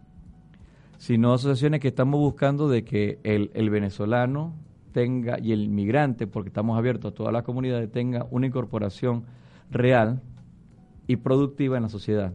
sino 0.99 1.33
asociaciones 1.33 1.81
que 1.81 1.89
estamos 1.89 2.21
buscando 2.21 2.69
de 2.69 2.85
que 2.85 3.19
el, 3.23 3.51
el 3.55 3.71
venezolano 3.71 4.55
tenga 4.93 5.39
y 5.41 5.53
el 5.53 5.69
migrante, 5.69 6.27
porque 6.27 6.49
estamos 6.49 6.77
abiertos 6.79 7.13
a 7.13 7.15
todas 7.15 7.33
las 7.33 7.43
comunidades, 7.43 7.91
tenga 7.91 8.27
una 8.31 8.47
incorporación 8.47 9.25
real 9.71 10.23
y 11.07 11.17
productiva 11.17 11.77
en 11.77 11.85
la 11.85 11.89
sociedad. 11.89 12.33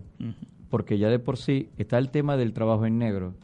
Porque 0.70 0.97
ya 0.97 1.09
de 1.09 1.20
por 1.20 1.38
sí 1.38 1.70
está 1.78 1.97
el 1.97 2.09
tema 2.09 2.36
del 2.36 2.53
trabajo 2.53 2.86
en 2.86 2.97
negro, 2.97 3.36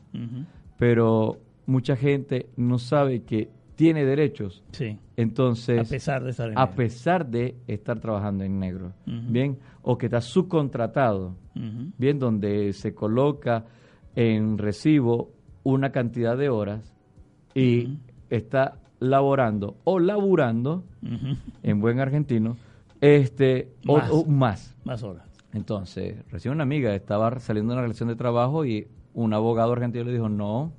pero 0.77 1.37
mucha 1.65 1.95
gente 1.95 2.49
no 2.57 2.79
sabe 2.79 3.23
que 3.23 3.49
tiene 3.79 4.03
derechos. 4.03 4.61
Sí. 4.73 4.99
Entonces, 5.15 5.79
A 5.79 5.89
pesar 5.89 6.21
de 6.21 6.31
estar 6.31 6.49
en 6.49 6.59
a 6.59 6.71
pesar 6.71 7.25
de 7.25 7.55
estar 7.65 7.97
trabajando 8.01 8.43
en 8.43 8.59
negro, 8.59 8.91
bien, 9.05 9.57
o 9.83 9.97
que 9.97 10.07
está 10.07 10.19
subcontratado, 10.19 11.37
bien, 11.97 12.19
donde 12.19 12.73
se 12.73 12.93
coloca 12.93 13.63
en 14.17 14.57
recibo 14.57 15.31
una 15.63 15.93
cantidad 15.93 16.37
de 16.37 16.49
horas 16.49 16.93
y 17.55 17.99
está 18.29 18.81
laborando 18.99 19.77
o 19.85 19.97
laburando, 19.97 20.83
en 21.63 21.79
buen 21.79 22.01
argentino, 22.01 22.57
este, 22.99 23.71
Más. 23.85 24.11
O, 24.11 24.19
o 24.19 24.25
más. 24.25 24.75
Más 24.83 25.03
horas. 25.03 25.31
Entonces, 25.53 26.17
recién 26.29 26.53
una 26.53 26.63
amiga 26.63 26.93
estaba 26.93 27.39
saliendo 27.39 27.71
de 27.71 27.77
una 27.77 27.83
relación 27.83 28.09
de 28.09 28.17
trabajo 28.17 28.65
y 28.65 28.89
un 29.13 29.33
abogado 29.33 29.71
argentino 29.71 30.03
le 30.03 30.11
dijo, 30.11 30.27
no, 30.27 30.73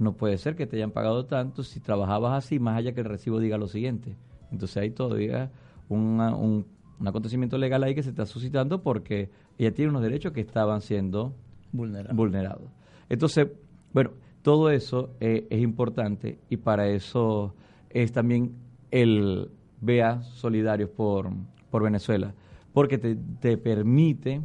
no 0.00 0.14
puede 0.14 0.36
ser 0.38 0.56
que 0.56 0.66
te 0.66 0.76
hayan 0.76 0.90
pagado 0.90 1.26
tanto 1.26 1.62
si 1.62 1.78
trabajabas 1.78 2.32
así, 2.44 2.58
más 2.58 2.76
allá 2.76 2.92
que 2.92 3.00
el 3.02 3.06
recibo 3.06 3.38
diga 3.38 3.56
lo 3.58 3.68
siguiente. 3.68 4.16
Entonces 4.50 4.76
hay 4.78 4.90
todavía 4.90 5.50
una- 5.88 6.34
un, 6.34 6.66
un 6.98 7.08
acontecimiento 7.08 7.56
legal 7.58 7.84
ahí 7.84 7.94
que 7.94 8.02
se 8.02 8.10
está 8.10 8.26
suscitando 8.26 8.82
porque 8.82 9.30
ella 9.58 9.72
tiene 9.72 9.90
unos 9.90 10.02
derechos 10.02 10.32
que 10.32 10.40
estaban 10.40 10.80
siendo 10.80 11.32
vulnerados. 11.72 12.68
Entonces, 13.08 13.48
bueno, 13.92 14.10
todo 14.42 14.70
eso 14.70 15.10
eh, 15.20 15.46
es 15.50 15.60
importante 15.60 16.38
y 16.48 16.56
para 16.56 16.88
eso 16.88 17.54
es 17.90 18.12
también 18.12 18.54
el 18.90 19.50
VEA 19.80 20.22
Solidarios 20.22 20.90
por, 20.90 21.30
por 21.70 21.82
Venezuela, 21.82 22.34
porque 22.72 22.98
te, 22.98 23.16
te 23.40 23.56
permite, 23.56 24.40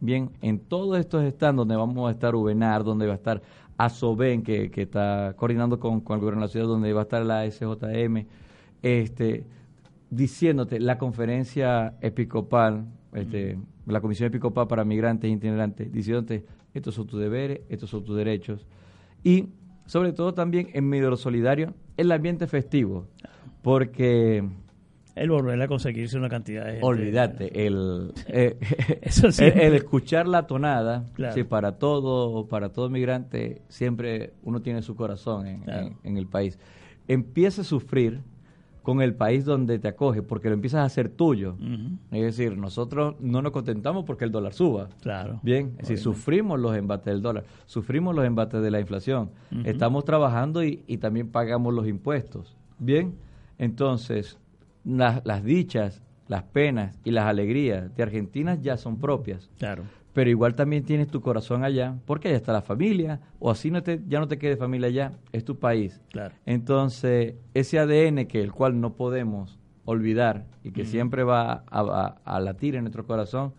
bien, 0.00 0.30
en 0.42 0.58
todos 0.60 0.98
estos 0.98 1.24
stands 1.32 1.56
donde 1.58 1.76
vamos 1.76 2.08
a 2.08 2.12
estar 2.12 2.34
Ubenar, 2.34 2.84
donde 2.84 3.06
va 3.06 3.12
a 3.12 3.16
estar 3.16 3.42
ASOBEN, 3.84 4.42
que, 4.42 4.70
que 4.70 4.82
está 4.82 5.34
coordinando 5.36 5.80
con, 5.80 6.00
con 6.00 6.16
el 6.16 6.20
gobierno 6.20 6.40
de 6.40 6.46
la 6.46 6.52
ciudad, 6.52 6.66
donde 6.66 6.92
va 6.92 7.00
a 7.00 7.02
estar 7.04 7.24
la 7.24 7.50
SJM, 7.50 8.26
este, 8.82 9.44
diciéndote 10.10 10.80
la 10.80 10.98
conferencia 10.98 11.94
episcopal, 12.00 12.86
este, 13.14 13.58
la 13.86 14.00
Comisión 14.00 14.26
Episcopal 14.26 14.66
para 14.66 14.84
Migrantes 14.84 15.30
e 15.30 15.32
Itinerantes, 15.32 15.92
diciéndote 15.92 16.44
estos 16.74 16.94
son 16.94 17.06
tus 17.06 17.20
deberes, 17.20 17.60
estos 17.68 17.90
son 17.90 18.04
tus 18.04 18.16
derechos. 18.16 18.66
Y 19.24 19.48
sobre 19.86 20.12
todo 20.12 20.34
también 20.34 20.68
en 20.72 20.88
medio 20.88 21.04
de 21.04 21.10
lo 21.10 21.16
solidario, 21.16 21.74
el 21.96 22.12
ambiente 22.12 22.46
festivo, 22.46 23.06
porque 23.62 24.46
El 25.20 25.30
volver 25.30 25.60
a 25.60 25.68
conseguirse 25.68 26.16
una 26.16 26.28
cantidad 26.28 26.64
de 26.64 26.70
gente. 26.72 26.86
olvídate, 26.86 27.66
el, 27.66 28.12
eh, 28.28 28.56
Eso 29.02 29.28
el, 29.44 29.74
escuchar 29.74 30.26
la 30.26 30.46
tonada, 30.46 31.04
Claro. 31.14 31.34
sí, 31.34 31.44
para 31.44 31.72
todo, 31.78 32.46
para 32.48 32.70
todo 32.70 32.88
migrante, 32.88 33.62
siempre 33.68 34.32
uno 34.42 34.62
tiene 34.62 34.82
su 34.82 34.96
corazón 34.96 35.46
en, 35.46 35.60
Claro. 35.60 35.86
en- 35.88 35.96
en 36.04 36.16
el 36.16 36.26
país. 36.26 36.58
Empieza 37.08 37.62
a 37.62 37.64
sufrir 37.64 38.20
con 38.82 39.02
el 39.02 39.14
país 39.14 39.44
donde 39.44 39.78
te 39.78 39.88
acoge, 39.88 40.22
porque 40.22 40.48
lo 40.48 40.54
empiezas 40.54 40.80
a 40.80 40.84
hacer 40.84 41.10
tuyo. 41.10 41.54
Es 42.10 42.22
decir, 42.22 42.56
nosotros 42.56 43.14
no 43.20 43.42
nos 43.42 43.52
contentamos 43.52 44.04
porque 44.06 44.24
el 44.24 44.32
dólar 44.32 44.54
suba. 44.54 44.88
Claro. 45.02 45.38
Bien, 45.42 45.72
es 45.72 45.88
decir, 45.88 45.98
sufrimos 45.98 46.58
los 46.58 46.74
embates 46.74 47.04
del 47.12 47.20
dólar, 47.20 47.44
sufrimos 47.66 48.14
los 48.14 48.24
embates 48.24 48.62
de 48.62 48.70
la 48.70 48.80
inflación, 48.80 49.30
estamos 49.64 50.06
trabajando 50.06 50.64
y, 50.64 50.82
y 50.86 50.96
también 50.96 51.28
pagamos 51.28 51.74
los 51.74 51.86
impuestos. 51.86 52.56
Bien, 52.78 53.14
entonces, 53.58 54.38
las, 54.84 55.20
las 55.24 55.44
dichas, 55.44 56.02
las 56.28 56.42
penas 56.44 56.98
y 57.04 57.10
las 57.10 57.24
alegrías 57.26 57.94
de 57.96 58.02
Argentina 58.02 58.54
ya 58.54 58.76
son 58.76 58.98
propias. 58.98 59.50
Claro. 59.58 59.84
Pero 60.12 60.28
igual 60.30 60.54
también 60.56 60.84
tienes 60.84 61.06
tu 61.08 61.20
corazón 61.20 61.62
allá, 61.62 61.96
porque 62.04 62.28
allá 62.28 62.36
está 62.36 62.52
la 62.52 62.62
familia, 62.62 63.20
o 63.38 63.50
así 63.50 63.70
no 63.70 63.82
te, 63.82 64.00
ya 64.08 64.18
no 64.18 64.26
te 64.26 64.38
quede 64.38 64.56
familia 64.56 64.88
allá, 64.88 65.12
es 65.32 65.44
tu 65.44 65.58
país. 65.58 66.00
Claro. 66.10 66.34
Entonces, 66.46 67.34
ese 67.54 67.78
ADN 67.78 68.26
que 68.26 68.40
el 68.42 68.52
cual 68.52 68.80
no 68.80 68.94
podemos 68.94 69.58
olvidar 69.84 70.46
y 70.64 70.72
que 70.72 70.84
siempre 70.84 71.22
va 71.24 71.52
a, 71.52 71.62
a- 71.80 72.16
a 72.24 72.40
latir 72.40 72.74
en 72.74 72.82
nuestro 72.84 73.06
corazón, 73.06 73.54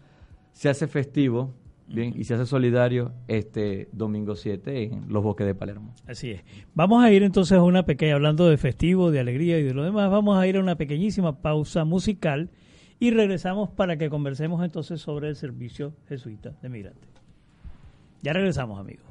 se 0.51 0.67
hace 0.69 0.88
festivo 0.88 1.53
bien 1.94 2.14
y 2.16 2.24
se 2.24 2.34
hace 2.34 2.46
solidario 2.46 3.14
este 3.28 3.89
domingo 3.92 4.36
7 4.36 4.84
en 4.84 5.06
los 5.10 5.24
bosques 5.24 5.48
de 5.48 5.56
Palermo. 5.56 5.94
Así 6.08 6.32
es. 6.32 6.44
Vamos 6.74 7.04
a 7.04 7.12
ir 7.12 7.24
entonces 7.24 7.58
a 7.58 7.64
una 7.64 7.86
pequeña, 7.86 8.16
hablando 8.16 8.50
de 8.50 8.58
festivo, 8.58 9.12
de 9.12 9.20
alegría 9.20 9.60
y 9.60 9.64
de 9.64 9.74
lo 9.74 9.84
demás, 9.84 10.10
vamos 10.10 10.38
a 10.38 10.48
ir 10.48 10.58
a 10.58 10.60
una 10.60 10.76
pequeñísima 10.76 11.42
pausa 11.42 11.86
musical 11.86 12.50
y 13.00 13.12
regresamos 13.12 13.70
para 13.70 13.98
que 13.98 14.10
conversemos 14.10 14.64
entonces 14.64 15.02
sobre 15.02 15.30
el 15.30 15.36
servicio 15.36 15.94
jesuita 16.08 16.52
de 16.62 16.70
migrantes. 16.70 17.10
Ya 18.22 18.34
regresamos, 18.34 18.80
amigos. 18.80 19.11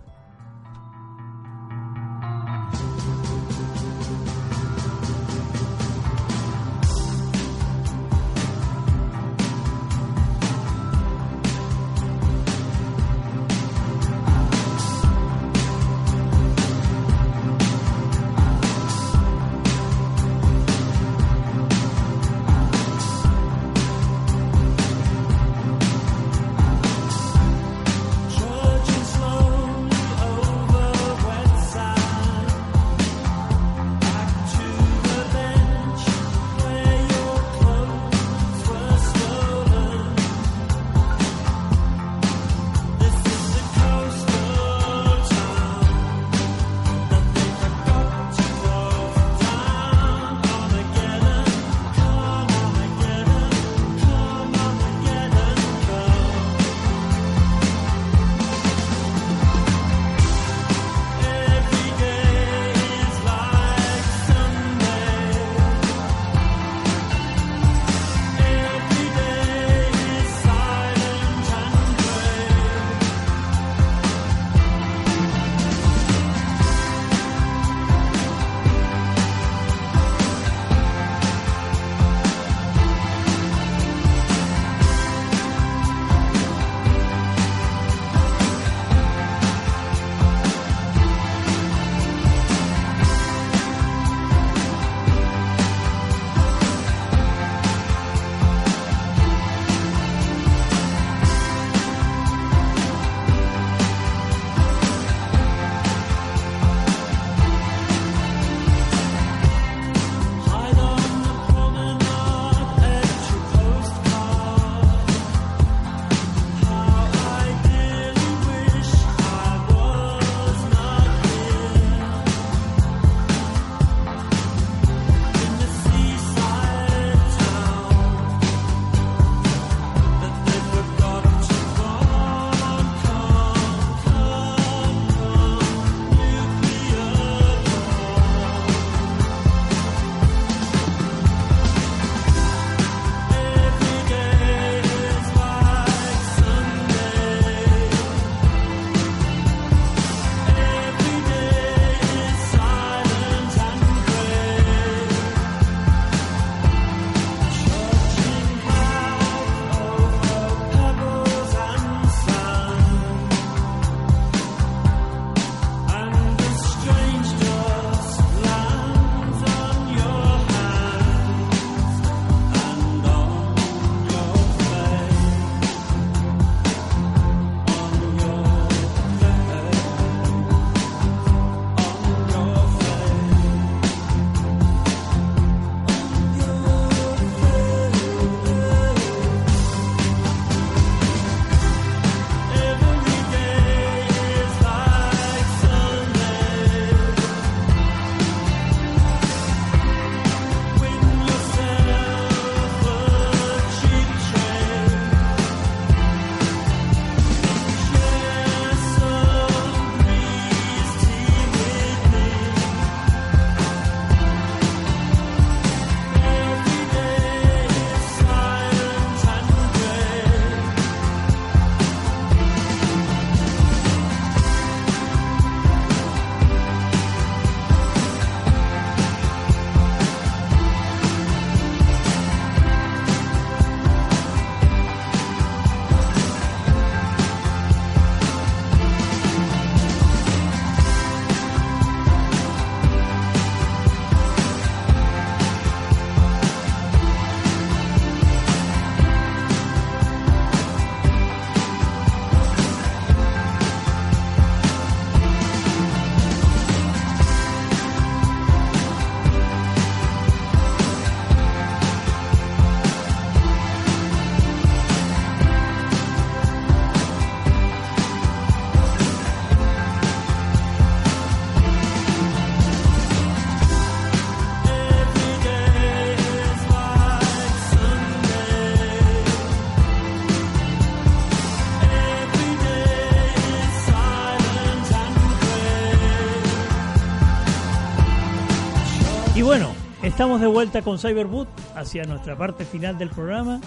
Estamos 290.21 290.43
de 290.43 290.49
vuelta 290.49 290.83
con 290.83 290.99
Cyberboot 290.99 291.49
hacia 291.75 292.05
nuestra 292.05 292.37
parte 292.37 292.66
final 292.66 292.99
del 292.99 293.09
programa. 293.09 293.59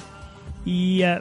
Y 0.64 1.04
uh, 1.04 1.20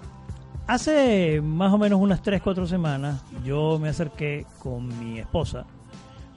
hace 0.66 1.40
más 1.40 1.72
o 1.72 1.78
menos 1.78 2.02
unas 2.02 2.22
3-4 2.22 2.66
semanas 2.66 3.24
yo 3.42 3.78
me 3.78 3.88
acerqué 3.88 4.44
con 4.58 4.88
mi 4.98 5.20
esposa 5.20 5.64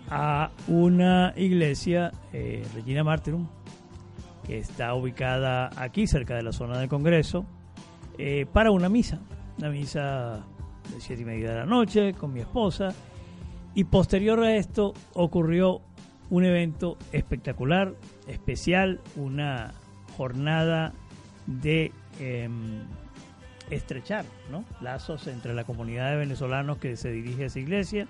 a 0.10 0.50
una 0.70 1.34
iglesia, 1.36 2.14
eh, 2.32 2.66
Regina 2.74 3.04
Martyrum, 3.04 3.50
que 4.48 4.60
está 4.60 4.94
ubicada 4.94 5.72
aquí 5.76 6.08
cerca 6.08 6.36
de 6.36 6.44
la 6.44 6.54
zona 6.54 6.80
del 6.80 6.88
Congreso, 6.88 7.46
eh, 8.18 8.46
para 8.54 8.72
una 8.72 8.88
misa. 8.88 9.20
Una 9.58 9.72
misa 9.72 10.46
de 10.94 11.02
7 11.02 11.22
y 11.22 11.26
media 11.26 11.50
de 11.50 11.56
la 11.58 11.66
noche 11.66 12.14
con 12.14 12.32
mi 12.32 12.40
esposa. 12.40 12.94
Y 13.74 13.84
posterior 13.84 14.42
a 14.42 14.56
esto 14.56 14.94
ocurrió 15.16 15.82
un 16.36 16.44
evento 16.44 16.98
espectacular, 17.14 17.94
especial, 18.28 19.00
una 19.16 19.74
jornada 20.18 20.92
de 21.48 21.94
em, 22.20 22.82
estrechar 23.70 24.26
¿no? 24.52 24.66
lazos 24.82 25.28
entre 25.28 25.54
la 25.54 25.64
comunidad 25.64 26.12
de 26.12 26.18
venezolanos 26.18 26.78
que 26.78 26.98
se 26.98 27.10
dirige 27.10 27.44
a 27.44 27.46
esa 27.46 27.60
iglesia. 27.60 28.08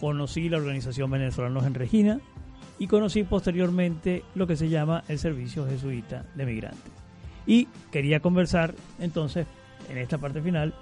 Conocí 0.00 0.48
la 0.48 0.56
organización 0.56 1.10
Venezolanos 1.10 1.66
en 1.66 1.74
Regina 1.74 2.20
y 2.78 2.86
conocí 2.86 3.24
posteriormente 3.24 4.24
lo 4.34 4.46
que 4.46 4.56
se 4.56 4.70
llama 4.70 5.04
el 5.08 5.18
Servicio 5.18 5.68
Jesuita 5.68 6.24
de 6.34 6.46
Migrantes. 6.46 6.92
Y 7.46 7.68
quería 7.92 8.20
conversar 8.20 8.74
entonces 8.98 9.46
en 9.90 9.98
esta 9.98 10.16
parte 10.16 10.40
final 10.40 10.72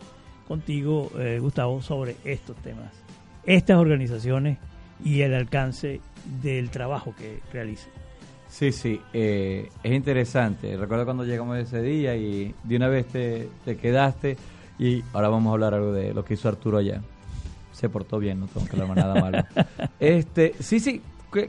contigo, 0.47 1.11
eh, 1.19 1.41
Gustavo, 1.41 1.83
sobre 1.83 2.15
estos 2.25 2.57
temas, 2.59 2.93
estas 3.45 3.79
organizaciones 3.79 4.59
y 5.05 5.23
el 5.23 5.35
alcance 5.35 6.01
del 6.43 6.71
trabajo 6.71 7.15
que 7.17 7.41
realizan. 7.53 7.91
Sí, 8.49 8.73
sí, 8.73 9.01
eh, 9.13 9.69
es 9.83 9.93
interesante. 9.93 10.77
Recuerdo 10.77 11.05
cuando 11.05 11.25
llegamos 11.25 11.59
ese 11.59 11.83
día 11.83 12.17
y 12.17 12.55
de 12.65 12.77
una 12.77 12.89
vez 12.89 13.07
te, 13.07 13.49
te, 13.65 13.77
quedaste 13.77 14.37
y 14.79 15.03
ahora 15.13 15.29
vamos 15.29 15.51
a 15.51 15.53
hablar 15.53 15.75
algo 15.75 15.93
de 15.93 16.15
lo 16.15 16.25
que 16.25 16.35
hizo 16.35 16.49
Arturo 16.49 16.79
allá. 16.79 17.03
Se 17.73 17.89
portó 17.89 18.19
bien, 18.19 18.41
no 18.41 18.47
tengo 18.47 18.67
que 18.67 18.81
hablar 18.81 18.97
nada 18.97 19.21
malo. 19.21 19.39
este, 20.01 20.55
sí, 20.61 20.81
sí, 20.81 21.03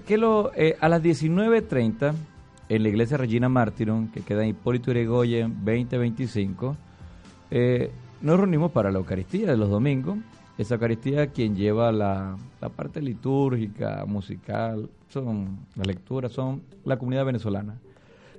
que, 0.05 0.17
lo, 0.17 0.51
eh, 0.55 0.77
a 0.79 0.89
las 0.89 1.01
19.30 1.01 2.13
en 2.67 2.83
la 2.83 2.89
iglesia 2.89 3.17
Regina 3.17 3.49
Martyrum, 3.49 4.11
que 4.11 4.21
queda 4.21 4.43
en 4.43 4.49
Hipólito 4.49 4.91
Yrigoyen 4.91 5.55
2025, 5.63 6.75
eh, 7.51 7.91
nos 8.21 8.37
reunimos 8.37 8.71
para 8.71 8.91
la 8.91 8.99
Eucaristía 8.99 9.47
de 9.47 9.57
los 9.57 9.69
domingos. 9.69 10.17
Esa 10.59 10.73
Eucaristía 10.75 11.27
quien 11.27 11.55
lleva 11.55 11.89
la, 11.93 12.37
la 12.59 12.67
parte 12.67 13.01
litúrgica, 13.01 14.03
musical, 14.05 14.89
son 15.07 15.65
la 15.75 15.85
lectura, 15.85 16.27
son 16.27 16.63
la 16.83 16.97
comunidad 16.99 17.23
venezolana. 17.23 17.79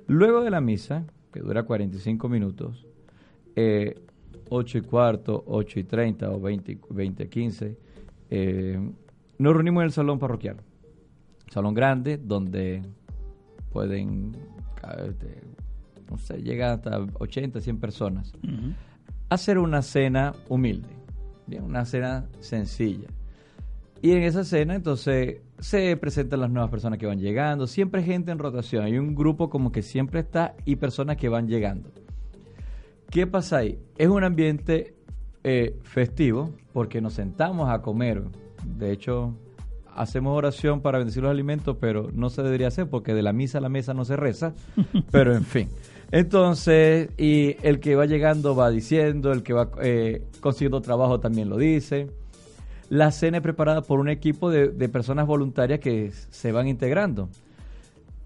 Luego 0.05 0.43
de 0.43 0.51
la 0.51 0.61
misa, 0.61 1.03
que 1.33 1.39
dura 1.39 1.63
45 1.63 2.29
minutos, 2.29 2.85
eh, 3.55 3.95
8 4.49 4.77
y 4.77 4.81
cuarto, 4.81 5.43
8 5.47 5.79
y 5.79 5.83
30 5.83 6.29
o 6.29 6.39
20, 6.39 6.79
20 6.91 7.27
15, 7.27 7.77
eh, 8.29 8.91
nos 9.39 9.53
reunimos 9.53 9.81
en 9.81 9.85
el 9.85 9.91
salón 9.91 10.19
parroquial. 10.19 10.57
Salón 11.49 11.73
grande 11.73 12.19
donde 12.19 12.83
pueden, 13.71 14.37
este, 15.07 15.41
no 16.07 16.19
sé, 16.19 16.37
llegar 16.43 16.73
hasta 16.75 16.99
80, 17.17 17.61
100 17.61 17.79
personas. 17.79 18.31
Uh 18.43 18.47
-huh. 18.47 18.75
Hacer 19.29 19.57
una 19.57 19.81
cena 19.81 20.35
humilde, 20.49 20.89
bien, 21.51 21.63
una 21.63 21.85
cena 21.85 22.25
sencilla. 22.39 23.07
Y 24.01 24.11
en 24.11 24.23
esa 24.23 24.43
cena, 24.43 24.73
entonces, 24.73 25.41
se 25.59 25.95
presentan 25.95 26.39
las 26.39 26.49
nuevas 26.49 26.71
personas 26.71 26.97
que 26.97 27.05
van 27.05 27.19
llegando. 27.19 27.67
Siempre 27.67 28.01
hay 28.01 28.07
gente 28.07 28.31
en 28.31 28.39
rotación. 28.39 28.83
Hay 28.83 28.97
un 28.97 29.13
grupo 29.13 29.49
como 29.49 29.71
que 29.71 29.83
siempre 29.83 30.21
está 30.21 30.55
y 30.65 30.77
personas 30.77 31.17
que 31.17 31.29
van 31.29 31.47
llegando. 31.47 31.91
¿Qué 33.11 33.27
pasa 33.27 33.57
ahí? 33.57 33.77
Es 33.97 34.07
un 34.07 34.23
ambiente 34.23 34.95
eh, 35.43 35.77
festivo 35.83 36.51
porque 36.73 36.99
nos 36.99 37.13
sentamos 37.13 37.69
a 37.69 37.83
comer. 37.83 38.23
De 38.65 38.91
hecho, 38.91 39.35
hacemos 39.95 40.35
oración 40.35 40.81
para 40.81 40.97
bendecir 40.97 41.21
los 41.21 41.31
alimentos, 41.31 41.77
pero 41.79 42.09
no 42.11 42.31
se 42.31 42.41
debería 42.41 42.69
hacer 42.69 42.89
porque 42.89 43.13
de 43.13 43.21
la 43.21 43.33
misa 43.33 43.59
a 43.59 43.61
la 43.61 43.69
mesa 43.69 43.93
no 43.93 44.03
se 44.03 44.15
reza. 44.15 44.55
pero 45.11 45.35
en 45.35 45.43
fin. 45.43 45.69
Entonces, 46.11 47.09
y 47.17 47.55
el 47.63 47.79
que 47.79 47.95
va 47.95 48.05
llegando 48.05 48.55
va 48.55 48.69
diciendo, 48.69 49.31
el 49.31 49.43
que 49.43 49.53
va 49.53 49.71
eh, 49.81 50.23
consiguiendo 50.41 50.81
trabajo 50.81 51.19
también 51.19 51.49
lo 51.49 51.57
dice. 51.57 52.07
La 52.89 53.11
cena 53.11 53.37
es 53.37 53.43
preparada 53.43 53.81
por 53.81 53.99
un 53.99 54.09
equipo 54.09 54.49
de, 54.49 54.67
de 54.67 54.89
personas 54.89 55.25
voluntarias 55.25 55.79
que 55.79 56.11
se 56.11 56.51
van 56.51 56.67
integrando. 56.67 57.29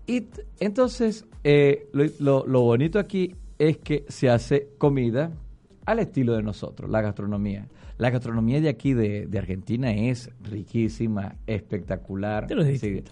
Y 0.08 0.28
entonces, 0.60 1.26
eh, 1.44 1.88
lo, 1.94 2.06
lo, 2.20 2.48
lo 2.48 2.62
bonito 2.62 2.98
aquí 2.98 3.36
es 3.60 3.78
que 3.78 4.06
se 4.08 4.30
hace 4.30 4.70
comida 4.80 5.32
al 5.86 6.00
estilo 6.00 6.34
de 6.34 6.42
nosotros, 6.42 6.90
la 6.90 7.02
gastronomía. 7.02 7.68
La 7.98 8.10
gastronomía 8.10 8.60
de 8.60 8.70
aquí, 8.70 8.94
de, 8.94 9.28
de 9.28 9.38
Argentina, 9.38 9.94
es 9.94 10.30
riquísima, 10.44 11.36
espectacular. 11.48 12.48
Te 12.48 12.56
lo 12.56 12.66
sí, 12.66 13.04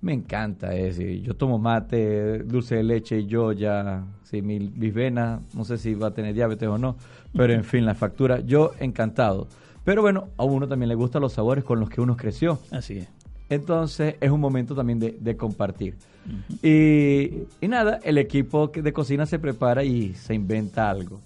me 0.00 0.12
encanta. 0.12 0.74
Es 0.74 0.96
decir, 0.96 1.22
yo 1.22 1.34
tomo 1.34 1.58
mate, 1.58 2.38
dulce 2.44 2.76
de 2.76 2.82
leche 2.82 3.20
y 3.20 3.26
yo 3.26 3.52
ya, 3.52 4.04
sí, 4.22 4.42
mi, 4.42 4.60
mis 4.60 4.94
venas, 4.94 5.40
no 5.54 5.64
sé 5.64 5.78
si 5.78 5.94
va 5.94 6.08
a 6.08 6.10
tener 6.12 6.34
diabetes 6.34 6.68
o 6.68 6.78
no, 6.78 6.96
pero 7.34 7.52
en 7.52 7.64
fin, 7.64 7.84
la 7.84 7.94
factura, 7.94 8.40
yo 8.40 8.72
encantado. 8.80 9.48
Pero 9.84 10.02
bueno, 10.02 10.28
a 10.36 10.44
uno 10.44 10.68
también 10.68 10.88
le 10.88 10.94
gustan 10.94 11.22
los 11.22 11.32
sabores 11.32 11.64
con 11.64 11.80
los 11.80 11.88
que 11.88 12.00
uno 12.00 12.16
creció. 12.16 12.58
Así 12.70 12.98
es. 12.98 13.08
Entonces 13.48 14.16
es 14.20 14.30
un 14.30 14.40
momento 14.40 14.74
también 14.74 14.98
de, 14.98 15.16
de 15.18 15.36
compartir. 15.36 15.94
Uh 16.26 16.30
-huh. 16.52 17.48
y, 17.60 17.64
y, 17.64 17.68
nada, 17.68 17.98
el 18.04 18.18
equipo 18.18 18.68
de 18.68 18.92
cocina 18.92 19.24
se 19.24 19.38
prepara 19.38 19.84
y 19.84 20.12
se 20.14 20.34
inventa 20.34 20.90
algo. 20.90 21.20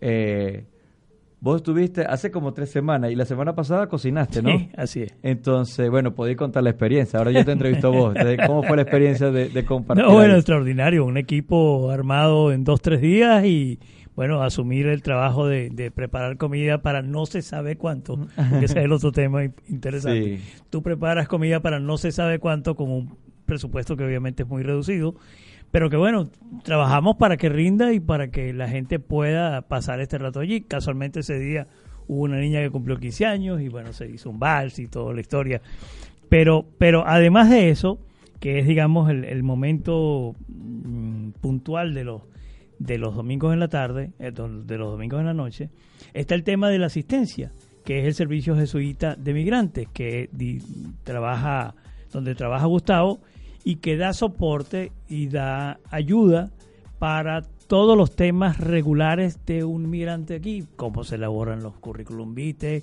Eh, 0.00 0.64
vos 1.40 1.56
estuviste 1.56 2.02
hace 2.02 2.30
como 2.30 2.52
tres 2.52 2.70
semanas 2.70 3.10
y 3.10 3.14
la 3.14 3.24
semana 3.24 3.54
pasada 3.54 3.88
cocinaste, 3.88 4.42
¿no? 4.42 4.50
Sí, 4.50 4.70
así 4.76 5.02
es. 5.02 5.14
Entonces, 5.22 5.90
bueno, 5.90 6.14
podéis 6.14 6.36
contar 6.36 6.62
la 6.62 6.70
experiencia. 6.70 7.18
Ahora 7.18 7.30
yo 7.30 7.44
te 7.44 7.52
entrevisto 7.52 7.88
a 7.88 7.90
vos. 7.90 8.14
¿Cómo 8.46 8.62
fue 8.62 8.76
la 8.76 8.82
experiencia 8.82 9.30
de, 9.30 9.48
de 9.48 9.64
compartir? 9.64 10.04
No, 10.04 10.12
bueno, 10.12 10.34
ahí? 10.34 10.38
extraordinario. 10.38 11.04
Un 11.04 11.16
equipo 11.16 11.90
armado 11.90 12.52
en 12.52 12.64
dos, 12.64 12.80
tres 12.80 13.00
días 13.00 13.44
y 13.44 13.78
bueno, 14.18 14.42
asumir 14.42 14.88
el 14.88 15.00
trabajo 15.02 15.46
de, 15.46 15.70
de, 15.70 15.92
preparar 15.92 16.38
comida 16.38 16.82
para 16.82 17.02
no 17.02 17.24
se 17.24 17.40
sabe 17.40 17.76
cuánto, 17.76 18.18
que 18.58 18.64
ese 18.64 18.80
es 18.80 18.84
el 18.84 18.92
otro 18.92 19.12
tema 19.12 19.44
interesante. 19.68 20.38
Sí. 20.38 20.62
Tú 20.70 20.82
preparas 20.82 21.28
comida 21.28 21.60
para 21.60 21.78
no 21.78 21.98
se 21.98 22.10
sabe 22.10 22.40
cuánto 22.40 22.74
con 22.74 22.90
un 22.90 23.16
presupuesto 23.46 23.96
que 23.96 24.02
obviamente 24.02 24.42
es 24.42 24.48
muy 24.48 24.64
reducido, 24.64 25.14
pero 25.70 25.90
que 25.90 25.96
bueno, 25.96 26.30
trabajamos 26.62 27.16
para 27.16 27.36
que 27.36 27.48
rinda 27.48 27.92
y 27.92 28.00
para 28.00 28.28
que 28.28 28.52
la 28.52 28.68
gente 28.68 28.98
pueda 28.98 29.62
pasar 29.62 30.00
este 30.00 30.18
rato 30.18 30.40
allí. 30.40 30.62
Casualmente 30.62 31.20
ese 31.20 31.38
día 31.38 31.66
hubo 32.06 32.22
una 32.22 32.38
niña 32.38 32.60
que 32.60 32.70
cumplió 32.70 32.96
15 32.96 33.26
años 33.26 33.60
y 33.60 33.68
bueno, 33.68 33.92
se 33.92 34.08
hizo 34.08 34.30
un 34.30 34.38
vals 34.38 34.78
y 34.78 34.86
toda 34.86 35.12
la 35.12 35.20
historia. 35.20 35.60
Pero, 36.28 36.66
pero 36.78 37.06
además 37.06 37.50
de 37.50 37.70
eso, 37.70 37.98
que 38.40 38.58
es 38.58 38.66
digamos 38.66 39.10
el, 39.10 39.24
el 39.24 39.42
momento 39.42 40.34
mmm, 40.48 41.30
puntual 41.40 41.94
de 41.94 42.04
los 42.04 42.22
de 42.78 42.98
los 42.98 43.14
domingos 43.14 43.52
en 43.52 43.60
la 43.60 43.68
tarde, 43.68 44.12
eh, 44.18 44.30
de 44.30 44.78
los 44.78 44.92
domingos 44.92 45.20
en 45.20 45.26
la 45.26 45.34
noche, 45.34 45.70
está 46.14 46.34
el 46.34 46.44
tema 46.44 46.70
de 46.70 46.78
la 46.78 46.86
asistencia, 46.86 47.52
que 47.84 48.00
es 48.00 48.06
el 48.06 48.14
servicio 48.14 48.56
jesuita 48.56 49.16
de 49.16 49.34
migrantes, 49.34 49.88
que 49.92 50.28
di, 50.32 50.60
trabaja, 51.04 51.74
donde 52.12 52.34
trabaja 52.34 52.66
Gustavo 52.66 53.20
y 53.64 53.76
que 53.76 53.96
da 53.96 54.12
soporte 54.12 54.92
y 55.08 55.28
da 55.28 55.80
ayuda 55.90 56.50
para 56.98 57.42
todos 57.42 57.96
los 57.96 58.16
temas 58.16 58.58
regulares 58.58 59.38
de 59.46 59.64
un 59.64 59.90
migrante 59.90 60.36
aquí, 60.36 60.66
cómo 60.76 61.04
se 61.04 61.16
elaboran 61.16 61.62
los 61.62 61.76
currículum 61.76 62.34
vitae, 62.34 62.82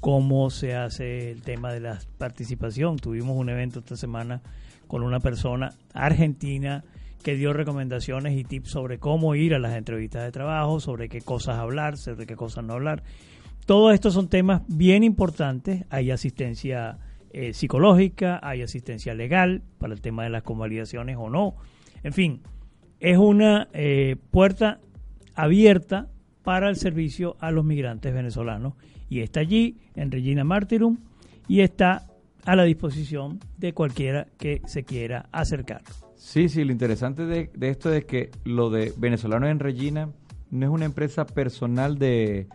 cómo 0.00 0.50
se 0.50 0.74
hace 0.76 1.30
el 1.30 1.42
tema 1.42 1.72
de 1.72 1.80
la 1.80 1.98
participación. 2.18 2.98
Tuvimos 2.98 3.36
un 3.36 3.48
evento 3.48 3.80
esta 3.80 3.96
semana 3.96 4.42
con 4.86 5.02
una 5.02 5.20
persona 5.20 5.72
argentina 5.94 6.84
que 7.22 7.34
dio 7.34 7.52
recomendaciones 7.52 8.38
y 8.38 8.44
tips 8.44 8.70
sobre 8.70 8.98
cómo 8.98 9.34
ir 9.34 9.54
a 9.54 9.58
las 9.58 9.74
entrevistas 9.74 10.22
de 10.22 10.30
trabajo, 10.30 10.78
sobre 10.78 11.08
qué 11.08 11.20
cosas 11.20 11.56
hablar, 11.56 11.96
sobre 11.96 12.26
qué 12.26 12.36
cosas 12.36 12.64
no 12.64 12.74
hablar. 12.74 13.02
Todos 13.66 13.92
estos 13.92 14.14
son 14.14 14.28
temas 14.28 14.62
bien 14.68 15.04
importantes. 15.04 15.84
Hay 15.90 16.10
asistencia 16.10 16.98
eh, 17.32 17.52
psicológica, 17.52 18.40
hay 18.42 18.62
asistencia 18.62 19.14
legal 19.14 19.62
para 19.78 19.92
el 19.92 20.00
tema 20.00 20.24
de 20.24 20.30
las 20.30 20.42
convalidaciones 20.42 21.16
o 21.18 21.30
no. 21.30 21.56
En 22.02 22.12
fin, 22.12 22.42
es 23.00 23.18
una 23.18 23.68
eh, 23.72 24.16
puerta 24.30 24.80
abierta 25.34 26.08
para 26.42 26.68
el 26.68 26.76
servicio 26.76 27.36
a 27.40 27.50
los 27.50 27.64
migrantes 27.64 28.12
venezolanos 28.12 28.74
y 29.08 29.20
está 29.20 29.40
allí 29.40 29.76
en 29.94 30.10
Regina 30.10 30.44
Martyrum 30.44 30.98
y 31.46 31.60
está 31.60 32.06
a 32.44 32.56
la 32.56 32.64
disposición 32.64 33.40
de 33.58 33.72
cualquiera 33.72 34.26
que 34.38 34.62
se 34.66 34.84
quiera 34.84 35.28
acercar. 35.32 35.82
Sí, 36.16 36.48
sí, 36.48 36.64
lo 36.64 36.72
interesante 36.72 37.26
de, 37.26 37.50
de, 37.54 37.68
esto 37.68 37.92
es 37.92 38.04
que 38.04 38.30
lo 38.44 38.70
de 38.70 38.92
venezolanos 38.96 39.50
en 39.50 39.58
Regina 39.58 40.10
no 40.50 40.66
es 40.66 40.72
una 40.72 40.84
empresa 40.84 41.26
personal 41.26 41.98
de 41.98 42.48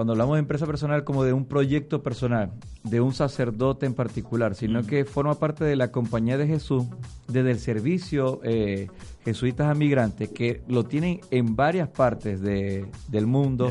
cuando 0.00 0.14
hablamos 0.14 0.36
de 0.36 0.40
empresa 0.40 0.64
personal 0.64 1.04
como 1.04 1.24
de 1.24 1.34
un 1.34 1.44
proyecto 1.44 2.02
personal, 2.02 2.52
de 2.84 3.02
un 3.02 3.12
sacerdote 3.12 3.84
en 3.84 3.92
particular, 3.92 4.54
sino 4.54 4.82
que 4.86 5.04
forma 5.04 5.34
parte 5.34 5.62
de 5.62 5.76
la 5.76 5.92
compañía 5.92 6.38
de 6.38 6.46
Jesús, 6.46 6.86
desde 7.28 7.50
el 7.50 7.58
servicio 7.58 8.40
eh, 8.42 8.88
jesuitas 9.26 9.66
a 9.66 9.74
migrantes, 9.74 10.30
que 10.30 10.62
lo 10.68 10.84
tienen 10.84 11.20
en 11.30 11.54
varias 11.54 11.90
partes 11.90 12.40
de, 12.40 12.86
del 13.08 13.26
mundo 13.26 13.70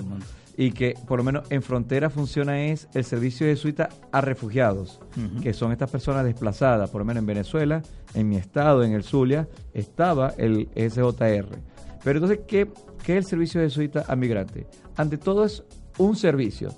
y 0.55 0.71
que 0.71 0.93
por 1.07 1.17
lo 1.17 1.23
menos 1.23 1.49
en 1.49 1.63
frontera 1.63 2.11
funciona 2.11 2.61
es 2.61 2.87
el 2.93 3.05
servicio 3.05 3.47
jesuita 3.47 3.89
a 4.11 4.21
refugiados, 4.21 4.99
que 5.41 5.53
son 5.53 5.71
estas 5.71 5.89
personas 5.89 6.25
desplazadas, 6.25 6.91
por 6.91 7.01
lo 7.01 7.05
menos 7.05 7.21
en 7.21 7.25
Venezuela, 7.25 7.81
en 8.13 8.29
mi 8.29 8.35
estado, 8.35 8.83
en 8.83 8.91
el 8.91 9.01
Zulia, 9.03 9.47
estaba 9.73 10.35
el 10.37 10.69
SJR. 10.75 11.57
Pero 12.03 12.19
entonces, 12.19 12.41
¿qué, 12.47 12.69
qué 13.03 13.13
es 13.17 13.25
el 13.25 13.25
servicio 13.25 13.61
jesuita 13.61 14.05
a 14.07 14.15
migrantes? 14.15 14.67
Ante 14.95 15.17
todo 15.17 15.43
es 15.43 15.63
un 15.99 16.15
servicio. 16.15 16.71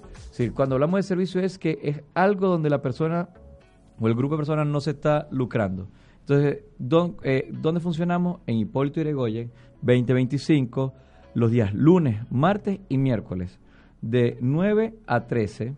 Cuando 0.53 0.75
hablamos 0.75 0.97
de 0.97 1.03
servicio 1.03 1.39
es 1.39 1.57
que 1.57 1.79
es 1.83 2.01
algo 2.13 2.47
donde 2.47 2.69
la 2.69 2.81
persona 2.81 3.29
o 3.99 4.07
el 4.07 4.15
grupo 4.15 4.33
de 4.33 4.39
personas 4.39 4.67
no 4.67 4.81
se 4.81 4.91
está 4.91 5.27
lucrando. 5.31 5.87
Entonces, 6.21 6.63
eh, 7.23 7.49
¿dónde 7.51 7.79
funcionamos? 7.79 8.39
En 8.47 8.57
Hipólito 8.57 8.99
Yrigoyen, 9.01 9.51
2025, 9.81 10.93
los 11.35 11.51
días 11.51 11.73
lunes, 11.73 12.25
martes 12.31 12.79
y 12.89 12.97
miércoles 12.97 13.59
de 14.01 14.37
9 14.41 14.95
a 15.05 15.27
13 15.27 15.75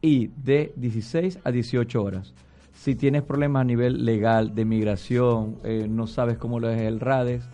y 0.00 0.28
de 0.28 0.72
16 0.76 1.40
a 1.44 1.50
18 1.50 2.02
horas. 2.02 2.34
Si 2.72 2.94
tienes 2.94 3.22
problemas 3.22 3.60
a 3.60 3.64
nivel 3.64 4.04
legal, 4.04 4.54
de 4.54 4.64
migración, 4.64 5.58
eh, 5.64 5.86
no 5.88 6.06
sabes 6.06 6.38
cómo 6.38 6.58
lo 6.58 6.70
es 6.70 6.80
el 6.80 7.00
RADES, 7.00 7.48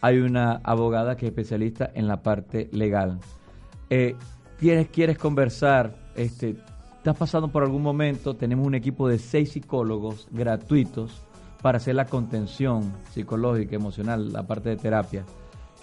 hay 0.00 0.18
una 0.18 0.60
abogada 0.64 1.16
que 1.16 1.26
es 1.26 1.30
especialista 1.30 1.90
en 1.94 2.08
la 2.08 2.22
parte 2.22 2.68
legal. 2.72 3.20
Eh, 3.88 4.16
quieres 4.58 5.18
conversar, 5.18 5.94
este, 6.16 6.56
estás 6.96 7.16
pasando 7.16 7.48
por 7.48 7.62
algún 7.62 7.82
momento, 7.82 8.34
tenemos 8.34 8.66
un 8.66 8.74
equipo 8.74 9.08
de 9.08 9.18
seis 9.18 9.52
psicólogos 9.52 10.28
gratuitos 10.30 11.22
para 11.62 11.78
hacer 11.78 11.94
la 11.94 12.06
contención 12.06 12.92
psicológica, 13.10 13.76
emocional, 13.76 14.32
la 14.32 14.46
parte 14.46 14.70
de 14.70 14.76
terapia 14.76 15.24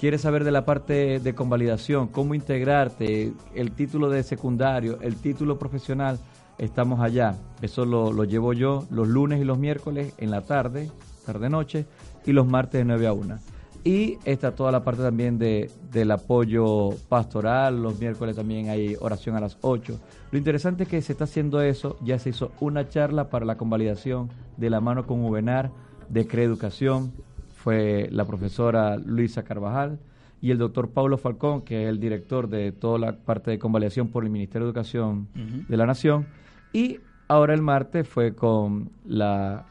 quieres 0.01 0.21
saber 0.21 0.43
de 0.43 0.49
la 0.49 0.65
parte 0.65 1.19
de 1.19 1.35
convalidación, 1.35 2.07
cómo 2.07 2.33
integrarte, 2.33 3.33
el 3.53 3.71
título 3.73 4.09
de 4.09 4.23
secundario, 4.23 4.99
el 4.99 5.15
título 5.17 5.59
profesional, 5.59 6.17
estamos 6.57 7.01
allá. 7.01 7.35
Eso 7.61 7.85
lo, 7.85 8.23
llevo 8.23 8.53
yo 8.53 8.87
los 8.89 9.07
lunes 9.07 9.39
y 9.39 9.43
los 9.43 9.59
miércoles 9.59 10.15
en 10.17 10.31
la 10.31 10.41
tarde, 10.41 10.89
tarde-noche, 11.23 11.85
y 12.25 12.31
los 12.31 12.47
martes 12.47 12.79
de 12.79 12.85
9 12.85 13.05
a 13.05 13.13
1. 13.13 13.39
Y 13.83 14.19
está 14.25 14.53
toda 14.53 14.71
la 14.71 14.83
parte 14.83 15.01
también 15.01 15.39
de, 15.39 15.71
del 15.91 16.11
apoyo 16.11 16.91
pastoral, 17.09 17.81
los 17.81 17.99
miércoles 17.99 18.35
también 18.35 18.69
hay 18.69 18.95
oración 18.99 19.35
a 19.35 19.39
las 19.39 19.57
8. 19.61 19.99
Lo 20.31 20.37
interesante 20.37 20.83
es 20.83 20.89
que 20.89 21.01
se 21.01 21.13
está 21.13 21.23
haciendo 21.23 21.61
eso, 21.61 21.97
ya 22.03 22.19
se 22.19 22.29
hizo 22.29 22.51
una 22.59 22.87
charla 22.87 23.29
para 23.29 23.45
la 23.45 23.57
convalidación 23.57 24.29
de 24.57 24.69
la 24.69 24.81
mano 24.81 25.07
con 25.07 25.25
Ubenar 25.25 25.71
de 26.09 26.27
Creeducación, 26.27 27.11
fue 27.55 28.07
la 28.11 28.25
profesora 28.25 28.97
Luisa 28.97 29.43
Carvajal 29.43 29.99
y 30.41 30.51
el 30.51 30.59
doctor 30.59 30.89
Pablo 30.89 31.17
Falcón, 31.17 31.61
que 31.61 31.83
es 31.83 31.89
el 31.89 31.99
director 31.99 32.49
de 32.49 32.71
toda 32.71 32.99
la 32.99 33.17
parte 33.17 33.51
de 33.51 33.59
convalidación 33.59 34.09
por 34.09 34.23
el 34.23 34.29
Ministerio 34.29 34.65
de 34.65 34.69
Educación 34.69 35.27
de 35.67 35.77
la 35.77 35.85
Nación. 35.85 36.27
Y 36.73 36.99
ahora 37.27 37.53
el 37.53 37.61
martes 37.61 38.07
fue 38.07 38.33
con 38.35 38.91
la, 39.05 39.65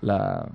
la 0.00 0.48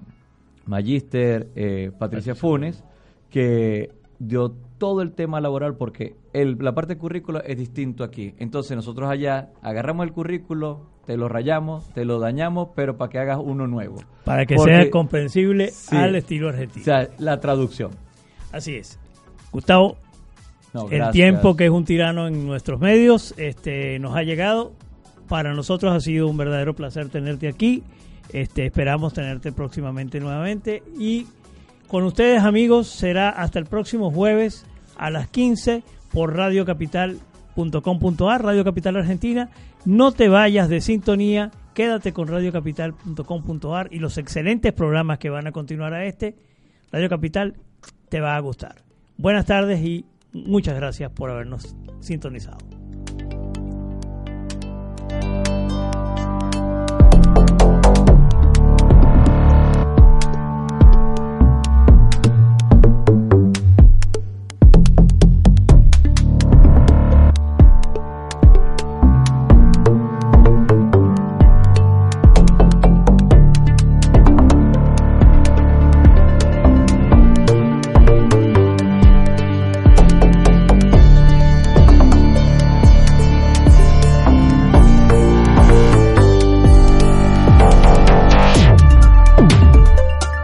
magíster 0.66 1.50
eh, 1.56 1.92
Patricia 1.98 2.34
Funes, 2.34 2.84
que 3.32 3.90
dio 4.20 4.52
todo 4.78 5.02
el 5.02 5.14
tema 5.14 5.42
laboral 5.42 5.76
porque 5.76 6.16
el, 6.34 6.58
la 6.60 6.74
parte 6.74 6.98
currícula 6.98 7.40
es 7.40 7.58
distinto 7.58 8.04
aquí. 8.04 8.36
Entonces 8.38 8.76
nosotros 8.76 9.10
allá 9.10 9.50
agarramos 9.62 10.06
el 10.06 10.14
currículo, 10.14 10.88
te 11.06 11.18
lo 11.18 11.28
rayamos, 11.28 11.92
te 11.94 12.06
lo 12.06 12.20
dañamos, 12.20 12.70
pero 12.76 12.98
para 12.98 13.10
que 13.10 13.20
hagas 13.20 13.40
uno 13.42 13.68
nuevo. 13.68 13.98
Para 14.24 14.46
que 14.46 14.58
sea 14.58 14.90
comprensible 14.92 15.72
al 15.92 16.16
estilo 16.16 16.50
argentino. 16.50 16.82
O 16.82 16.86
sea, 16.86 17.08
la 17.18 17.40
traducción. 17.40 17.92
Así 18.52 18.76
es. 18.76 19.00
Gustavo, 19.52 19.98
el 20.90 21.12
tiempo 21.12 21.56
que 21.56 21.66
es 21.66 21.72
un 21.72 21.86
tirano 21.86 22.28
en 22.28 22.46
nuestros 22.46 22.80
medios 22.80 23.34
este, 23.38 23.98
nos 24.00 24.16
ha 24.16 24.24
llegado. 24.24 24.74
Para 25.28 25.54
nosotros 25.54 25.94
ha 25.94 26.00
sido 26.00 26.28
un 26.28 26.38
verdadero 26.38 26.76
placer 26.76 27.10
tenerte 27.10 27.48
aquí. 27.48 27.84
Este, 28.34 28.66
esperamos 28.66 29.14
tenerte 29.14 29.52
próximamente 29.52 30.20
nuevamente. 30.20 30.84
Y 30.98 31.28
con 31.92 32.04
ustedes, 32.06 32.42
amigos, 32.44 32.88
será 32.88 33.30
hasta 33.30 33.60
el 33.60 33.66
próximo 33.66 34.10
jueves 34.12 34.66
a 34.96 35.10
las 35.10 35.28
15 35.28 35.84
por 36.14 36.38
radiocapital.com.ar, 36.38 38.46
Radio 38.46 38.64
Capital 38.64 38.96
Argentina. 38.96 39.50
No 39.84 40.14
te 40.14 40.30
vayas 40.30 40.70
de 40.70 40.80
sintonía, 40.80 41.52
quédate 41.74 42.14
con 42.14 42.30
radiocapital.com.ar 42.30 43.90
y 43.92 44.00
los 44.00 44.18
excelentes 44.18 44.72
programas 44.72 45.20
que 45.20 45.30
van 45.30 45.48
a 45.48 45.52
continuar 45.52 45.94
a 45.94 46.06
este. 46.06 46.38
Radio 46.94 47.10
Capital 47.10 47.58
te 48.08 48.22
va 48.22 48.38
a 48.38 48.40
gustar. 48.40 48.76
Buenas 49.18 49.46
tardes 49.46 49.82
y 49.82 50.06
muchas 50.32 50.78
gracias 50.78 51.12
por 51.12 51.30
habernos 51.30 51.76
sintonizado. 52.00 52.60